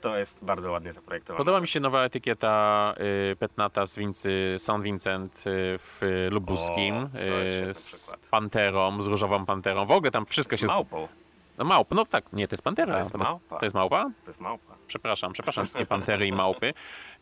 To 0.00 0.16
jest 0.18 0.44
bardzo 0.44 0.70
ładnie 0.70 0.92
zaprojektowane. 0.92 1.38
Podoba 1.38 1.60
mi 1.60 1.68
się 1.68 1.80
nowa 1.80 2.04
etykieta 2.04 2.94
y, 3.32 3.36
Petnata 3.36 3.86
z 3.86 3.98
wincy 3.98 4.54
San 4.58 4.82
Vincent 4.82 5.44
y, 5.46 5.78
w 5.78 6.00
Lubuskim 6.30 6.94
O, 6.96 7.08
y, 7.68 7.74
z 7.74 8.16
panterą, 8.30 9.00
z 9.00 9.06
różową 9.06 9.46
panterą. 9.46 9.86
W 9.86 9.90
ogóle 9.92 10.10
tam 10.10 10.26
wszystko 10.26 10.56
Z 10.56 10.60
się... 10.60 10.66
małpą. 10.66 11.08
No 11.58 11.64
małp, 11.64 11.90
no 11.90 12.06
tak, 12.06 12.32
nie, 12.32 12.48
to 12.48 12.54
jest 12.54 12.62
pantera. 12.62 12.92
To 12.92 12.98
jest 12.98 13.14
małpa. 13.14 13.58
To 13.58 13.66
jest 13.66 13.74
małpa? 13.74 14.10
To 14.24 14.30
jest 14.30 14.40
małpa. 14.40 14.74
Przepraszam, 14.90 15.32
przepraszam 15.32 15.64
wszystkie 15.64 15.86
pantery 15.94 16.26
i 16.26 16.32
małpy, 16.32 16.72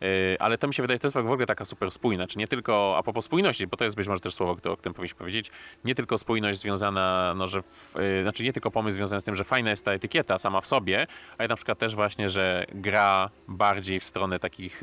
Yy, 0.01 0.37
ale 0.39 0.57
to 0.57 0.67
mi 0.67 0.73
się 0.73 0.83
wydaje, 0.83 0.95
że 0.95 0.99
to 0.99 1.07
jest 1.07 1.17
w 1.17 1.31
ogóle 1.31 1.45
taka 1.45 1.65
super 1.65 1.91
spójna, 1.91 2.27
czy 2.27 2.37
nie 2.37 2.47
tylko, 2.47 2.97
a 2.97 3.03
propos 3.03 3.25
spójności, 3.25 3.67
bo 3.67 3.77
to 3.77 3.83
jest 3.83 3.95
być 3.95 4.07
może 4.07 4.21
też 4.21 4.33
słowo, 4.33 4.51
o 4.51 4.77
którym 4.77 4.93
powinniśmy 4.93 5.17
powiedzieć, 5.17 5.51
nie 5.85 5.95
tylko 5.95 6.17
spójność 6.17 6.59
związana, 6.59 7.33
no 7.35 7.47
że, 7.47 7.61
w, 7.61 7.93
yy, 7.95 8.21
znaczy 8.21 8.43
nie 8.43 8.53
tylko 8.53 8.71
pomysł 8.71 8.95
związany 8.95 9.21
z 9.21 9.23
tym, 9.23 9.35
że 9.35 9.43
fajna 9.43 9.69
jest 9.69 9.85
ta 9.85 9.91
etykieta 9.91 10.37
sama 10.37 10.61
w 10.61 10.67
sobie, 10.67 11.07
ale 11.37 11.47
na 11.47 11.55
przykład 11.55 11.79
też 11.79 11.95
właśnie, 11.95 12.29
że 12.29 12.65
gra 12.71 13.29
bardziej 13.47 13.99
w 13.99 14.03
stronę 14.03 14.39
takich 14.39 14.81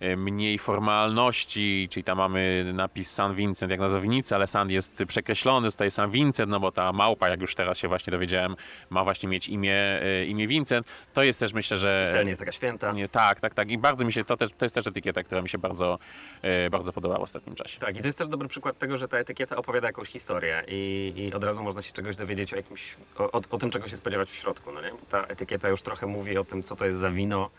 yy, 0.00 0.16
mniej 0.16 0.58
formalności, 0.58 1.88
czyli 1.90 2.04
tam 2.04 2.18
mamy 2.18 2.72
napis 2.74 3.10
San 3.10 3.34
Vincent 3.34 3.70
jak 3.70 3.80
nazownicy, 3.80 4.34
ale 4.34 4.46
San 4.46 4.70
jest 4.70 5.04
przekreślony, 5.08 5.68
zostaje 5.68 5.90
San 5.90 6.10
Vincent, 6.10 6.50
no 6.50 6.60
bo 6.60 6.72
ta 6.72 6.92
małpa, 6.92 7.28
jak 7.28 7.40
już 7.40 7.54
teraz 7.54 7.78
się 7.78 7.88
właśnie 7.88 8.10
dowiedziałem, 8.10 8.56
ma 8.90 9.04
właśnie 9.04 9.28
mieć 9.28 9.48
imię, 9.48 10.00
imię 10.26 10.46
Vincent. 10.46 11.06
To 11.12 11.22
jest 11.22 11.40
też 11.40 11.52
myślę, 11.52 11.76
że... 11.76 12.06
Celnie 12.20 12.30
jest 12.30 12.40
taka 12.40 12.52
święta. 12.52 12.92
Nie, 12.92 13.08
tak, 13.08 13.40
tak, 13.40 13.54
tak. 13.54 13.70
I 13.70 13.78
bardzo 13.78 14.04
mi 14.04 14.12
się, 14.12 14.24
to, 14.24 14.36
też, 14.36 14.50
to 14.58 14.64
jest 14.64 14.74
też 14.74 14.86
etykieta, 14.86 15.22
która 15.22 15.42
mi 15.42 15.48
się 15.48 15.58
bardzo, 15.58 15.98
e, 16.42 16.70
bardzo 16.70 16.92
podobała 16.92 17.20
w 17.20 17.22
ostatnim 17.22 17.56
czasie. 17.56 17.80
Tak, 17.80 17.96
i 17.96 18.00
to 18.00 18.08
jest 18.08 18.18
też 18.18 18.28
dobry 18.28 18.48
przykład 18.48 18.78
tego, 18.78 18.98
że 18.98 19.08
ta 19.08 19.18
etykieta 19.18 19.56
opowiada 19.56 19.86
jakąś 19.88 20.08
historię 20.08 20.64
i, 20.68 21.12
i 21.16 21.34
od 21.34 21.44
razu 21.44 21.62
można 21.62 21.82
się 21.82 21.92
czegoś 21.92 22.16
dowiedzieć 22.16 22.54
o 22.54 22.56
jakimś, 22.56 22.96
o, 23.18 23.30
o, 23.32 23.40
o 23.50 23.58
tym, 23.58 23.70
czego 23.70 23.88
się 23.88 23.96
spodziewać 23.96 24.30
w 24.30 24.34
środku, 24.34 24.72
no 24.72 24.80
nie? 24.82 24.90
Bo 24.90 24.98
ta 25.08 25.24
etykieta 25.24 25.68
już 25.68 25.82
trochę 25.82 26.06
mówi 26.06 26.38
o 26.38 26.44
tym, 26.44 26.62
co 26.62 26.76
to 26.76 26.86
jest 26.86 26.98
za 26.98 27.10
wino, 27.10 27.50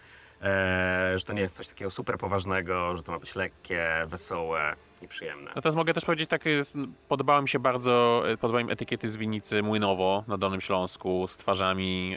e, 0.41 1.13
że 1.15 1.24
to 1.26 1.34
nie 1.34 1.41
jest 1.41 1.56
coś 1.56 1.67
takiego 1.67 1.91
super 1.91 2.17
poważnego, 2.17 2.97
że 2.97 3.04
to 3.04 3.12
ma 3.12 3.19
być 3.19 3.36
lekkie, 3.36 3.88
wesołe 4.06 4.76
i 5.02 5.08
przyjemne. 5.08 5.52
Natomiast 5.56 5.78
mogę 5.78 5.94
też 5.94 6.06
powiedzieć, 6.06 6.30
tak, 6.30 6.46
jest, 6.46 6.76
podobała 7.08 7.42
mi 7.42 7.50
się 7.50 7.60
bardzo, 7.60 8.24
e, 8.30 8.38
podobały 8.38 8.64
mi 8.64 8.72
etykiety 8.72 9.10
z 9.10 9.18
winnicy 9.18 9.64
Młynowo 9.64 10.24
na 10.28 10.38
Dolnym 10.38 10.62
Śląsku 10.62 11.28
z 11.28 11.38
twarzami 11.38 12.16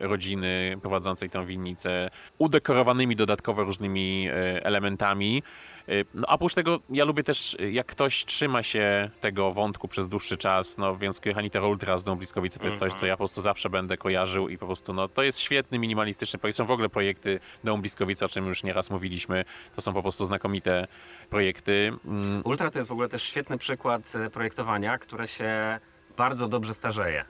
e, 0.00 0.06
rodziny 0.06 0.76
prowadzącej 0.82 1.30
tę 1.30 1.46
winnicę, 1.46 2.10
udekorowanymi 2.38 3.16
dodatkowo 3.16 3.64
różnymi 3.64 4.28
e, 4.28 4.64
elementami. 4.64 5.42
E, 5.88 5.92
No, 6.14 6.26
a 6.28 6.34
oprócz 6.34 6.54
tego 6.54 6.80
ja 6.90 7.04
lubię 7.04 7.22
też, 7.22 7.56
e, 7.60 7.70
jak 7.70 7.86
ktoś 7.86 8.24
trzyma 8.24 8.62
się 8.62 9.10
tego 9.20 9.52
wątku 9.52 9.88
przez 9.88 10.08
dłuższy 10.08 10.36
czas, 10.36 10.78
no 10.78 10.96
więc 10.96 11.20
Johanniter 11.24 11.62
Ultra 11.62 11.98
z 11.98 12.04
Bliskowice 12.04 12.58
to 12.58 12.64
jest 12.64 12.78
coś, 12.78 12.92
co 12.92 13.06
ja 13.06 13.14
po 13.14 13.18
prostu 13.18 13.40
zawsze 13.40 13.70
będę 13.70 13.96
kojarzył 13.96 14.48
i 14.48 14.58
po 14.58 14.66
prostu, 14.66 14.92
no 14.92 15.08
to 15.08 15.22
jest 15.22 15.40
świetny, 15.40 15.78
minimalistyczny 15.78 16.38
projekt. 16.38 16.56
Są 16.56 16.64
w 16.64 16.70
ogóle 16.70 16.88
projekty 16.88 17.40
Bliskowice, 17.78 18.24
o 18.24 18.28
czym 18.28 18.46
już 18.46 18.62
nieraz 18.62 18.90
mówiliśmy. 18.90 19.44
To 19.74 19.80
są 19.80 19.92
po 19.92 20.02
prostu 20.02 20.26
znakomite 20.26 20.86
projekty. 21.30 21.92
Mm, 22.16 22.42
Ultra 22.44 22.70
to 22.70 22.78
jest 22.78 22.88
w 22.88 22.92
ogóle 22.92 23.08
też 23.08 23.22
świetny 23.22 23.58
przykład 23.58 24.12
e, 24.16 24.30
projektowania, 24.30 24.98
które 24.98 25.28
się 25.28 25.80
bardzo 26.16 26.48
dobrze 26.48 26.74
starzeje. 26.74 27.24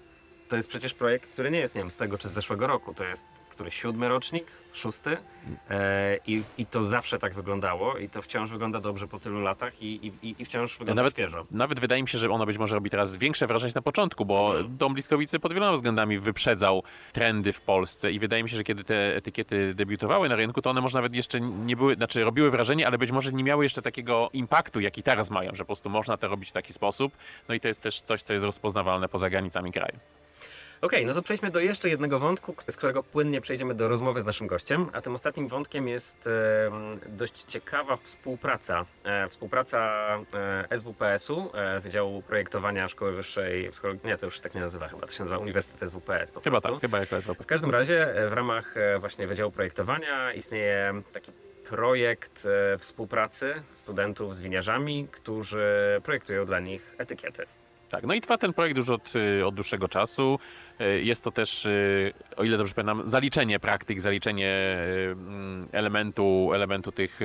To 0.49 0.57
jest 0.57 0.69
przecież 0.69 0.95
projekt, 0.95 1.31
który 1.33 1.51
nie 1.51 1.59
jest, 1.59 1.75
nie 1.75 1.81
wiem, 1.81 1.91
z 1.91 1.97
tego 1.97 2.19
czy 2.19 2.29
z 2.29 2.33
zeszłego 2.33 2.67
roku. 2.67 2.95
To 2.95 3.05
jest 3.05 3.29
który 3.57 3.71
siódmy 3.71 4.09
rocznik, 4.09 4.47
szósty 4.73 5.17
e, 5.71 6.19
i, 6.27 6.43
i 6.59 6.67
to 6.67 6.83
zawsze 6.83 7.19
tak 7.19 7.35
wyglądało 7.35 7.99
i 7.99 8.09
to 8.09 8.23
wciąż 8.23 8.51
wygląda 8.51 8.81
dobrze 8.81 9.09
po 9.09 9.19
tylu 9.19 9.41
latach 9.41 9.83
i, 9.83 10.13
i, 10.23 10.35
i 10.39 10.45
wciąż 10.45 10.79
wygląda 10.79 11.03
nawet, 11.03 11.15
świeżo. 11.15 11.47
nawet 11.51 11.81
wydaje 11.81 12.03
mi 12.03 12.09
się, 12.09 12.19
że 12.19 12.31
ono 12.31 12.47
być 12.47 12.59
może 12.59 12.75
robi 12.75 12.91
teraz 12.91 13.17
większe 13.17 13.47
wrażenie 13.47 13.73
na 13.75 13.83
początku, 13.83 14.25
bo 14.25 14.55
Dom 14.69 14.95
Bliskowicy 14.95 15.41
pod 15.41 15.53
wieloma 15.53 15.73
względami 15.73 16.19
wyprzedzał 16.19 16.83
trendy 17.13 17.53
w 17.53 17.61
Polsce 17.61 18.13
i 18.13 18.19
wydaje 18.19 18.43
mi 18.43 18.51
się, 18.51 18.57
że 18.57 18.65
kiedy 18.65 18.85
te 18.85 19.17
etykiety 19.17 19.75
debiutowały 19.75 20.29
na 20.29 20.37
rynku, 20.37 20.63
to 20.63 20.71
one 20.71 20.81
może 20.81 20.99
nawet 20.99 21.17
jeszcze 21.17 21.41
nie 21.41 21.77
były, 21.77 21.95
znaczy 21.95 22.25
robiły 22.25 22.51
wrażenie, 22.51 22.87
ale 22.87 22.99
być 22.99 23.11
może 23.11 23.33
nie 23.33 23.45
miały 23.45 23.65
jeszcze 23.65 23.83
takiego 23.83 24.31
impaktu, 24.33 24.81
jaki 24.81 25.03
teraz 25.03 25.31
mają, 25.31 25.55
że 25.55 25.59
po 25.59 25.67
prostu 25.67 25.91
można 25.91 26.17
to 26.17 26.29
robić 26.29 26.49
w 26.49 26.53
taki 26.53 26.73
sposób. 26.73 27.13
No 27.49 27.55
i 27.55 27.61
to 27.61 27.69
jest 27.69 27.83
też 27.83 28.01
coś, 28.01 28.23
co 28.23 28.33
jest 28.33 28.45
rozpoznawalne 28.45 29.09
poza 29.09 29.31
granicami 29.31 29.73
kraju. 29.73 29.99
Okej, 30.81 31.07
no 31.07 31.15
to 31.15 31.23
przejdźmy 31.23 31.51
do 31.51 31.61
jeszcze 31.61 31.89
jednego 31.89 32.19
wątku, 32.19 32.55
z 32.69 32.77
którego 32.77 33.03
płynnie 33.03 33.41
przejdziemy 33.41 33.75
do 33.75 33.89
rozmowy 33.89 34.21
z 34.21 34.25
naszym 34.25 34.47
gościem. 34.47 34.87
A 34.93 35.01
tym 35.01 35.15
ostatnim 35.15 35.49
wątkiem 35.49 35.89
jest 35.89 36.27
e, 36.27 36.71
dość 37.09 37.45
ciekawa 37.45 37.97
współpraca. 37.97 38.85
E, 39.05 39.29
współpraca 39.29 40.09
e, 40.71 40.79
SWPS-u, 40.79 41.51
e, 41.55 41.81
Wydziału 41.81 42.23
Projektowania 42.23 42.89
Szkoły 42.89 43.13
Wyższej, 43.13 43.71
nie, 44.05 44.17
to 44.17 44.27
już 44.27 44.41
tak 44.41 44.55
nie 44.55 44.61
nazywa 44.61 44.89
chyba, 44.89 45.07
to 45.07 45.13
się 45.13 45.21
nazywa 45.21 45.39
Uniwersytet 45.39 45.91
SWPS 45.91 46.33
po 46.33 46.41
Chyba 46.41 46.61
prostu. 46.61 46.73
tak, 46.73 46.81
chyba 46.81 46.99
jako 46.99 47.23
SWP. 47.23 47.43
W 47.43 47.47
każdym 47.47 47.71
razie 47.71 48.15
e, 48.15 48.31
w 48.31 48.33
ramach 48.33 48.77
e, 48.77 48.99
właśnie 48.99 49.27
Wydziału 49.27 49.51
Projektowania 49.51 50.33
istnieje 50.33 51.03
taki 51.13 51.33
projekt 51.69 52.47
e, 52.75 52.79
współpracy 52.79 53.63
studentów 53.73 54.35
z 54.35 54.41
winiarzami, 54.41 55.09
którzy 55.13 55.67
projektują 56.05 56.47
dla 56.47 56.61
nich 56.61 56.95
etykiety. 56.99 57.47
Tak, 57.89 58.07
no 58.07 58.15
i 58.15 58.21
trwa 58.21 58.39
ten 58.39 58.53
projekt 58.53 58.77
już 58.77 58.91
od, 58.91 59.13
y, 59.17 59.47
od 59.47 59.55
dłuższego 59.55 59.89
czasu. 59.89 60.39
Y, 60.81 61.03
Jest 61.03 61.25
to 61.25 61.31
też, 61.31 61.67
y, 61.67 62.13
o 62.37 62.45
ile 62.45 62.59
dobrze 62.59 62.75
pamiętam, 62.75 63.07
zaliczenie 63.07 63.61
praktyk, 63.61 64.01
zaliczenie 64.01 64.77
elementu, 65.73 66.51
elementu 66.55 66.93
tych, 66.93 67.21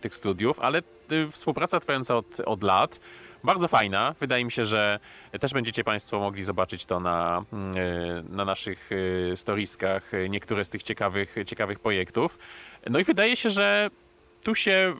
tych 0.00 0.14
studiów, 0.14 0.60
ale 0.60 0.82
współpraca 1.30 1.80
trwająca 1.80 2.16
od, 2.16 2.40
od 2.40 2.62
lat. 2.62 3.00
Bardzo 3.44 3.68
fajna. 3.68 4.14
Wydaje 4.20 4.44
mi 4.44 4.52
się, 4.52 4.64
że 4.64 5.00
też 5.40 5.52
będziecie 5.52 5.84
Państwo 5.84 6.20
mogli 6.20 6.44
zobaczyć 6.44 6.84
to 6.84 7.00
na, 7.00 7.44
na 8.28 8.44
naszych 8.44 8.90
storiskach, 9.34 10.10
niektóre 10.28 10.64
z 10.64 10.70
tych 10.70 10.82
ciekawych, 10.82 11.36
ciekawych 11.46 11.78
projektów. 11.78 12.38
No 12.90 12.98
i 12.98 13.04
wydaje 13.04 13.36
się, 13.36 13.50
że 13.50 13.90
tu 14.44 14.54
się 14.54 14.94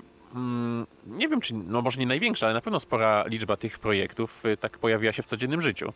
nie 1.07 1.29
wiem, 1.29 1.41
czy 1.41 1.55
no 1.55 1.83
może 1.83 2.01
nie 2.01 2.07
największa, 2.07 2.47
ale 2.47 2.55
na 2.55 2.61
pewno 2.61 2.81
spora 2.81 3.25
liczba 3.27 3.57
tych 3.57 3.79
projektów 3.79 4.47
y, 4.47 4.57
tak 4.57 4.79
pojawiła 4.79 5.13
się 5.13 5.23
w 5.23 5.27
codziennym 5.27 5.61
życiu. 5.61 5.93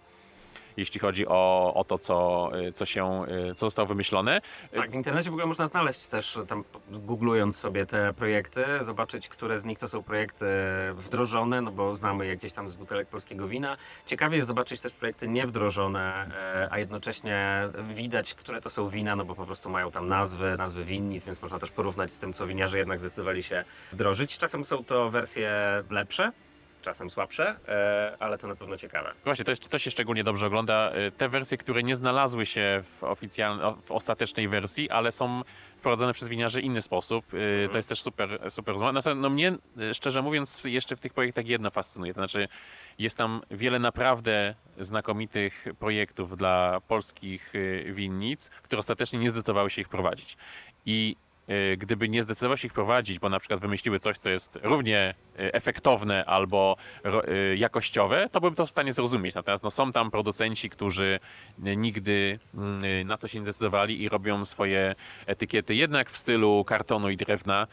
Jeśli 0.77 1.01
chodzi 1.01 1.29
o, 1.29 1.75
o 1.75 1.85
to, 1.85 1.99
co, 1.99 2.51
y, 2.61 2.73
co 2.73 2.85
się, 2.85 3.25
y, 3.51 3.55
co 3.55 3.67
zostało 3.67 3.89
wymyślone. 3.89 4.41
Tak, 4.73 4.91
w 4.91 4.95
internecie 4.95 5.31
w 5.31 5.33
ogóle 5.33 5.47
można 5.47 5.67
znaleźć 5.67 6.07
też 6.07 6.39
tam, 6.49 6.65
googlując 6.91 7.57
sobie 7.57 7.87
te 7.87 8.15
projekty, 8.15 8.65
zobaczyć, 8.81 9.29
które 9.29 9.59
z 9.59 9.65
nich 9.65 9.79
to 9.79 9.89
są 9.89 10.03
projekty 10.03 10.47
wdrożone, 10.95 11.61
no 11.61 11.71
bo 11.71 11.95
znamy 11.95 12.27
je 12.27 12.37
gdzieś 12.37 12.53
tam 12.53 12.69
z 12.69 12.75
butelek 12.75 13.09
polskiego 13.09 13.49
wina. 13.49 13.77
Ciekawie 14.07 14.37
jest 14.37 14.49
zobaczyć 14.49 14.81
też 14.81 14.93
projekty 14.93 15.29
niewdrożone, 15.29 16.31
e, 16.55 16.69
a 16.71 16.79
jednocześnie 16.79 17.69
widać, 17.91 18.35
które 18.35 18.61
to 18.61 18.71
są 18.71 18.89
wina, 18.89 19.17
no 19.17 19.25
bo 19.25 19.35
po 19.35 19.47
prostu 19.47 19.71
mają 19.71 19.91
tam 19.91 20.07
nazwy, 20.07 20.57
nazwy 20.59 20.85
winnic, 20.85 21.25
więc 21.25 21.43
można 21.43 21.59
też 21.59 21.71
porównać 21.71 22.13
z 22.13 22.19
tym, 22.19 22.33
co 22.33 22.47
winiarze 22.47 22.79
jednak 22.79 23.01
zdecydowali 23.01 23.43
się 23.43 23.65
wdrożyć. 23.93 24.39
Czasem 24.39 24.65
są 24.65 24.85
to 24.85 25.11
wersje 25.11 25.51
lepsze, 25.91 26.33
czasem 26.85 27.11
słabsze, 27.11 27.57
e, 27.69 28.17
ale 28.21 28.39
to 28.39 28.49
na 28.49 28.57
pewno 28.57 28.77
ciekawe. 28.77 29.13
Właśnie, 29.25 29.45
to, 29.45 29.51
jest, 29.53 29.69
to 29.69 29.79
się 29.79 29.91
szczególnie 29.91 30.25
dobrze 30.25 30.47
ogląda. 30.47 30.93
Y, 30.97 31.11
Te 31.13 31.29
wersje, 31.29 31.59
które 31.59 31.83
nie 31.83 31.97
znalazły 31.97 32.47
się 32.47 32.81
w, 32.85 33.05
oficjalnej, 33.05 33.67
w 33.83 33.93
ostatecznej 33.93 34.49
wersji, 34.49 34.91
ale 34.91 35.13
są 35.13 35.43
wprowadzone 35.79 36.13
przez 36.13 36.29
winiarzy 36.29 36.61
w 36.61 36.65
inny 36.65 36.83
sposób. 36.83 37.35
Y, 37.35 37.69
To 37.71 37.77
jest 37.77 37.89
też 37.89 38.03
super, 38.03 38.39
super. 38.49 38.75
No, 38.93 39.03
to- 39.03 39.15
no 39.15 39.31
mnie, 39.31 39.53
szczerze 39.93 40.23
mówiąc, 40.23 40.63
jeszcze 40.65 40.97
w 40.97 41.01
tych 41.01 41.13
projektach 41.15 41.47
jedno 41.47 41.71
fascynuje. 41.71 42.15
To 42.15 42.21
znaczy, 42.21 42.49
jest 42.99 43.17
tam 43.17 43.41
wiele 43.51 43.79
naprawdę 43.79 44.55
znakomitych 44.79 45.65
projektów 45.79 46.37
dla 46.37 46.81
polskich 46.89 47.53
winnic, 47.87 48.49
które 48.51 48.81
ostatecznie 48.81 49.19
nie 49.19 49.31
zdecydowały 49.31 49.71
się 49.71 49.83
ich 49.83 49.89
prowadzić. 49.89 50.37
I 50.87 51.17
gdyby 51.79 52.09
nie 52.09 52.23
zdecydowały 52.23 52.59
się 52.59 52.67
ich 52.67 52.73
prowadzić, 52.73 53.19
bo 53.19 53.29
na 53.29 53.39
przykład 53.39 53.61
wymyśliły 53.61 53.99
coś, 53.99 54.19
co 54.19 54.31
jest 54.31 54.59
równie 54.63 55.15
y, 55.41 55.53
efektowne 55.53 56.25
albo 56.25 56.77
y, 57.29 57.57
jakościowe, 57.57 58.29
to 58.33 58.41
bym 58.41 58.55
to 58.55 58.67
w 58.67 58.71
stanie 58.71 58.93
zrozumieć. 58.93 59.35
Natomiast 59.35 59.65
no, 59.65 59.71
są 59.71 59.93
tam 59.93 60.11
producenci, 60.11 60.71
którzy 60.71 61.21
y, 61.67 61.77
nigdy 61.77 62.39
y, 63.01 63.05
na 63.05 63.19
to 63.19 63.29
się 63.29 63.39
nie 63.39 63.45
zdecydowali 63.45 64.03
i 64.03 64.09
robią 64.09 64.45
swoje 64.45 64.95
etykiety 65.27 65.75
jednak 65.75 66.11
w 66.11 66.17
stylu 66.17 66.65
kartonu 66.65 67.11
i 67.11 67.17
drewna. 67.17 67.67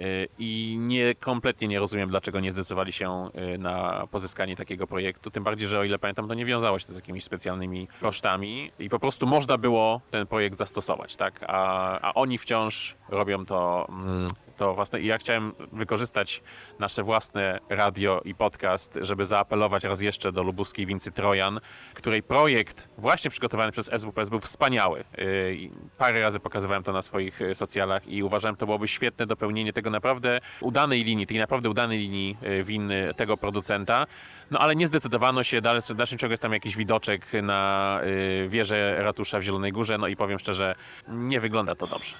Y, 0.00 0.28
I 0.38 0.76
nie, 0.78 1.14
kompletnie 1.14 1.68
nie 1.68 1.78
rozumiem, 1.78 2.08
dlaczego 2.08 2.40
nie 2.40 2.52
zdecydowali 2.52 2.92
się 2.92 3.30
y, 3.54 3.58
na 3.58 4.06
pozyskanie 4.10 4.56
takiego 4.56 4.86
projektu. 4.86 5.30
Tym 5.30 5.44
bardziej, 5.44 5.68
że 5.68 5.78
o 5.78 5.84
ile 5.84 5.98
pamiętam, 5.98 6.28
to 6.28 6.34
nie 6.34 6.44
wiązało 6.44 6.78
się 6.78 6.86
z 6.86 6.96
jakimiś 6.96 7.24
specjalnymi 7.24 7.88
kosztami 8.00 8.72
i 8.78 8.88
po 8.88 8.98
prostu 8.98 9.26
można 9.26 9.58
było 9.58 10.00
ten 10.10 10.26
projekt 10.26 10.56
zastosować, 10.56 11.16
tak? 11.16 11.44
A, 11.48 12.00
a 12.00 12.14
oni 12.14 12.38
wciąż 12.38 12.96
robią 13.08 13.46
to, 13.46 13.86
mm, 13.88 14.26
to 14.60 14.74
własne. 14.74 15.00
I 15.00 15.06
ja 15.06 15.18
chciałem 15.18 15.52
wykorzystać 15.72 16.42
nasze 16.78 17.02
własne 17.02 17.60
radio 17.68 18.20
i 18.24 18.34
podcast, 18.34 18.98
żeby 19.00 19.24
zaapelować 19.24 19.84
raz 19.84 20.00
jeszcze 20.00 20.32
do 20.32 20.42
lubuskiej 20.42 20.86
wincy 20.86 21.12
Trojan, 21.12 21.60
której 21.94 22.22
projekt 22.22 22.88
właśnie 22.98 23.30
przygotowany 23.30 23.72
przez 23.72 23.90
SWPS 23.96 24.28
był 24.28 24.40
wspaniały. 24.40 25.04
I 25.52 25.70
Parę 25.98 26.20
razy 26.22 26.40
pokazywałem 26.40 26.82
to 26.82 26.92
na 26.92 27.02
swoich 27.02 27.40
y, 27.40 27.54
socjalach 27.54 28.08
i 28.08 28.22
uważałem, 28.22 28.56
to 28.56 28.66
byłoby 28.66 28.88
świetne 28.88 29.26
dopełnienie 29.26 29.72
tego 29.72 29.90
naprawdę 29.90 30.40
udanej 30.60 31.04
linii, 31.04 31.26
tej 31.26 31.38
naprawdę 31.38 31.70
udanej 31.70 31.98
linii 31.98 32.36
y, 32.42 32.64
win 32.64 32.90
y, 32.90 33.14
tego 33.16 33.36
producenta. 33.36 34.06
No 34.50 34.58
ale 34.58 34.76
nie 34.76 34.86
zdecydowano 34.86 35.42
się, 35.42 35.60
dalej, 35.60 35.82
w 35.90 35.94
dalszym 35.94 36.18
ciągu 36.18 36.32
jest 36.32 36.42
tam 36.42 36.52
jakiś 36.52 36.76
widoczek 36.76 37.26
na 37.42 38.00
y, 38.04 38.48
wieżę 38.48 39.02
ratusza 39.02 39.38
w 39.38 39.42
Zielonej 39.42 39.72
Górze, 39.72 39.98
no 39.98 40.08
i 40.08 40.16
powiem 40.16 40.38
szczerze, 40.38 40.74
nie 41.08 41.40
wygląda 41.40 41.74
to 41.74 41.86
dobrze. 41.86 42.16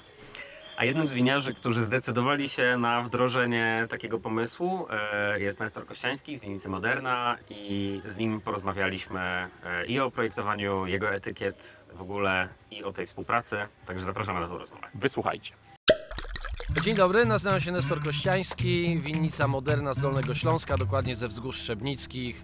A 0.80 0.84
jednym 0.84 1.08
z 1.08 1.12
winiarzy, 1.12 1.54
którzy 1.54 1.82
zdecydowali 1.82 2.48
się 2.48 2.76
na 2.78 3.00
wdrożenie 3.00 3.86
takiego 3.90 4.18
pomysłu 4.18 4.86
e, 4.90 5.40
jest 5.40 5.60
Nestor 5.60 5.86
Kościański 5.86 6.36
z 6.36 6.40
Winnicy 6.40 6.68
Moderna 6.68 7.36
i 7.50 8.00
z 8.04 8.16
nim 8.16 8.40
porozmawialiśmy 8.40 9.20
e, 9.20 9.86
i 9.86 10.00
o 10.00 10.10
projektowaniu 10.10 10.86
jego 10.86 11.10
etykiet 11.10 11.84
w 11.94 12.02
ogóle 12.02 12.48
i 12.70 12.84
o 12.84 12.92
tej 12.92 13.06
współpracy, 13.06 13.56
także 13.86 14.04
zapraszamy 14.04 14.40
na 14.40 14.48
tą 14.48 14.58
rozmowę. 14.58 14.86
Wysłuchajcie. 14.94 15.54
Dzień 16.82 16.94
dobry, 16.94 17.24
nazywam 17.24 17.60
się 17.60 17.72
Nestor 17.72 18.02
Kościański, 18.02 19.00
winnica 19.00 19.48
moderna 19.48 19.94
z 19.94 20.00
Dolnego 20.00 20.34
Śląska, 20.34 20.76
dokładnie 20.76 21.16
ze 21.16 21.28
Wzgórz 21.28 21.56
Szczebnickich. 21.56 22.42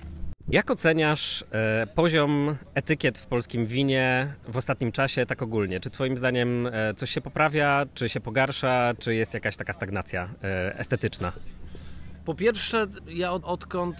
Jak 0.49 0.71
oceniasz 0.71 1.45
e, 1.51 1.87
poziom 1.95 2.57
etykiet 2.75 3.19
w 3.19 3.27
polskim 3.27 3.67
winie 3.67 4.35
w 4.49 4.57
ostatnim 4.57 4.93
czasie 4.93 5.27
tak 5.27 5.43
ogólnie? 5.43 5.81
Czy 5.81 5.91
twoim 5.91 6.19
zdaniem 6.19 6.67
e, 6.67 6.95
coś 6.95 7.11
się 7.11 7.21
poprawia, 7.21 7.87
czy 7.95 8.09
się 8.09 8.21
pogarsza, 8.21 8.95
czy 8.99 9.15
jest 9.15 9.35
jakaś 9.35 9.57
taka 9.57 9.73
stagnacja 9.73 10.29
e, 10.43 10.79
estetyczna? 10.79 11.33
Po 12.25 12.35
pierwsze, 12.35 12.87
ja 13.09 13.33
od, 13.33 13.45
odkąd 13.45 13.97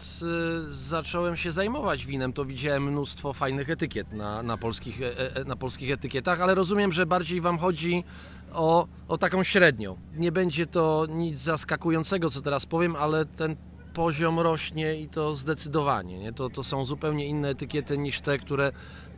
y, 0.69 0.73
zacząłem 0.73 1.37
się 1.37 1.53
zajmować 1.53 2.07
winem, 2.07 2.33
to 2.33 2.45
widziałem 2.45 2.91
mnóstwo 2.91 3.33
fajnych 3.33 3.71
etykiet 3.71 4.13
na, 4.13 4.43
na, 4.43 4.57
polskich, 4.57 5.03
e, 5.03 5.37
e, 5.37 5.45
na 5.45 5.57
polskich 5.57 5.91
etykietach, 5.91 6.41
ale 6.41 6.55
rozumiem, 6.55 6.93
że 6.93 7.07
bardziej 7.07 7.41
Wam 7.41 7.59
chodzi 7.59 8.05
o, 8.53 8.87
o 9.09 9.19
taką 9.19 9.43
średnią. 9.43 9.97
Nie 10.15 10.33
będzie 10.33 10.67
to 10.67 11.07
nic 11.09 11.41
zaskakującego, 11.41 12.31
co 12.31 12.41
teraz 12.41 12.67
powiem, 12.67 12.97
ale 12.97 13.27
ten 13.27 13.57
poziom 13.97 14.41
rośnie 14.41 15.01
i 15.01 15.09
to 15.09 15.35
zdecydowanie. 15.35 16.19
Nie? 16.19 16.33
To, 16.33 16.51
to 16.51 16.63
są 16.63 16.85
zupełnie 16.85 17.27
inne 17.27 17.49
etykiety 17.49 17.99
niż 17.99 18.21
te, 18.21 18.39
które 18.39 18.73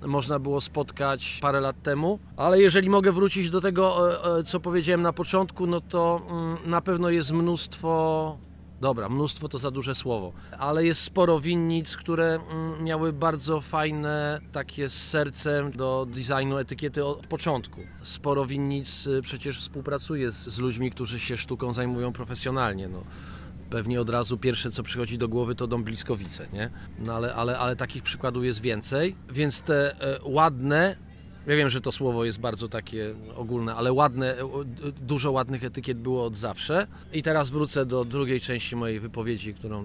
można 0.07 0.39
było 0.39 0.61
spotkać 0.61 1.39
parę 1.43 1.61
lat 1.61 1.83
temu. 1.83 2.19
Ale 2.37 2.61
jeżeli 2.61 2.91
mogę 2.91 3.13
wrócić 3.13 3.51
do 3.51 3.61
tego, 3.61 4.13
e, 4.13 4.39
e, 4.39 4.43
co 4.43 4.61
powiedziałem 4.61 5.03
na 5.03 5.13
początku, 5.13 5.67
no 5.67 5.81
to 5.81 6.21
mm, 6.31 6.71
na 6.71 6.81
pewno 6.81 7.11
jest 7.11 7.33
mnóstwo 7.33 8.39
Dobra, 8.81 9.09
mnóstwo 9.09 9.49
to 9.49 9.59
za 9.59 9.71
duże 9.71 9.95
słowo, 9.95 10.33
ale 10.59 10.85
jest 10.85 11.03
sporo 11.03 11.41
winnic, 11.41 11.97
które 11.97 12.41
mm, 12.51 12.85
miały 12.85 13.13
bardzo 13.13 13.61
fajne 13.61 14.41
takie 14.53 14.89
z 14.91 15.09
sercem 15.09 15.73
do 15.73 16.07
designu 16.11 16.59
etykiety 16.59 17.05
od 17.05 17.27
początku. 17.27 17.81
Sporo 18.03 18.47
winnic 18.47 19.07
y, 19.07 19.23
przecież 19.23 19.61
współpracuje 19.61 20.33
z, 20.33 20.49
z 20.49 20.59
ludźmi, 20.59 20.91
którzy 20.91 21.21
się 21.21 21.37
sztuką 21.37 21.73
zajmują 21.73 22.13
profesjonalnie. 22.13 22.89
No. 22.89 23.03
Pewnie 23.71 24.01
od 24.01 24.11
razu 24.11 24.39
pierwsze, 24.39 24.71
co 24.71 24.83
przychodzi 24.83 25.19
do 25.19 25.29
głowy, 25.29 25.55
to 25.55 25.67
dom 25.67 25.85
Bliskowice, 25.85 26.47
nie? 26.53 26.71
No 26.99 27.15
ale, 27.15 27.35
ale, 27.35 27.59
ale 27.59 27.77
takich 27.77 28.03
przykładów 28.03 28.45
jest 28.45 28.61
więcej, 28.61 29.17
więc 29.31 29.63
te 29.63 30.01
e, 30.01 30.19
ładne 30.25 30.97
ja 31.49 31.57
wiem, 31.57 31.71
że 31.71 31.81
to 31.81 31.93
słowo 31.93 32.25
jest 32.25 32.41
bardzo 32.41 32.69
takie 32.69 33.15
ogólne, 33.37 33.75
ale 33.75 33.93
ładne, 33.93 34.39
e, 34.39 34.47
dużo 35.01 35.33
ładnych 35.33 35.65
etykiet 35.65 35.99
było 35.99 36.25
od 36.25 36.37
zawsze. 36.37 36.87
I 37.13 37.23
teraz 37.23 37.51
wrócę 37.51 37.87
do 37.87 38.05
drugiej 38.05 38.41
części 38.41 38.77
mojej 38.77 39.01
wypowiedzi, 39.01 39.55
którą, 39.55 39.85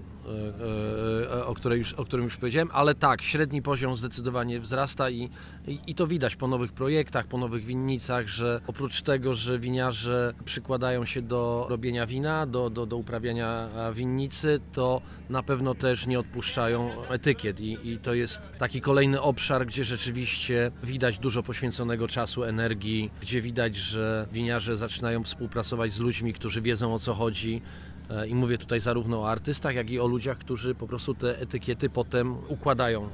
e, 1.32 1.46
o, 1.46 1.54
której 1.54 1.78
już, 1.78 1.92
o 1.92 2.04
którym 2.04 2.24
już 2.24 2.36
powiedziałem. 2.36 2.68
Ale 2.72 2.94
tak, 2.94 3.22
średni 3.22 3.62
poziom 3.62 3.96
zdecydowanie 3.96 4.60
wzrasta 4.60 5.10
i, 5.10 5.30
i, 5.66 5.78
i 5.86 5.94
to 5.94 6.06
widać 6.06 6.36
po 6.36 6.48
nowych 6.48 6.72
projektach, 6.72 7.26
po 7.26 7.38
nowych 7.38 7.64
winnicach, 7.64 8.28
że 8.28 8.60
oprócz 8.66 9.02
tego, 9.02 9.34
że 9.34 9.58
winiarze 9.58 10.34
przykładają 10.44 11.04
się 11.04 11.22
do 11.22 11.66
robienia 11.68 12.06
wina, 12.06 12.46
do, 12.46 12.70
do, 12.70 12.86
do 12.86 12.96
uprawiania 12.96 13.68
winnicy, 13.92 14.60
to 14.72 15.02
na 15.30 15.42
pewno 15.42 15.74
też 15.74 16.06
nie 16.06 16.18
odpuszczają 16.18 17.04
etykiet. 17.08 17.60
I, 17.60 17.78
I 17.90 17.98
to 17.98 18.14
jest 18.14 18.52
taki 18.58 18.80
kolejny 18.80 19.22
obszar, 19.22 19.66
gdzie 19.66 19.84
rzeczywiście 19.84 20.70
widać 20.82 21.18
dużo 21.18 21.42
poświęconego 21.54 22.08
czasu, 22.08 22.44
energii, 22.44 23.10
gdzie 23.20 23.42
widać, 23.42 23.76
że 23.76 24.26
winiarze 24.32 24.76
zaczynają 24.76 25.22
współpracować 25.22 25.92
z 25.92 25.98
ludźmi, 25.98 26.32
którzy 26.32 26.60
wiedzą 26.62 26.94
o 26.94 26.98
co 26.98 27.14
chodzi. 27.14 27.62
E, 28.10 28.28
I 28.28 28.34
mówię 28.34 28.58
tutaj 28.58 28.80
zarówno 28.80 29.20
o 29.20 29.30
artystach, 29.30 29.74
jak 29.74 29.90
i 29.90 30.00
o 30.00 30.06
ludziach, 30.06 30.38
którzy 30.38 30.74
po 30.74 30.86
prostu 30.86 31.14
te 31.14 31.40
etykiety 31.40 31.90
potem 31.90 32.36
układają 32.48 33.08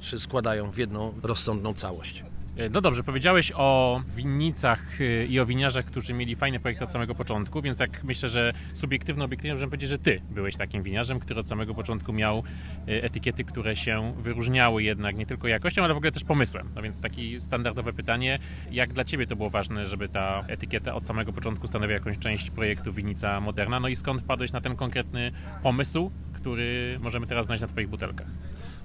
czy 0.00 0.20
składają 0.20 0.70
w 0.70 0.78
jedną 0.78 1.14
rozsądną 1.22 1.74
całość. 1.74 2.24
No 2.70 2.80
dobrze, 2.80 3.02
powiedziałeś 3.02 3.52
o 3.56 4.00
winnicach 4.16 5.00
y, 5.00 5.26
i 5.30 5.40
o 5.40 5.46
winiarzach, 5.46 5.84
którzy 5.84 6.14
mieli 6.14 6.36
fajny 6.36 6.60
projekt 6.60 6.82
od 6.82 6.92
samego 6.92 7.14
początku, 7.14 7.62
więc 7.62 7.78
tak 7.78 8.04
myślę, 8.04 8.28
że 8.28 8.52
subiektywno, 8.72 9.24
obiektywnie 9.24 9.52
możemy 9.52 9.70
powiedzieć, 9.70 9.90
że 9.90 9.98
ty 9.98 10.20
byłeś 10.30 10.56
takim 10.56 10.82
winiarzem, 10.82 11.20
który 11.20 11.40
od 11.40 11.48
samego 11.48 11.74
początku 11.74 12.12
miał 12.12 12.42
y, 12.88 13.02
etykiety, 13.02 13.44
które 13.44 13.76
się 13.76 14.14
wyróżniały 14.18 14.82
jednak 14.82 15.16
nie 15.16 15.26
tylko 15.26 15.48
jakością, 15.48 15.84
ale 15.84 15.94
w 15.94 15.96
ogóle 15.96 16.12
też 16.12 16.24
pomysłem. 16.24 16.70
No 16.74 16.82
więc 16.82 17.00
takie 17.00 17.40
standardowe 17.40 17.92
pytanie, 17.92 18.38
jak 18.70 18.92
dla 18.92 19.04
ciebie 19.04 19.26
to 19.26 19.36
było 19.36 19.50
ważne, 19.50 19.86
żeby 19.86 20.08
ta 20.08 20.44
etykieta 20.48 20.94
od 20.94 21.06
samego 21.06 21.32
początku 21.32 21.66
stanowiła 21.66 21.94
jakąś 21.94 22.18
część 22.18 22.50
projektu 22.50 22.92
Winnica 22.92 23.40
Moderna, 23.40 23.80
no 23.80 23.88
i 23.88 23.96
skąd 23.96 24.20
wpadłeś 24.20 24.52
na 24.52 24.60
ten 24.60 24.76
konkretny 24.76 25.32
pomysł, 25.62 26.10
który 26.32 26.98
możemy 27.00 27.26
teraz 27.26 27.46
znaleźć 27.46 27.62
na 27.62 27.68
twoich 27.68 27.88
butelkach? 27.88 28.28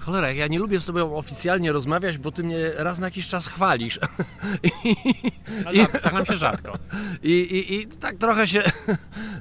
Cholera, 0.05 0.31
ja 0.31 0.47
nie 0.47 0.59
lubię 0.59 0.79
z 0.79 0.85
tobą 0.85 1.15
oficjalnie 1.15 1.71
rozmawiać, 1.71 2.17
bo 2.17 2.31
ty 2.31 2.43
mnie 2.43 2.57
raz 2.75 2.99
na 2.99 3.07
jakiś 3.07 3.27
czas 3.27 3.47
chwalisz. 3.47 3.99
Ale 5.65 5.75
rzad- 5.75 5.97
staram 5.97 6.25
się 6.25 6.37
rzadko. 6.37 6.73
I, 7.23 7.31
i, 7.31 7.73
i 7.75 7.87
tak 7.87 8.17
trochę 8.17 8.47
się 8.47 8.63
e, 8.63 8.67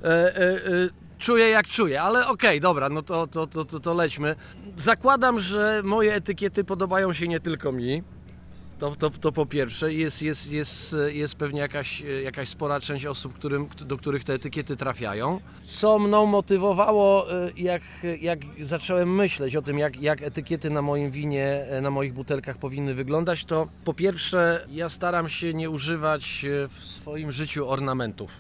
e, 0.05 0.41
e, 0.41 0.89
czuję 1.19 1.49
jak 1.49 1.67
czuję, 1.69 2.03
ale 2.03 2.27
okej, 2.29 2.61
dobra, 2.61 2.89
no 2.89 3.03
to, 3.03 3.27
to, 3.27 3.47
to, 3.47 3.65
to, 3.65 3.81
to 3.81 3.95
lećmy. 3.95 4.37
Zakładam, 4.77 5.41
że 5.41 5.81
moje 5.85 6.15
etykiety 6.15 6.65
podobają 6.65 7.13
się 7.13 7.29
nie 7.29 7.41
tylko 7.41 7.73
mi. 7.73 8.03
To, 8.79 8.97
to, 8.97 9.11
to 9.11 9.33
po 9.33 9.47
pierwsze, 9.47 9.95
jest, 9.95 10.23
jest, 10.23 10.53
jest, 10.53 10.97
jest 11.13 11.35
pewnie 11.37 11.61
jakaś, 11.61 12.01
jakaś 12.25 12.49
spora 12.49 12.81
część 12.81 13.07
osób, 13.07 13.35
którym, 13.35 13.69
do 13.87 13.97
których 13.97 14.25
te 14.25 14.35
etykiety 14.35 14.77
trafiają. 14.77 15.41
Co 15.63 15.99
mną 15.99 16.27
motywowało, 16.27 17.33
e, 17.33 17.51
jak, 17.57 17.83
jak 18.21 18.39
zacząłem 18.61 19.15
myśleć 19.15 19.57
o 19.57 19.63
tym, 19.63 19.79
jak, 19.79 20.03
jak 20.03 20.23
etykiety 20.23 20.71
na 20.71 20.83
moim 20.83 21.11
winie, 21.11 21.67
e, 21.71 21.81
na 21.81 21.91
moich 21.91 22.13
butelkach 22.13 22.59
powinny 22.59 22.95
wyglądać, 22.95 23.45
to 23.45 23.69
po 23.85 23.95
pierwsze, 23.95 24.67
ja 24.71 24.89
staram 24.89 25.29
się 25.29 25.55
nie 25.55 25.71
używać 25.71 26.45
e, 26.45 26.69
w 26.69 26.85
swoim 26.85 27.33
życiu 27.33 27.69
ornamentów. 27.69 28.31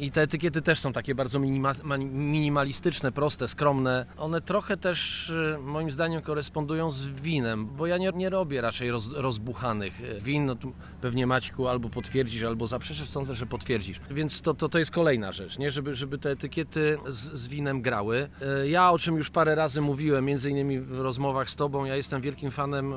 I 0.00 0.10
te 0.10 0.22
etykiety 0.22 0.62
też 0.62 0.78
są 0.80 0.92
takie 0.92 1.14
bardzo 1.14 1.38
minima, 1.38 1.72
ma- 1.82 1.96
minimalistyczne, 1.98 3.12
proste, 3.12 3.48
skromne. 3.48 4.06
One 4.16 4.40
trochę 4.40 4.76
też 4.76 5.30
e, 5.30 5.58
moim 5.58 5.90
zdaniem 5.90 6.22
korespondują 6.22 6.90
z 6.90 7.08
winem, 7.08 7.66
bo 7.66 7.86
ja 7.86 7.98
nie, 7.98 8.10
nie 8.14 8.30
robię 8.30 8.60
raczej 8.60 8.90
roz, 8.90 9.12
rozbuchanych 9.12 9.87
e, 10.00 10.20
win. 10.20 10.46
No 10.46 10.54
tu 10.54 10.72
pewnie 11.00 11.26
Maćku 11.26 11.68
albo 11.68 11.88
potwierdzisz, 11.88 12.42
albo 12.42 12.66
zaprzeczesz, 12.66 13.08
sądzę, 13.08 13.34
że 13.34 13.46
potwierdzisz. 13.46 14.00
Więc 14.10 14.40
to, 14.40 14.54
to, 14.54 14.68
to 14.68 14.78
jest 14.78 14.90
kolejna 14.90 15.32
rzecz, 15.32 15.58
nie? 15.58 15.70
Żeby, 15.70 15.94
żeby 15.94 16.18
te 16.18 16.30
etykiety 16.30 16.98
z, 17.06 17.32
z 17.40 17.48
winem 17.48 17.82
grały. 17.82 18.28
E, 18.42 18.68
Ja, 18.68 18.90
o 18.90 18.98
czym 18.98 19.16
już 19.16 19.30
parę 19.30 19.54
razy 19.54 19.80
mówiłem, 19.80 20.24
między 20.24 20.50
innymi 20.50 20.80
w 20.80 20.98
rozmowach 21.00 21.50
z 21.50 21.56
Tobą, 21.56 21.84
ja 21.84 21.96
jestem 21.96 22.20
wielkim 22.20 22.50
fanem 22.50 22.92
e, 22.92 22.96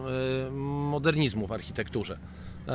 modernizmu 0.52 1.48
w 1.48 1.52
architekturze 1.52 2.18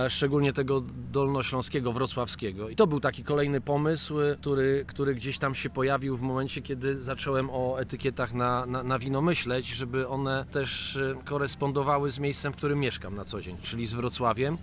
szczególnie 0.08 0.52
tego 0.52 0.82
dolnośląskiego, 1.12 1.92
wrocławskiego. 1.92 2.68
I 2.68 2.76
to 2.76 2.86
był 2.86 3.00
taki 3.00 3.24
kolejny 3.24 3.60
pomysł, 3.60 4.20
e, 4.20 4.36
który, 4.36 4.84
który 4.88 5.14
gdzieś 5.14 5.38
tam 5.38 5.54
się 5.54 5.70
pojawił 5.70 6.16
w 6.16 6.22
momencie, 6.22 6.62
kiedy 6.62 7.02
zacząłem 7.02 7.50
o 7.50 7.80
etykietach 7.80 8.34
na, 8.34 8.66
na, 8.66 8.82
na 8.82 8.98
wino 8.98 9.22
myśleć, 9.22 9.66
żeby 9.66 10.08
one 10.08 10.44
też 10.52 10.96
e, 10.96 11.14
korespondowały 11.24 12.10
z 12.10 12.18
miejscem, 12.18 12.52
w 12.52 12.56
którym 12.56 12.80
mieszkam 12.80 13.14
na 13.14 13.24
co 13.24 13.40
dzień, 13.40 13.56
czyli 13.62 13.86
z 13.86 13.94
Wrocławiem. 13.94 14.58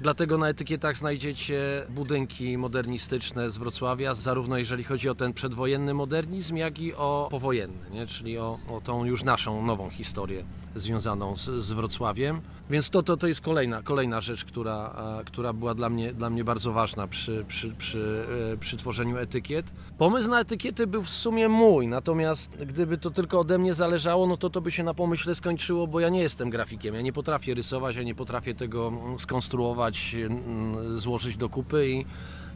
Dlatego 0.00 0.38
na 0.38 0.48
etykietach 0.48 0.96
znajdziecie 0.96 1.86
budynki 1.88 2.58
modernistyczne 2.58 3.50
z 3.50 3.58
Wrocławia, 3.58 4.14
zarówno 4.14 4.58
jeżeli 4.58 4.84
chodzi 4.84 5.08
o 5.08 5.14
ten 5.14 5.32
przedwojenny 5.32 5.94
modernizm, 5.94 6.56
jak 6.56 6.78
i 6.78 6.94
o 6.94 7.28
powojenny, 7.30 7.90
nie? 7.90 8.06
czyli 8.06 8.38
o, 8.38 8.58
o 8.68 8.80
tą 8.80 9.04
już 9.04 9.24
naszą 9.24 9.66
nową 9.66 9.90
historię 9.90 10.44
związaną 10.74 11.36
z, 11.36 11.44
z 11.44 11.72
Wrocławiem. 11.72 12.40
Więc 12.70 12.90
to, 12.90 13.02
to, 13.02 13.16
to 13.16 13.26
jest 13.26 13.40
kolejna, 13.40 13.82
kolejna 13.82 14.20
rzecz, 14.20 14.44
która, 14.44 14.96
która 15.26 15.52
była 15.52 15.74
dla 15.74 15.90
mnie, 15.90 16.12
dla 16.12 16.30
mnie 16.30 16.44
bardzo 16.44 16.72
ważna 16.72 17.06
przy, 17.06 17.44
przy, 17.48 17.70
przy, 17.70 18.26
e, 18.52 18.56
przy 18.56 18.76
tworzeniu 18.76 19.18
etykiet. 19.18 19.66
Pomysł 19.98 20.30
na 20.30 20.40
etykiety 20.40 20.86
był 20.86 21.02
w 21.02 21.10
sumie 21.10 21.48
mój, 21.48 21.86
natomiast 21.86 22.56
gdyby 22.66 22.98
to 22.98 23.10
tylko 23.10 23.40
ode 23.40 23.58
mnie 23.58 23.74
zależało, 23.74 24.26
no 24.26 24.36
to 24.36 24.50
to 24.50 24.60
by 24.60 24.70
się 24.70 24.82
na 24.82 24.94
pomyśle 24.94 25.34
skończyło, 25.34 25.86
bo 25.86 26.00
ja 26.00 26.08
nie 26.08 26.20
jestem 26.20 26.50
grafikiem, 26.50 26.94
ja 26.94 27.00
nie 27.00 27.12
potrafię 27.12 27.54
rysować, 27.54 27.96
ja 27.96 28.02
nie 28.02 28.14
potrafię 28.14 28.54
tego 28.54 28.88
mm, 28.88 29.18
skonstruować, 29.18 30.14
mm, 30.14 31.00
złożyć 31.00 31.36
do 31.36 31.48
kupy 31.48 31.88
i 31.88 32.04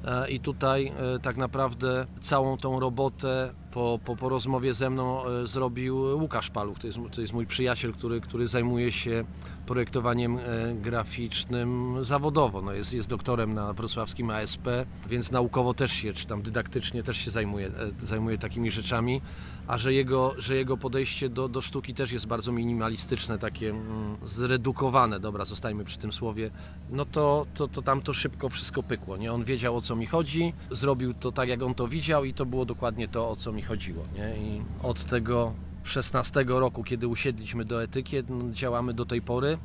E, 0.05 0.31
I 0.31 0.41
tutaj 0.41 0.93
e, 1.15 1.19
tak 1.19 1.37
naprawdę 1.37 2.07
całą 2.21 2.57
tą 2.57 2.81
robotę 2.81 3.55
po, 3.71 3.99
po, 4.05 4.17
po 4.17 4.29
rozmowie 4.29 4.75
ze 4.75 4.91
mną 4.91 5.23
zrobił 5.45 5.97
Łukasz 6.21 6.51
Paluch. 6.51 6.79
To 6.79 6.87
jest, 6.87 6.99
to 7.13 7.21
jest 7.21 7.33
mój 7.33 7.47
przyjaciel, 7.47 7.93
który, 7.93 8.21
który 8.21 8.49
zajmuje 8.49 8.93
się 8.93 9.25
projektowaniem 9.71 10.39
e, 10.39 10.75
graficznym 10.75 11.97
zawodowo. 12.05 12.63
No 12.63 12.73
jest, 12.73 12.95
jest 12.95 13.09
doktorem 13.09 13.55
na 13.55 13.73
wrocławskim 13.73 14.31
ASP, 14.31 14.69
więc 15.09 15.31
naukowo 15.31 15.75
też 15.75 15.93
się, 15.93 16.13
czy 16.13 16.27
tam 16.27 16.43
dydaktycznie 16.43 17.03
też 17.03 17.17
się 17.17 17.31
zajmuje, 17.31 17.67
e, 17.67 17.71
zajmuje 18.07 18.39
takimi 18.39 18.71
rzeczami. 18.71 19.21
A 19.67 19.79
że 19.79 19.93
jego, 19.93 20.35
że 20.39 20.57
jego 20.57 20.77
podejście 20.77 21.29
do, 21.29 21.49
do 21.49 21.61
sztuki 21.61 21.95
też 21.95 22.13
jest 22.13 22.27
bardzo 22.27 22.53
minimalistyczne, 22.53 23.39
takie 23.39 23.71
mm, 23.71 24.17
zredukowane, 24.25 25.21
dobra, 25.21 25.45
zostajmy 25.45 25.85
przy 25.85 25.99
tym 25.99 26.13
słowie, 26.13 26.51
no 26.91 27.05
to, 27.05 27.47
to, 27.55 27.69
to 27.69 27.83
tam 27.83 28.03
to 28.03 28.15
szybko 28.15 28.49
wszystko 28.49 28.83
pykło. 28.83 29.17
Nie? 29.17 29.33
On 29.33 29.45
wiedział 29.45 29.77
o 29.77 29.81
co 29.81 29.97
mi 29.97 30.07
chodzi, 30.07 30.53
zrobił 30.71 31.15
to 31.15 31.33
tak 31.33 31.49
jak 31.49 31.63
on 31.63 31.75
to 31.75 31.89
widział 31.89 32.25
i 32.25 32.35
to 32.35 32.47
było 32.47 32.65
dokładnie 32.65 33.09
to 33.09 33.31
o 33.31 33.37
co 33.37 33.53
mi 33.53 33.63
chodziło. 33.63 34.05
Nie? 34.15 34.37
I 34.37 34.63
od 34.83 35.05
tego 35.05 35.53
16 35.85 36.45
roku, 36.49 36.85
kiedy 36.85 37.09
usiedliśmy 37.09 37.65
do 37.65 37.83
etykiet, 37.83 38.27
no, 38.29 38.51
działamy 38.51 38.95
do 38.95 39.07
tej 39.07 39.23
pory. 39.23 39.59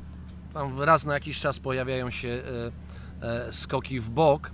Tam 0.54 0.82
raz 0.82 1.04
na 1.04 1.14
jakiś 1.14 1.40
czas 1.40 1.58
pojawiają 1.58 2.10
się 2.10 2.28
e, 2.28 3.48
e, 3.48 3.52
skoki 3.52 4.00
w 4.00 4.10
bok, 4.10 4.50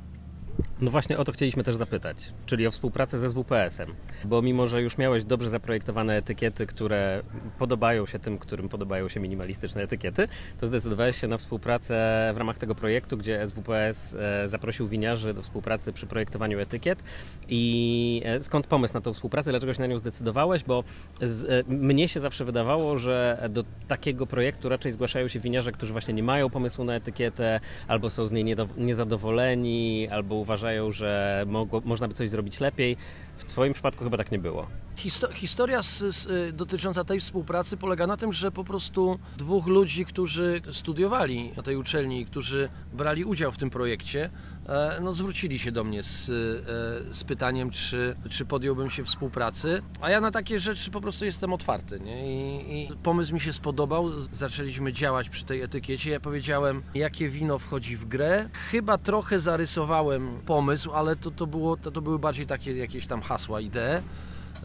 No 0.81 0.91
właśnie 0.91 1.19
o 1.19 1.25
to 1.25 1.33
chcieliśmy 1.33 1.65
też 1.65 1.77
zapytać, 1.77 2.17
czyli 2.47 2.67
o 2.67 2.71
współpracę 2.71 3.19
ze 3.19 3.31
SWPS-em. 3.31 3.95
Bo 4.25 4.43
mimo, 4.43 4.69
że 4.69 4.83
już 4.83 4.99
miałeś 4.99 5.25
dobrze 5.25 5.49
zaprojektowane 5.49 6.17
etykiety, 6.17 6.67
które 6.67 7.23
podobają 7.59 8.07
się 8.07 8.19
tym, 8.19 8.39
którym 8.39 8.69
podobają 8.69 9.09
się 9.09 9.21
minimalistyczne 9.21 9.83
etykiety, 9.83 10.29
to 10.61 10.67
zdecydowałeś 10.67 11.17
się 11.21 11.29
na 11.29 11.39
współpracę 11.39 11.95
w 12.35 12.37
ramach 12.37 12.59
tego 12.59 12.75
projektu, 12.75 13.17
gdzie 13.17 13.49
SWPS 13.49 14.15
e, 14.15 14.49
zaprosił 14.49 14.89
winiarzy 14.89 15.35
do 15.35 15.43
współpracy 15.43 15.93
przy 15.93 16.07
projektowaniu 16.07 16.61
etykiet. 16.61 17.03
I 17.49 18.23
e, 18.25 18.43
skąd 18.43 18.67
pomysł 18.67 18.95
na 18.95 19.01
tą 19.01 19.13
współpracę? 19.13 19.51
Dlaczego 19.51 19.75
się 19.75 19.81
na 19.81 19.87
nią 19.87 19.99
zdecydowałeś? 19.99 20.65
Bo 20.65 20.85
z, 21.23 21.45
e, 21.45 21.75
mnie 21.75 22.09
się 22.09 22.21
zawsze 22.21 22.45
wydawało, 22.45 22.99
że 22.99 23.49
do 23.51 23.65
takiego 23.89 24.27
projektu 24.27 24.69
raczej 24.69 24.93
zgłaszają 24.93 25.29
się 25.29 25.41
winiarze, 25.41 25.73
którzy 25.73 25.93
właśnie 25.93 26.15
nie 26.15 26.23
mają 26.23 26.51
pomysłu 26.51 26.85
na 26.85 26.95
etykietę, 26.95 27.61
albo 27.89 28.11
są 28.11 28.29
z 28.29 28.33
niej 28.33 28.57
niezadowoleni, 28.77 30.09
albo 30.09 30.42
uważają, 30.43 30.93
że 30.93 31.45
mogło, 31.47 31.83
można 31.85 32.09
by 32.09 32.15
coś 32.15 32.31
zrobić 32.31 32.61
lepiej. 32.61 32.97
W 33.43 33.45
Twoim 33.45 33.73
przypadku 33.73 34.05
chyba 34.05 34.17
tak 34.17 34.33
nie 34.33 34.39
było. 34.39 34.67
Histo- 34.97 35.33
historia 35.33 35.83
z, 35.83 35.99
z, 35.99 36.27
y, 36.27 36.53
dotycząca 36.53 37.05
tej 37.05 37.21
współpracy 37.21 37.77
polega 37.77 38.07
na 38.07 38.17
tym, 38.17 38.33
że 38.33 38.51
po 38.53 38.65
prostu 38.65 39.19
dwóch 39.39 39.67
ludzi, 39.67 40.05
którzy 40.05 40.61
studiowali 40.73 41.53
na 41.57 41.63
tej 41.63 41.77
uczelni, 41.77 42.27
którzy 42.27 42.69
brali 42.93 43.25
udział 43.25 43.53
w 43.53 43.57
tym 43.57 43.71
projekcie, 43.71 44.31
e, 44.69 44.99
no, 45.03 45.15
zwrócili 45.15 45.59
się 45.59 45.73
do 45.73 45.85
mnie 45.85 46.03
z, 46.03 46.29
e, 46.29 47.15
z 47.15 47.25
pytaniem, 47.25 47.71
czy, 47.71 48.17
czy 48.31 48.45
podjąłbym 48.45 48.91
się 48.91 49.05
współpracy. 49.05 49.83
A 50.01 50.11
ja 50.11 50.21
na 50.21 50.31
takie 50.31 50.61
rzeczy 50.61 50.91
po 50.91 51.01
prostu 51.01 51.25
jestem 51.25 51.53
otwarty. 51.53 52.01
Nie? 52.01 52.27
I, 52.27 52.83
I 52.93 52.97
pomysł 52.97 53.35
mi 53.35 53.41
się 53.41 53.53
spodobał. 53.53 54.11
Zaczęliśmy 54.33 54.93
działać 54.93 55.29
przy 55.29 55.45
tej 55.45 55.63
etykiecie. 55.63 56.11
Ja 56.11 56.21
powiedziałem, 56.21 56.83
jakie 56.95 57.29
wino 57.29 57.59
wchodzi 57.59 57.97
w 57.97 58.05
grę. 58.05 58.49
Chyba 58.71 58.99
trochę 58.99 59.41
zarysowałem 59.41 60.41
pomysł, 60.47 60.93
ale 60.93 61.17
to, 61.17 61.31
to, 61.31 61.47
było, 61.47 61.77
to, 61.77 61.91
to 61.91 62.03
były 62.03 62.19
bardziej 62.19 62.47
takie 62.47 62.77
jakieś 62.77 63.07
tam 63.07 63.23
hasła, 63.33 63.61
idee. 63.61 64.03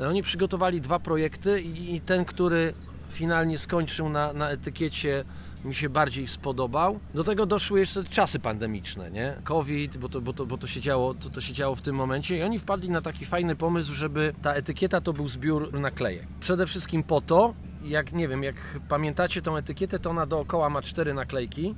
Oni 0.09 0.23
przygotowali 0.23 0.81
dwa 0.81 0.99
projekty 0.99 1.61
i 1.61 1.95
i 1.95 2.01
ten, 2.01 2.25
który 2.25 2.73
finalnie 3.09 3.57
skończył 3.57 4.09
na, 4.09 4.33
na 4.33 4.49
etykiecie 4.49 5.23
mi 5.65 5.75
się 5.75 5.89
bardziej 5.89 6.27
spodobał. 6.27 6.99
Do 7.13 7.23
tego 7.23 7.45
doszły 7.45 7.79
jeszcze 7.79 8.03
czasy 8.03 8.39
pandemiczne, 8.39 9.11
nie? 9.11 9.41
COVID, 9.43 9.97
bo 9.97 10.09
to, 10.09 10.21
bo 10.21 10.33
to, 10.33 10.45
bo 10.45 10.57
to, 10.57 10.67
się, 10.67 10.81
działo, 10.81 11.13
to, 11.13 11.29
to 11.29 11.41
się 11.41 11.53
działo 11.53 11.75
w 11.75 11.81
tym 11.81 11.95
momencie 11.95 12.37
i 12.37 12.43
oni 12.43 12.59
wpadli 12.59 12.89
na 12.89 13.01
taki 13.01 13.25
fajny 13.25 13.55
pomysł, 13.55 13.93
żeby 13.93 14.33
ta 14.41 14.53
etykieta 14.53 15.01
to 15.01 15.13
był 15.13 15.27
zbiór 15.27 15.79
naklejek. 15.79 16.27
Przede 16.39 16.67
wszystkim 16.67 17.03
po 17.03 17.21
to, 17.21 17.53
jak 17.83 18.13
nie 18.13 18.27
wiem, 18.27 18.43
jak 18.43 18.55
pamiętacie 18.89 19.41
tą 19.41 19.57
etykietę, 19.57 19.99
to 19.99 20.09
ona 20.09 20.25
dookoła 20.25 20.69
ma 20.69 20.81
cztery 20.81 21.13
naklejki 21.13 21.75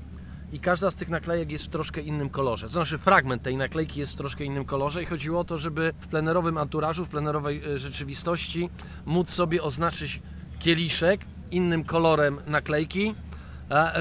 i 0.53 0.59
każda 0.59 0.91
z 0.91 0.95
tych 0.95 1.09
naklejek 1.09 1.51
jest 1.51 1.65
w 1.65 1.69
troszkę 1.69 2.01
innym 2.01 2.29
kolorze. 2.29 2.67
To 2.67 2.73
znaczy 2.73 2.97
fragment 2.97 3.43
tej 3.43 3.57
naklejki 3.57 3.99
jest 3.99 4.13
w 4.13 4.15
troszkę 4.15 4.43
innym 4.43 4.65
kolorze 4.65 5.03
i 5.03 5.05
chodziło 5.05 5.39
o 5.39 5.43
to, 5.43 5.57
żeby 5.57 5.93
w 5.99 6.07
plenerowym 6.07 6.57
anturażu, 6.57 7.05
w 7.05 7.09
plenerowej 7.09 7.61
e, 7.75 7.79
rzeczywistości 7.79 8.69
móc 9.05 9.29
sobie 9.29 9.63
oznaczyć 9.63 10.21
kieliszek 10.59 11.21
innym 11.51 11.83
kolorem 11.83 12.41
naklejki, 12.47 13.15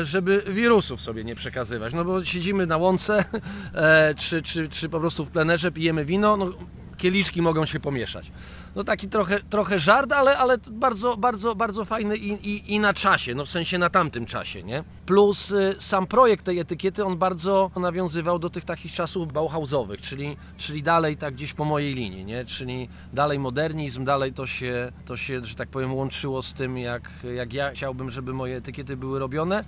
żeby 0.03 0.43
wirusów 0.47 1.01
sobie 1.01 1.25
nie 1.25 1.35
przekazywać. 1.35 1.95
No 1.95 2.05
bo 2.05 2.25
siedzimy 2.25 2.67
na 2.67 2.77
łące, 2.77 3.25
e, 3.75 4.15
czy, 4.15 4.43
czy, 4.43 4.69
czy 4.69 4.89
po 4.89 5.01
prostu 5.01 5.25
w 5.25 5.31
plenerze 5.31 5.73
pijemy 5.73 6.05
wino, 6.05 6.37
no 6.37 6.53
kieliszki 6.99 7.43
mogą 7.43 7.67
się 7.67 7.81
pomieszać. 7.81 8.31
No 8.77 8.85
taki 8.85 9.09
trochę, 9.09 9.41
trochę 9.51 9.79
żart, 9.79 10.13
ale, 10.13 10.39
ale 10.39 10.59
bardzo, 10.71 11.17
bardzo, 11.17 11.55
bardzo 11.55 11.85
fajny 11.85 12.17
i, 12.17 12.49
i, 12.51 12.75
i 12.75 12.81
na 12.81 12.95
czasie, 12.95 13.35
no 13.35 13.45
w 13.45 13.49
sensie 13.49 13.79
na 13.79 13.91
tamtym 13.91 14.27
czasie, 14.27 14.63
nie? 14.63 14.85
Plus 15.07 15.51
y, 15.51 15.77
sam 15.79 16.07
projekt 16.07 16.45
tej 16.45 16.59
etykiety, 16.59 17.05
on 17.05 17.19
bardzo 17.19 17.71
nawiązywał 17.77 18.39
do 18.39 18.51
tych 18.51 18.65
takich 18.65 18.93
czasów 18.93 19.33
bauhausowych, 19.33 20.01
czyli, 20.01 20.37
czyli 20.57 20.83
dalej 20.83 21.17
tak 21.17 21.35
gdzieś 21.35 21.55
po 21.55 21.65
mojej 21.65 21.95
linii, 21.95 22.25
nie? 22.25 22.45
Czyli 22.45 22.89
dalej 23.13 23.39
modernizm, 23.39 24.05
dalej 24.05 24.33
to 24.33 24.47
się, 24.47 24.93
to 25.07 25.17
się, 25.17 25.45
że 25.45 25.55
tak 25.55 25.69
powiem, 25.69 25.95
łączyło 25.95 26.43
z 26.43 26.55
tym, 26.55 26.79
jak, 26.79 27.11
jak 27.35 27.53
ja 27.53 27.71
chciałbym, 27.71 28.11
żeby 28.11 28.33
moje 28.33 28.57
etykiety 28.57 28.97
były 28.97 29.19
robione. 29.19 29.65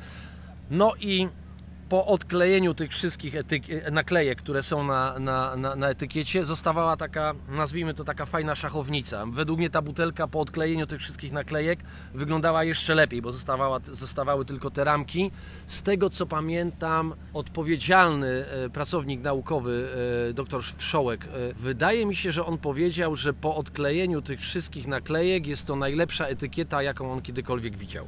No 0.70 0.93
i 1.01 1.28
po 1.91 2.07
odklejeniu 2.07 2.74
tych 2.74 2.91
wszystkich 2.91 3.34
etyk- 3.34 3.93
naklejek, 3.93 4.38
które 4.38 4.62
są 4.62 4.84
na, 4.84 5.18
na, 5.18 5.57
na, 5.57 5.76
na 5.76 5.88
etykiecie, 5.88 6.45
zostawała 6.45 6.97
taka, 6.97 7.34
nazwijmy 7.49 7.95
to 7.95 8.05
taka 8.05 8.26
fajna 8.26 8.55
szachownica. 8.55 9.26
Według 9.26 9.59
mnie 9.59 9.70
ta 9.70 9.82
butelka 9.82 10.28
po 10.28 10.41
odklejeniu 10.41 10.86
tych 10.86 11.01
wszystkich 11.01 11.32
naklejek 11.32 11.78
wyglądała 12.14 12.64
jeszcze 12.64 12.95
lepiej, 12.95 13.22
bo 13.22 13.32
zostawała, 13.32 13.80
zostawały 13.93 14.45
tylko 14.45 14.70
te 14.70 14.84
ramki. 14.84 15.30
Z 15.66 15.82
tego 15.82 16.11
co 16.11 16.26
pamiętam, 16.26 17.14
odpowiedzialny 17.34 18.47
e, 18.47 18.70
pracownik 18.70 19.20
naukowy, 19.20 19.88
e, 20.30 20.32
dr 20.32 20.62
Wszołek, 20.76 21.24
e, 21.24 21.55
wydaje 21.55 22.07
mi 22.07 22.16
się, 22.16 22.32
że 22.32 22.47
on 22.47 22.59
powiedział, 22.59 23.16
że 23.16 23.32
po 23.34 23.57
odklejeniu 23.57 24.22
tych 24.22 24.41
wszystkich 24.41 24.86
naklejek 24.86 25.47
jest 25.47 25.66
to 25.66 25.76
najlepsza 25.76 26.26
etykieta, 26.26 26.82
jaką 26.82 27.12
on 27.12 27.22
kiedykolwiek 27.22 27.76
widział. 27.76 28.07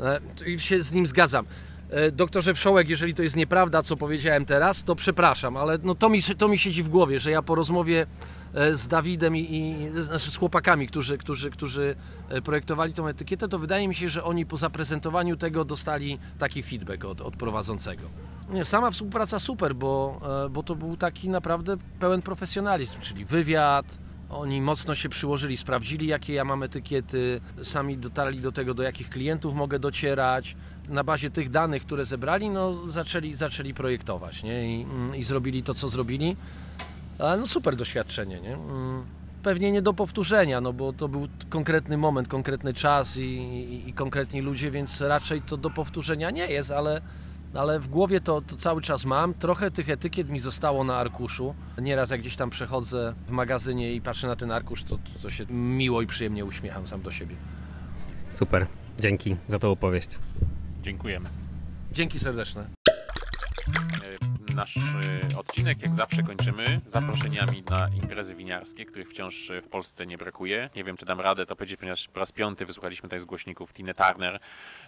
E, 0.00 0.20
I 0.46 0.58
się 0.58 0.82
z 0.82 0.92
nim 0.92 1.06
zgadzam. 1.06 1.46
E, 1.90 2.10
Doktorze 2.12 2.54
Wszołek, 2.54 2.88
jeżeli 2.88 3.14
to 3.14 3.22
jest 3.22 3.36
nieprawda, 3.36 3.82
co 3.82 3.96
powiedziałem 3.96 4.44
teraz, 4.44 4.84
to 4.84 4.96
przepraszam, 4.96 5.56
ale 5.56 5.78
no 5.82 5.94
to, 5.94 6.08
mi, 6.08 6.22
to 6.22 6.48
mi 6.48 6.58
siedzi 6.58 6.82
w 6.82 6.88
głowie, 6.88 7.18
że 7.18 7.30
ja 7.30 7.42
po 7.42 7.54
rozmowie 7.54 8.06
e, 8.54 8.76
z 8.76 8.88
Dawidem 8.88 9.36
i, 9.36 9.40
i 9.40 9.90
znaczy 10.02 10.30
z 10.30 10.36
chłopakami, 10.36 10.86
którzy, 10.86 11.18
którzy, 11.18 11.50
którzy 11.50 11.96
e, 12.28 12.42
projektowali 12.42 12.92
tą 12.92 13.06
etykietę, 13.06 13.48
to 13.48 13.58
wydaje 13.58 13.88
mi 13.88 13.94
się, 13.94 14.08
że 14.08 14.24
oni 14.24 14.46
po 14.46 14.56
zaprezentowaniu 14.56 15.36
tego 15.36 15.64
dostali 15.64 16.18
taki 16.38 16.62
feedback 16.62 17.04
od, 17.04 17.20
od 17.20 17.36
prowadzącego. 17.36 18.02
Nie, 18.50 18.64
sama 18.64 18.90
współpraca 18.90 19.38
super, 19.38 19.74
bo, 19.74 20.20
bo 20.50 20.62
to 20.62 20.74
był 20.74 20.96
taki 20.96 21.28
naprawdę 21.28 21.76
pełen 21.98 22.22
profesjonalizm, 22.22 23.00
czyli 23.00 23.24
wywiad, 23.24 23.98
oni 24.34 24.60
mocno 24.60 24.94
się 24.94 25.08
przyłożyli, 25.08 25.56
sprawdzili 25.56 26.06
jakie 26.06 26.34
ja 26.34 26.44
mam 26.44 26.62
etykiety, 26.62 27.40
sami 27.62 27.98
dotarli 27.98 28.40
do 28.40 28.52
tego, 28.52 28.74
do 28.74 28.82
jakich 28.82 29.10
klientów 29.10 29.54
mogę 29.54 29.78
docierać. 29.78 30.56
Na 30.88 31.04
bazie 31.04 31.30
tych 31.30 31.50
danych, 31.50 31.82
które 31.82 32.04
zebrali, 32.04 32.50
no, 32.50 32.90
zaczęli, 32.90 33.34
zaczęli 33.34 33.74
projektować 33.74 34.42
nie? 34.42 34.78
I, 34.78 34.82
mm, 34.82 35.16
i 35.16 35.24
zrobili 35.24 35.62
to, 35.62 35.74
co 35.74 35.88
zrobili. 35.88 36.36
No 37.18 37.46
super 37.46 37.76
doświadczenie. 37.76 38.40
Nie? 38.40 38.54
Mm, 38.54 39.04
Pewnie 39.42 39.72
nie 39.72 39.82
do 39.82 39.94
powtórzenia, 39.94 40.60
no 40.60 40.72
bo 40.72 40.92
to 40.92 41.08
był 41.08 41.28
konkretny 41.48 41.96
moment, 41.96 42.28
konkretny 42.28 42.74
czas 42.74 43.16
i, 43.16 43.20
i, 43.22 43.88
i 43.88 43.92
konkretni 43.92 44.40
ludzie, 44.40 44.70
więc 44.70 45.00
raczej 45.00 45.42
to 45.42 45.56
do 45.56 45.70
powtórzenia 45.70 46.30
nie 46.30 46.46
jest, 46.46 46.70
ale, 46.70 47.00
ale 47.54 47.80
w 47.80 47.88
głowie 47.88 48.20
to, 48.20 48.40
to 48.40 48.56
cały 48.56 48.82
czas 48.82 49.04
mam. 49.04 49.34
Trochę 49.34 49.70
tych 49.70 49.88
etykiet 49.88 50.28
mi 50.28 50.40
zostało 50.40 50.84
na 50.84 50.96
arkuszu. 50.96 51.54
Nieraz 51.82 52.10
jak 52.10 52.20
gdzieś 52.20 52.36
tam 52.36 52.50
przechodzę 52.50 53.14
w 53.26 53.30
magazynie 53.30 53.92
i 53.92 54.00
patrzę 54.00 54.26
na 54.26 54.36
ten 54.36 54.50
arkusz, 54.50 54.84
to, 54.84 54.96
to, 54.96 55.18
to 55.22 55.30
się 55.30 55.46
miło 55.50 56.02
i 56.02 56.06
przyjemnie 56.06 56.44
uśmiecham 56.44 56.88
sam 56.88 57.02
do 57.02 57.12
siebie. 57.12 57.36
Super, 58.30 58.66
dzięki 59.00 59.36
za 59.48 59.58
tą 59.58 59.70
opowieść. 59.70 60.18
Dziękujemy. 60.84 61.28
Dzięki 61.92 62.18
serdeczne. 62.18 62.66
Nasz 64.52 64.76
e, 64.76 65.38
odcinek, 65.38 65.82
jak 65.82 65.94
zawsze, 65.94 66.22
kończymy 66.22 66.80
zaproszeniami 66.86 67.62
na 67.70 67.88
imprezy 68.02 68.34
winiarskie, 68.34 68.84
których 68.84 69.08
wciąż 69.08 69.50
e, 69.50 69.62
w 69.62 69.68
Polsce 69.68 70.06
nie 70.06 70.18
brakuje. 70.18 70.70
Nie 70.76 70.84
wiem, 70.84 70.96
czy 70.96 71.06
dam 71.06 71.20
radę 71.20 71.46
to 71.46 71.56
powiedzieć, 71.56 71.78
ponieważ 71.78 72.08
po 72.08 72.20
raz 72.20 72.32
piąty 72.32 72.66
wysłuchaliśmy 72.66 73.02
tutaj 73.06 73.20
z 73.20 73.24
głośników 73.24 73.72
Tine 73.72 73.94
Turner, 73.94 74.38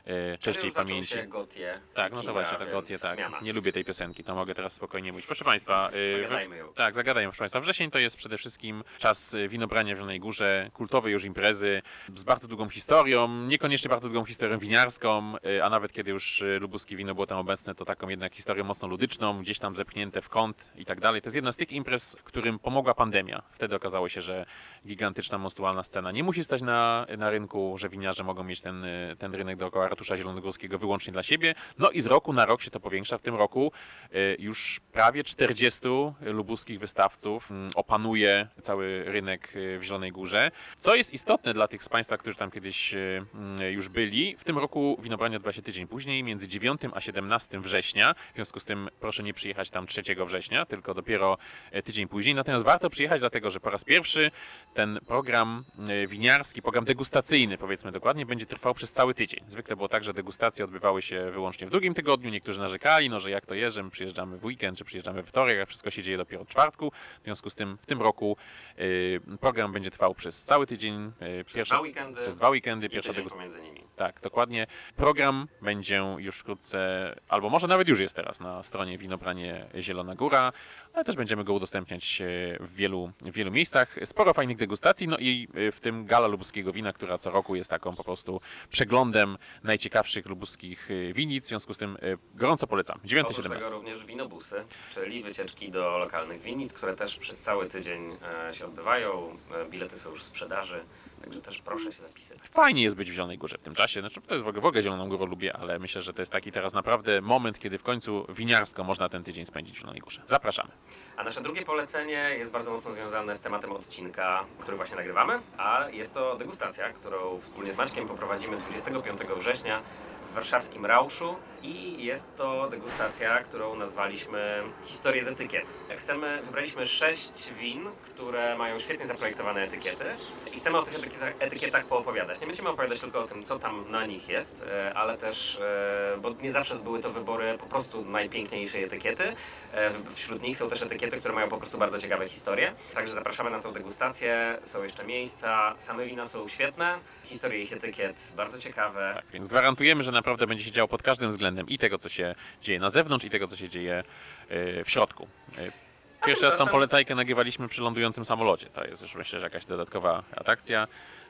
e, 0.05 0.39
Cześć 0.39 0.63
jej 0.63 0.73
pamięci. 0.73 1.15
Gotie, 1.29 1.81
Tak, 1.95 2.13
no 2.13 2.23
to 2.23 2.33
właśnie, 2.33 2.59
to 2.59 2.67
Gotie, 2.67 2.99
tak. 2.99 3.15
zmiana. 3.15 3.41
Nie 3.43 3.53
lubię 3.53 3.73
tej 3.73 3.85
piosenki, 3.85 4.25
to 4.25 4.35
mogę 4.35 4.55
teraz 4.55 4.73
spokojnie 4.73 5.13
mówić. 5.13 5.27
Proszę 5.27 5.45
Państwa, 5.45 5.91
Zagadajmy 6.23 6.57
ją. 6.57 6.73
tak, 6.75 6.95
zagadajmy, 6.95 7.31
proszę 7.31 7.39
Państwa. 7.39 7.61
Wrzesień 7.61 7.91
to 7.91 7.99
jest 7.99 8.17
przede 8.17 8.39
wszystkim 8.39 8.85
czas 8.99 9.37
winobrania 9.49 9.95
w 9.95 9.97
Zielonej 9.97 10.21
Górze, 10.21 10.71
kultowej 10.73 11.13
już 11.13 11.25
imprezy 11.25 11.83
z 12.15 12.25
bardzo 12.25 12.49
długą 12.49 12.69
historią, 12.69 13.29
niekoniecznie 13.29 13.89
bardzo 13.89 14.09
długą 14.09 14.25
historią 14.25 14.59
winiarską, 14.59 15.35
a 15.63 15.71
nawet 15.71 15.93
kiedy 15.93 16.11
już 16.11 16.45
lubuskie 16.61 16.97
wino 16.97 17.15
było 17.15 17.27
tam 17.27 17.39
obecne, 17.39 17.75
to 17.75 17.85
taką 17.85 18.09
jednak 18.09 18.35
historią 18.35 18.65
mocno 18.65 18.89
ludyczną, 18.89 19.43
gdzieś 19.47 19.59
tam 19.59 19.77
zepchnięte 19.77 20.23
w 20.23 20.29
kąt 20.29 20.73
i 20.77 20.85
tak 20.85 21.01
dalej. 21.01 21.23
To 21.23 21.27
jest 21.27 21.37
jedna 21.37 21.53
z 21.53 21.57
tych 21.57 21.73
imprez, 21.73 22.17
którym 22.25 22.59
pomogła 22.59 22.95
pandemia. 22.95 23.43
Wtedy 23.51 23.77
okazało 23.77 24.09
się, 24.09 24.21
że 24.21 24.47
gigantyczna, 24.87 25.39
monstrualna 25.39 25.83
scena 25.83 26.13
nie 26.13 26.23
musi 26.23 26.45
stać 26.45 26.63
na, 26.63 27.07
na 27.19 27.31
rynku, 27.31 27.79
że 27.79 27.89
winiarze 27.89 28.25
mogą 28.25 28.45
mieć 28.45 28.61
ten, 28.61 28.87
ten 29.19 29.35
rynek 29.35 29.57
dookoła 29.57 29.89
ratusza 29.89 30.17
zielonogórskiego 30.17 30.79
wyłącznie 30.79 31.13
dla 31.13 31.23
siebie. 31.23 31.55
No 31.79 31.91
i 31.91 32.01
z 32.01 32.07
roku 32.07 32.33
na 32.33 32.47
rok 32.47 32.63
się 32.63 32.71
to 32.71 32.81
powiększa. 32.81 33.19
W 33.19 33.23
tym 33.23 33.35
roku 33.35 33.73
y, 34.15 34.37
już 34.39 34.81
prawie 34.93 35.25
40 35.25 35.89
lubuskich 36.21 36.79
wystawców 36.79 37.51
mm, 37.51 37.71
opanuje 37.75 38.49
cały 38.61 39.05
rynek 39.05 39.57
y, 39.57 39.79
w 39.79 39.83
Zielonej 39.83 40.13
Górze. 40.13 40.51
Co 40.79 40.95
jest 40.95 41.15
istotne 41.15 41.55
dla 41.55 41.69
tych 41.69 41.85
z 41.85 41.89
Państwa, 41.89 42.17
którzy 42.17 42.37
tam 42.37 42.51
kiedyś 42.51 42.95
y, 42.95 43.27
mm, 43.35 43.73
już 43.73 43.89
byli, 43.89 44.37
w 44.37 44.45
tym 44.45 44.59
roku 44.59 44.97
winobranie 45.03 45.37
odbywa 45.37 45.53
się 45.53 45.63
tydzień 45.63 45.87
później, 45.87 46.25
między 46.25 46.49
9 46.49 46.81
a 46.95 47.01
17 47.01 47.61
września. 47.61 48.15
W 48.15 48.35
związku 48.35 48.61
z 48.61 48.65
tym 48.65 48.89
proszę 49.01 49.23
nie 49.23 49.36
przyjechać 49.37 49.71
tam 49.71 49.87
3 49.87 50.03
września, 50.27 50.67
tylko 50.67 50.95
dopiero 50.95 51.39
e, 51.71 51.83
tydzień 51.83 52.09
później. 52.09 52.35
Natomiast 52.35 52.65
warto 52.65 52.91
przyjechać, 52.91 53.21
dlatego 53.21 53.51
że 53.51 53.61
po 53.61 53.71
raz 53.71 53.85
pierwszy 53.85 54.31
ten 54.75 54.99
program 55.07 55.65
e, 55.89 56.07
winiarski, 56.07 56.63
program 56.63 56.85
degustacyjny, 56.85 57.59
powiedzmy 57.59 57.93
dokładnie, 57.93 58.27
będzie 58.27 58.47
trwał 58.47 58.75
przez 58.75 58.93
cały 58.93 59.15
tydzień. 59.15 59.45
Zwykle 59.47 59.77
było 59.77 59.89
tak, 59.89 60.05
że 60.05 60.15
degustacje 60.15 60.65
odbywały 60.65 61.03
się 61.03 61.31
wyłącznie 61.31 61.67
w 61.67 61.71
drugim 61.71 61.95
tygodniu. 61.95 62.31
Niektórzy 62.31 62.61
narzekali, 62.61 63.11
no, 63.11 63.21
że 63.21 63.31
jak 63.31 63.47
to 63.47 63.55
jest, 63.55 63.77
że 63.77 63.83
my 63.83 63.91
przyjeżdżamy 63.91 64.39
w 64.39 64.45
weekend, 64.45 64.79
czy 64.79 64.85
przyjeżdżamy 64.85 65.23
we 65.23 65.29
wtorek, 65.29 65.61
a 65.61 65.67
wszystko 65.67 65.91
się 65.91 66.03
dzieje 66.03 66.17
dopiero 66.19 66.43
od 66.43 66.49
czwartku. 66.49 66.93
W 67.21 67.25
związku 67.25 67.51
z 67.51 67.55
tym 67.55 67.79
w 67.79 67.87
tym 67.87 68.03
roku 68.03 68.37
e, 68.77 69.39
program 69.39 69.73
będzie 69.73 69.91
trwał 69.91 70.15
przez 70.15 70.45
cały 70.45 70.67
tydzień. 70.67 71.13
Przez 71.45 71.69
dwa 71.69 71.81
weekendy 71.81 72.21
przez 72.21 72.35
dwa 72.35 72.51
weekendy, 72.51 72.89
pierwsza 72.89 73.13
degustacja. 73.13 73.61
Tak, 73.97 74.21
dokładnie. 74.21 74.67
Program 74.97 75.49
będzie 75.63 76.03
już 76.19 76.39
wkrótce, 76.39 77.15
albo 77.29 77.51
może 77.51 77.69
nawet 77.69 77.89
już 77.89 78.01
jest 78.01 78.17
teraz 78.17 78.41
na 78.41 78.63
stronie 78.63 78.99
Winobranie 79.27 79.67
Zielona 79.81 80.15
Góra, 80.15 80.53
ale 80.93 81.05
też 81.05 81.17
będziemy 81.17 81.45
go 81.45 81.53
udostępniać 81.53 82.21
e, 82.21 82.25
w 82.61 82.75
wielu, 82.75 83.13
w 83.23 83.33
wielu 83.33 83.51
miejscach. 83.51 83.97
Sporo 84.05 84.35
fajnych 84.35 84.57
degustacji, 84.57 85.09
no 85.09 85.17
i 85.19 85.49
e, 85.55 85.73
w 85.73 85.81
tym 85.81 86.07
Gala 86.07 86.27
Lubuskiego 86.27 86.73
Wina, 86.73 86.93
która 86.93 87.19
co 87.19 87.31
roku 87.31 87.57
jest 87.57 87.71
taką 87.71 87.97
po 87.97 88.05
prostu 88.05 88.41
przeglądem 88.71 89.39
najciekawszych 89.63 90.27
lubuskich 90.27 90.89
e, 90.91 91.13
winic, 91.13 91.45
w 91.45 91.49
związku 91.49 91.75
z 91.75 91.79
tym 91.79 91.99
gorąco 92.35 92.67
polecam. 92.67 92.99
9-17. 93.05 93.21
Oprócz 93.21 93.65
tego 93.65 93.71
również 93.71 94.05
winobusy, 94.05 94.65
czyli 94.95 95.23
wycieczki 95.23 95.71
do 95.71 95.99
lokalnych 95.99 96.43
winnic, 96.43 96.73
które 96.73 96.95
też 96.95 97.17
przez 97.17 97.39
cały 97.39 97.69
tydzień 97.69 98.17
się 98.53 98.65
odbywają. 98.65 99.39
Bilety 99.71 99.99
są 99.99 100.11
już 100.11 100.21
w 100.21 100.25
sprzedaży, 100.25 100.85
także 101.21 101.41
też 101.41 101.59
proszę 101.59 101.93
się 101.93 102.03
zapisywać. 102.03 102.49
Fajnie 102.49 102.83
jest 102.83 102.97
być 102.97 103.11
w 103.11 103.15
Zielonej 103.15 103.39
Górze 103.39 103.59
w 103.59 103.63
tym 103.63 103.75
czasie. 103.75 104.01
Znaczy, 104.01 104.21
to 104.21 104.35
jest 104.35 104.45
w 104.45 104.49
ogóle, 104.49 104.63
w 104.63 104.67
ogóle 104.67 104.83
Zieloną 104.83 105.09
Górę 105.09 105.27
lubię, 105.27 105.57
ale 105.57 105.79
myślę, 105.79 106.03
że 106.03 106.13
to 106.13 106.23
jest 106.23 106.33
taki 106.33 106.53
teraz 106.53 106.75
naprawdę 106.75 107.21
moment, 107.21 107.59
kiedy 107.59 107.79
w 107.79 107.83
końcu 107.83 108.27
winiarsko 108.29 108.85
można 108.85 109.09
ten 109.09 109.25
tydzień 109.25 109.47
spędzić 109.47 109.77
w 109.77 109.81
Zielonej 109.81 110.01
Górze. 110.01 110.23
Zapraszamy. 110.25 110.71
A 111.17 111.25
nasze 111.25 111.41
drugie 111.41 111.63
polecenie 111.63 112.37
jest 112.39 112.53
bardzo 112.53 112.71
mocno 112.71 112.93
związane 112.93 113.37
z 113.37 113.41
tematem 113.41 113.73
odcinka, 113.73 114.45
który 114.59 114.77
właśnie 114.77 114.97
nagrywamy, 114.97 115.41
a 115.59 115.89
jest 115.89 116.15
to 116.15 116.37
degustacja, 116.37 116.93
którą 116.93 117.41
wspólnie 117.41 117.73
z 117.73 117.77
Maćkiem 117.77 118.09
poprowadzimy 118.09 118.57
25 118.57 119.19
września 119.37 119.83
w 120.27 120.33
warszawskim 120.35 120.87
Rauszu 120.87 121.37
i 121.63 122.05
jest 122.05 122.37
to 122.37 122.69
degustacja, 122.69 123.43
którą 123.43 123.77
nazwaliśmy 123.77 124.63
Historię 124.85 125.25
z 125.25 125.29
etykiet. 125.29 125.75
Chcemy, 125.97 126.43
wybraliśmy 126.45 126.87
sześć 126.87 127.53
win, 127.53 127.89
które 128.03 128.57
mają 128.59 128.79
świetnie 128.79 129.07
zaprojektowane 129.07 129.63
etykiety 129.63 130.05
i 130.53 130.57
chcemy 130.57 130.79
o 130.79 130.83
tych 130.83 130.95
etykietach, 130.95 131.33
etykietach 131.39 131.85
poopowiadać. 131.87 132.41
Nie 132.41 132.47
będziemy 132.47 132.69
opowiadać 132.69 133.01
tylko 133.01 133.21
o 133.21 133.25
tym, 133.27 133.43
co 133.45 133.59
tam 133.59 133.91
na 133.91 134.07
nich 134.07 134.29
jest, 134.29 134.63
e, 134.73 134.95
ale 134.95 135.17
też, 135.19 135.57
e, 135.57 136.19
bo 136.23 136.31
nie 136.43 136.53
zawsze 136.53 136.75
były 136.75 137.01
to 137.01 137.11
wybory 137.11 137.59
po 137.59 137.67
prostu 137.67 138.05
najpiękniejszej 138.05 138.85
etykiety. 138.85 139.33
E, 139.75 139.91
Wśród 140.15 140.43
nich 140.43 140.57
są 140.57 140.69
też 140.69 140.83
etykiety, 140.83 141.17
które 141.17 141.35
mają 141.35 141.49
po 141.49 141.57
prostu 141.57 141.79
bardzo 141.79 141.99
ciekawe 141.99 142.29
historie. 142.29 142.73
Także 142.95 143.15
zapraszamy 143.15 143.51
na 143.51 143.59
tą 143.61 143.73
degustację. 143.73 144.59
Są 144.63 144.83
jeszcze 144.83 145.05
miejsca. 145.05 145.75
Same 145.79 146.07
wina 146.07 146.27
są 146.27 146.49
świetne. 146.49 146.99
Historie 147.25 147.63
ich 147.63 147.73
etykiet 147.73 148.33
bardzo 148.37 148.59
ciekawe. 148.59 149.11
Tak, 149.15 149.25
więc 149.33 149.49
gwarantujemy, 149.49 150.03
że 150.03 150.13
naprawdę 150.17 150.47
będzie 150.47 150.65
się 150.65 150.71
działo 150.71 150.89
pod 150.89 151.03
każdym 151.03 151.31
względem 151.31 151.69
i 151.69 151.79
tego, 151.79 151.99
co 151.99 152.09
się 152.09 152.35
dzieje 152.63 152.81
na 152.81 152.91
zewnątrz, 152.91 153.25
i 153.25 153.31
tego, 153.31 153.47
co 153.47 153.57
się 153.57 153.69
dzieje 153.69 154.03
e, 154.49 154.85
w 154.85 154.91
środku. 154.91 155.29
E, 155.59 155.87
Pierwszy 156.27 156.47
raz 156.47 156.57
tą 156.57 156.67
polecajkę 156.67 157.15
nagrywaliśmy 157.15 157.69
przy 157.69 157.83
lądującym 157.83 158.25
samolocie. 158.25 158.67
To 158.67 158.85
jest 158.85 159.03
już 159.03 159.15
myślę, 159.15 159.41
że 159.41 159.47
jakaś 159.47 159.65
dodatkowa 159.65 160.23
atrakcja. 160.37 160.87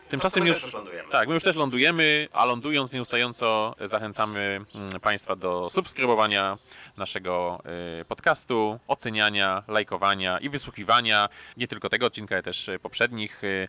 Tymczasem 0.08 0.42
my 0.42 0.48
już, 0.48 0.62
też 0.62 0.72
lądujemy. 0.72 1.10
tak, 1.10 1.28
my 1.28 1.34
już 1.34 1.42
też 1.42 1.56
lądujemy, 1.56 2.28
a 2.32 2.44
lądując 2.44 2.92
nieustająco 2.92 3.74
zachęcamy 3.80 4.60
mm, 4.74 4.88
Państwa 5.00 5.36
do 5.36 5.70
subskrybowania 5.70 6.58
naszego 6.96 7.62
y, 8.00 8.04
podcastu, 8.04 8.80
oceniania, 8.88 9.62
lajkowania 9.68 10.38
i 10.38 10.48
wysłuchiwania 10.48 11.28
nie 11.56 11.68
tylko 11.68 11.88
tego 11.88 12.06
odcinka, 12.06 12.34
ale 12.34 12.42
też 12.42 12.68
y, 12.68 12.78
poprzednich. 12.78 13.44
Y, 13.44 13.68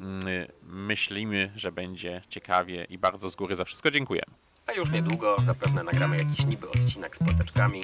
mm, 0.00 0.20
Myślimy, 0.62 1.52
że 1.56 1.72
będzie 1.72 2.22
ciekawie 2.28 2.84
i 2.84 2.98
bardzo 2.98 3.28
z 3.28 3.36
góry 3.36 3.54
za 3.54 3.64
wszystko 3.64 3.90
dziękujemy. 3.90 4.34
A 4.66 4.72
już 4.72 4.90
niedługo 4.90 5.36
zapewne 5.42 5.82
nagramy 5.82 6.16
jakiś 6.16 6.46
niby 6.46 6.70
odcinek 6.70 7.16
z 7.16 7.18
płateczkami, 7.18 7.82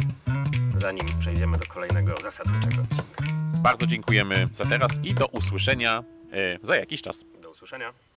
zanim 0.74 1.06
przejdziemy 1.20 1.58
do 1.58 1.66
kolejnego 1.66 2.16
zasadniczego 2.16 2.82
odcinka. 2.82 3.24
Bardzo 3.62 3.86
dziękujemy 3.86 4.48
za 4.52 4.64
teraz 4.66 5.00
i 5.04 5.14
do 5.14 5.26
usłyszenia 5.26 6.04
y, 6.32 6.58
za 6.62 6.76
jakiś 6.76 7.02
czas. 7.02 7.24
Do 7.42 7.50
usłyszenia. 7.50 7.92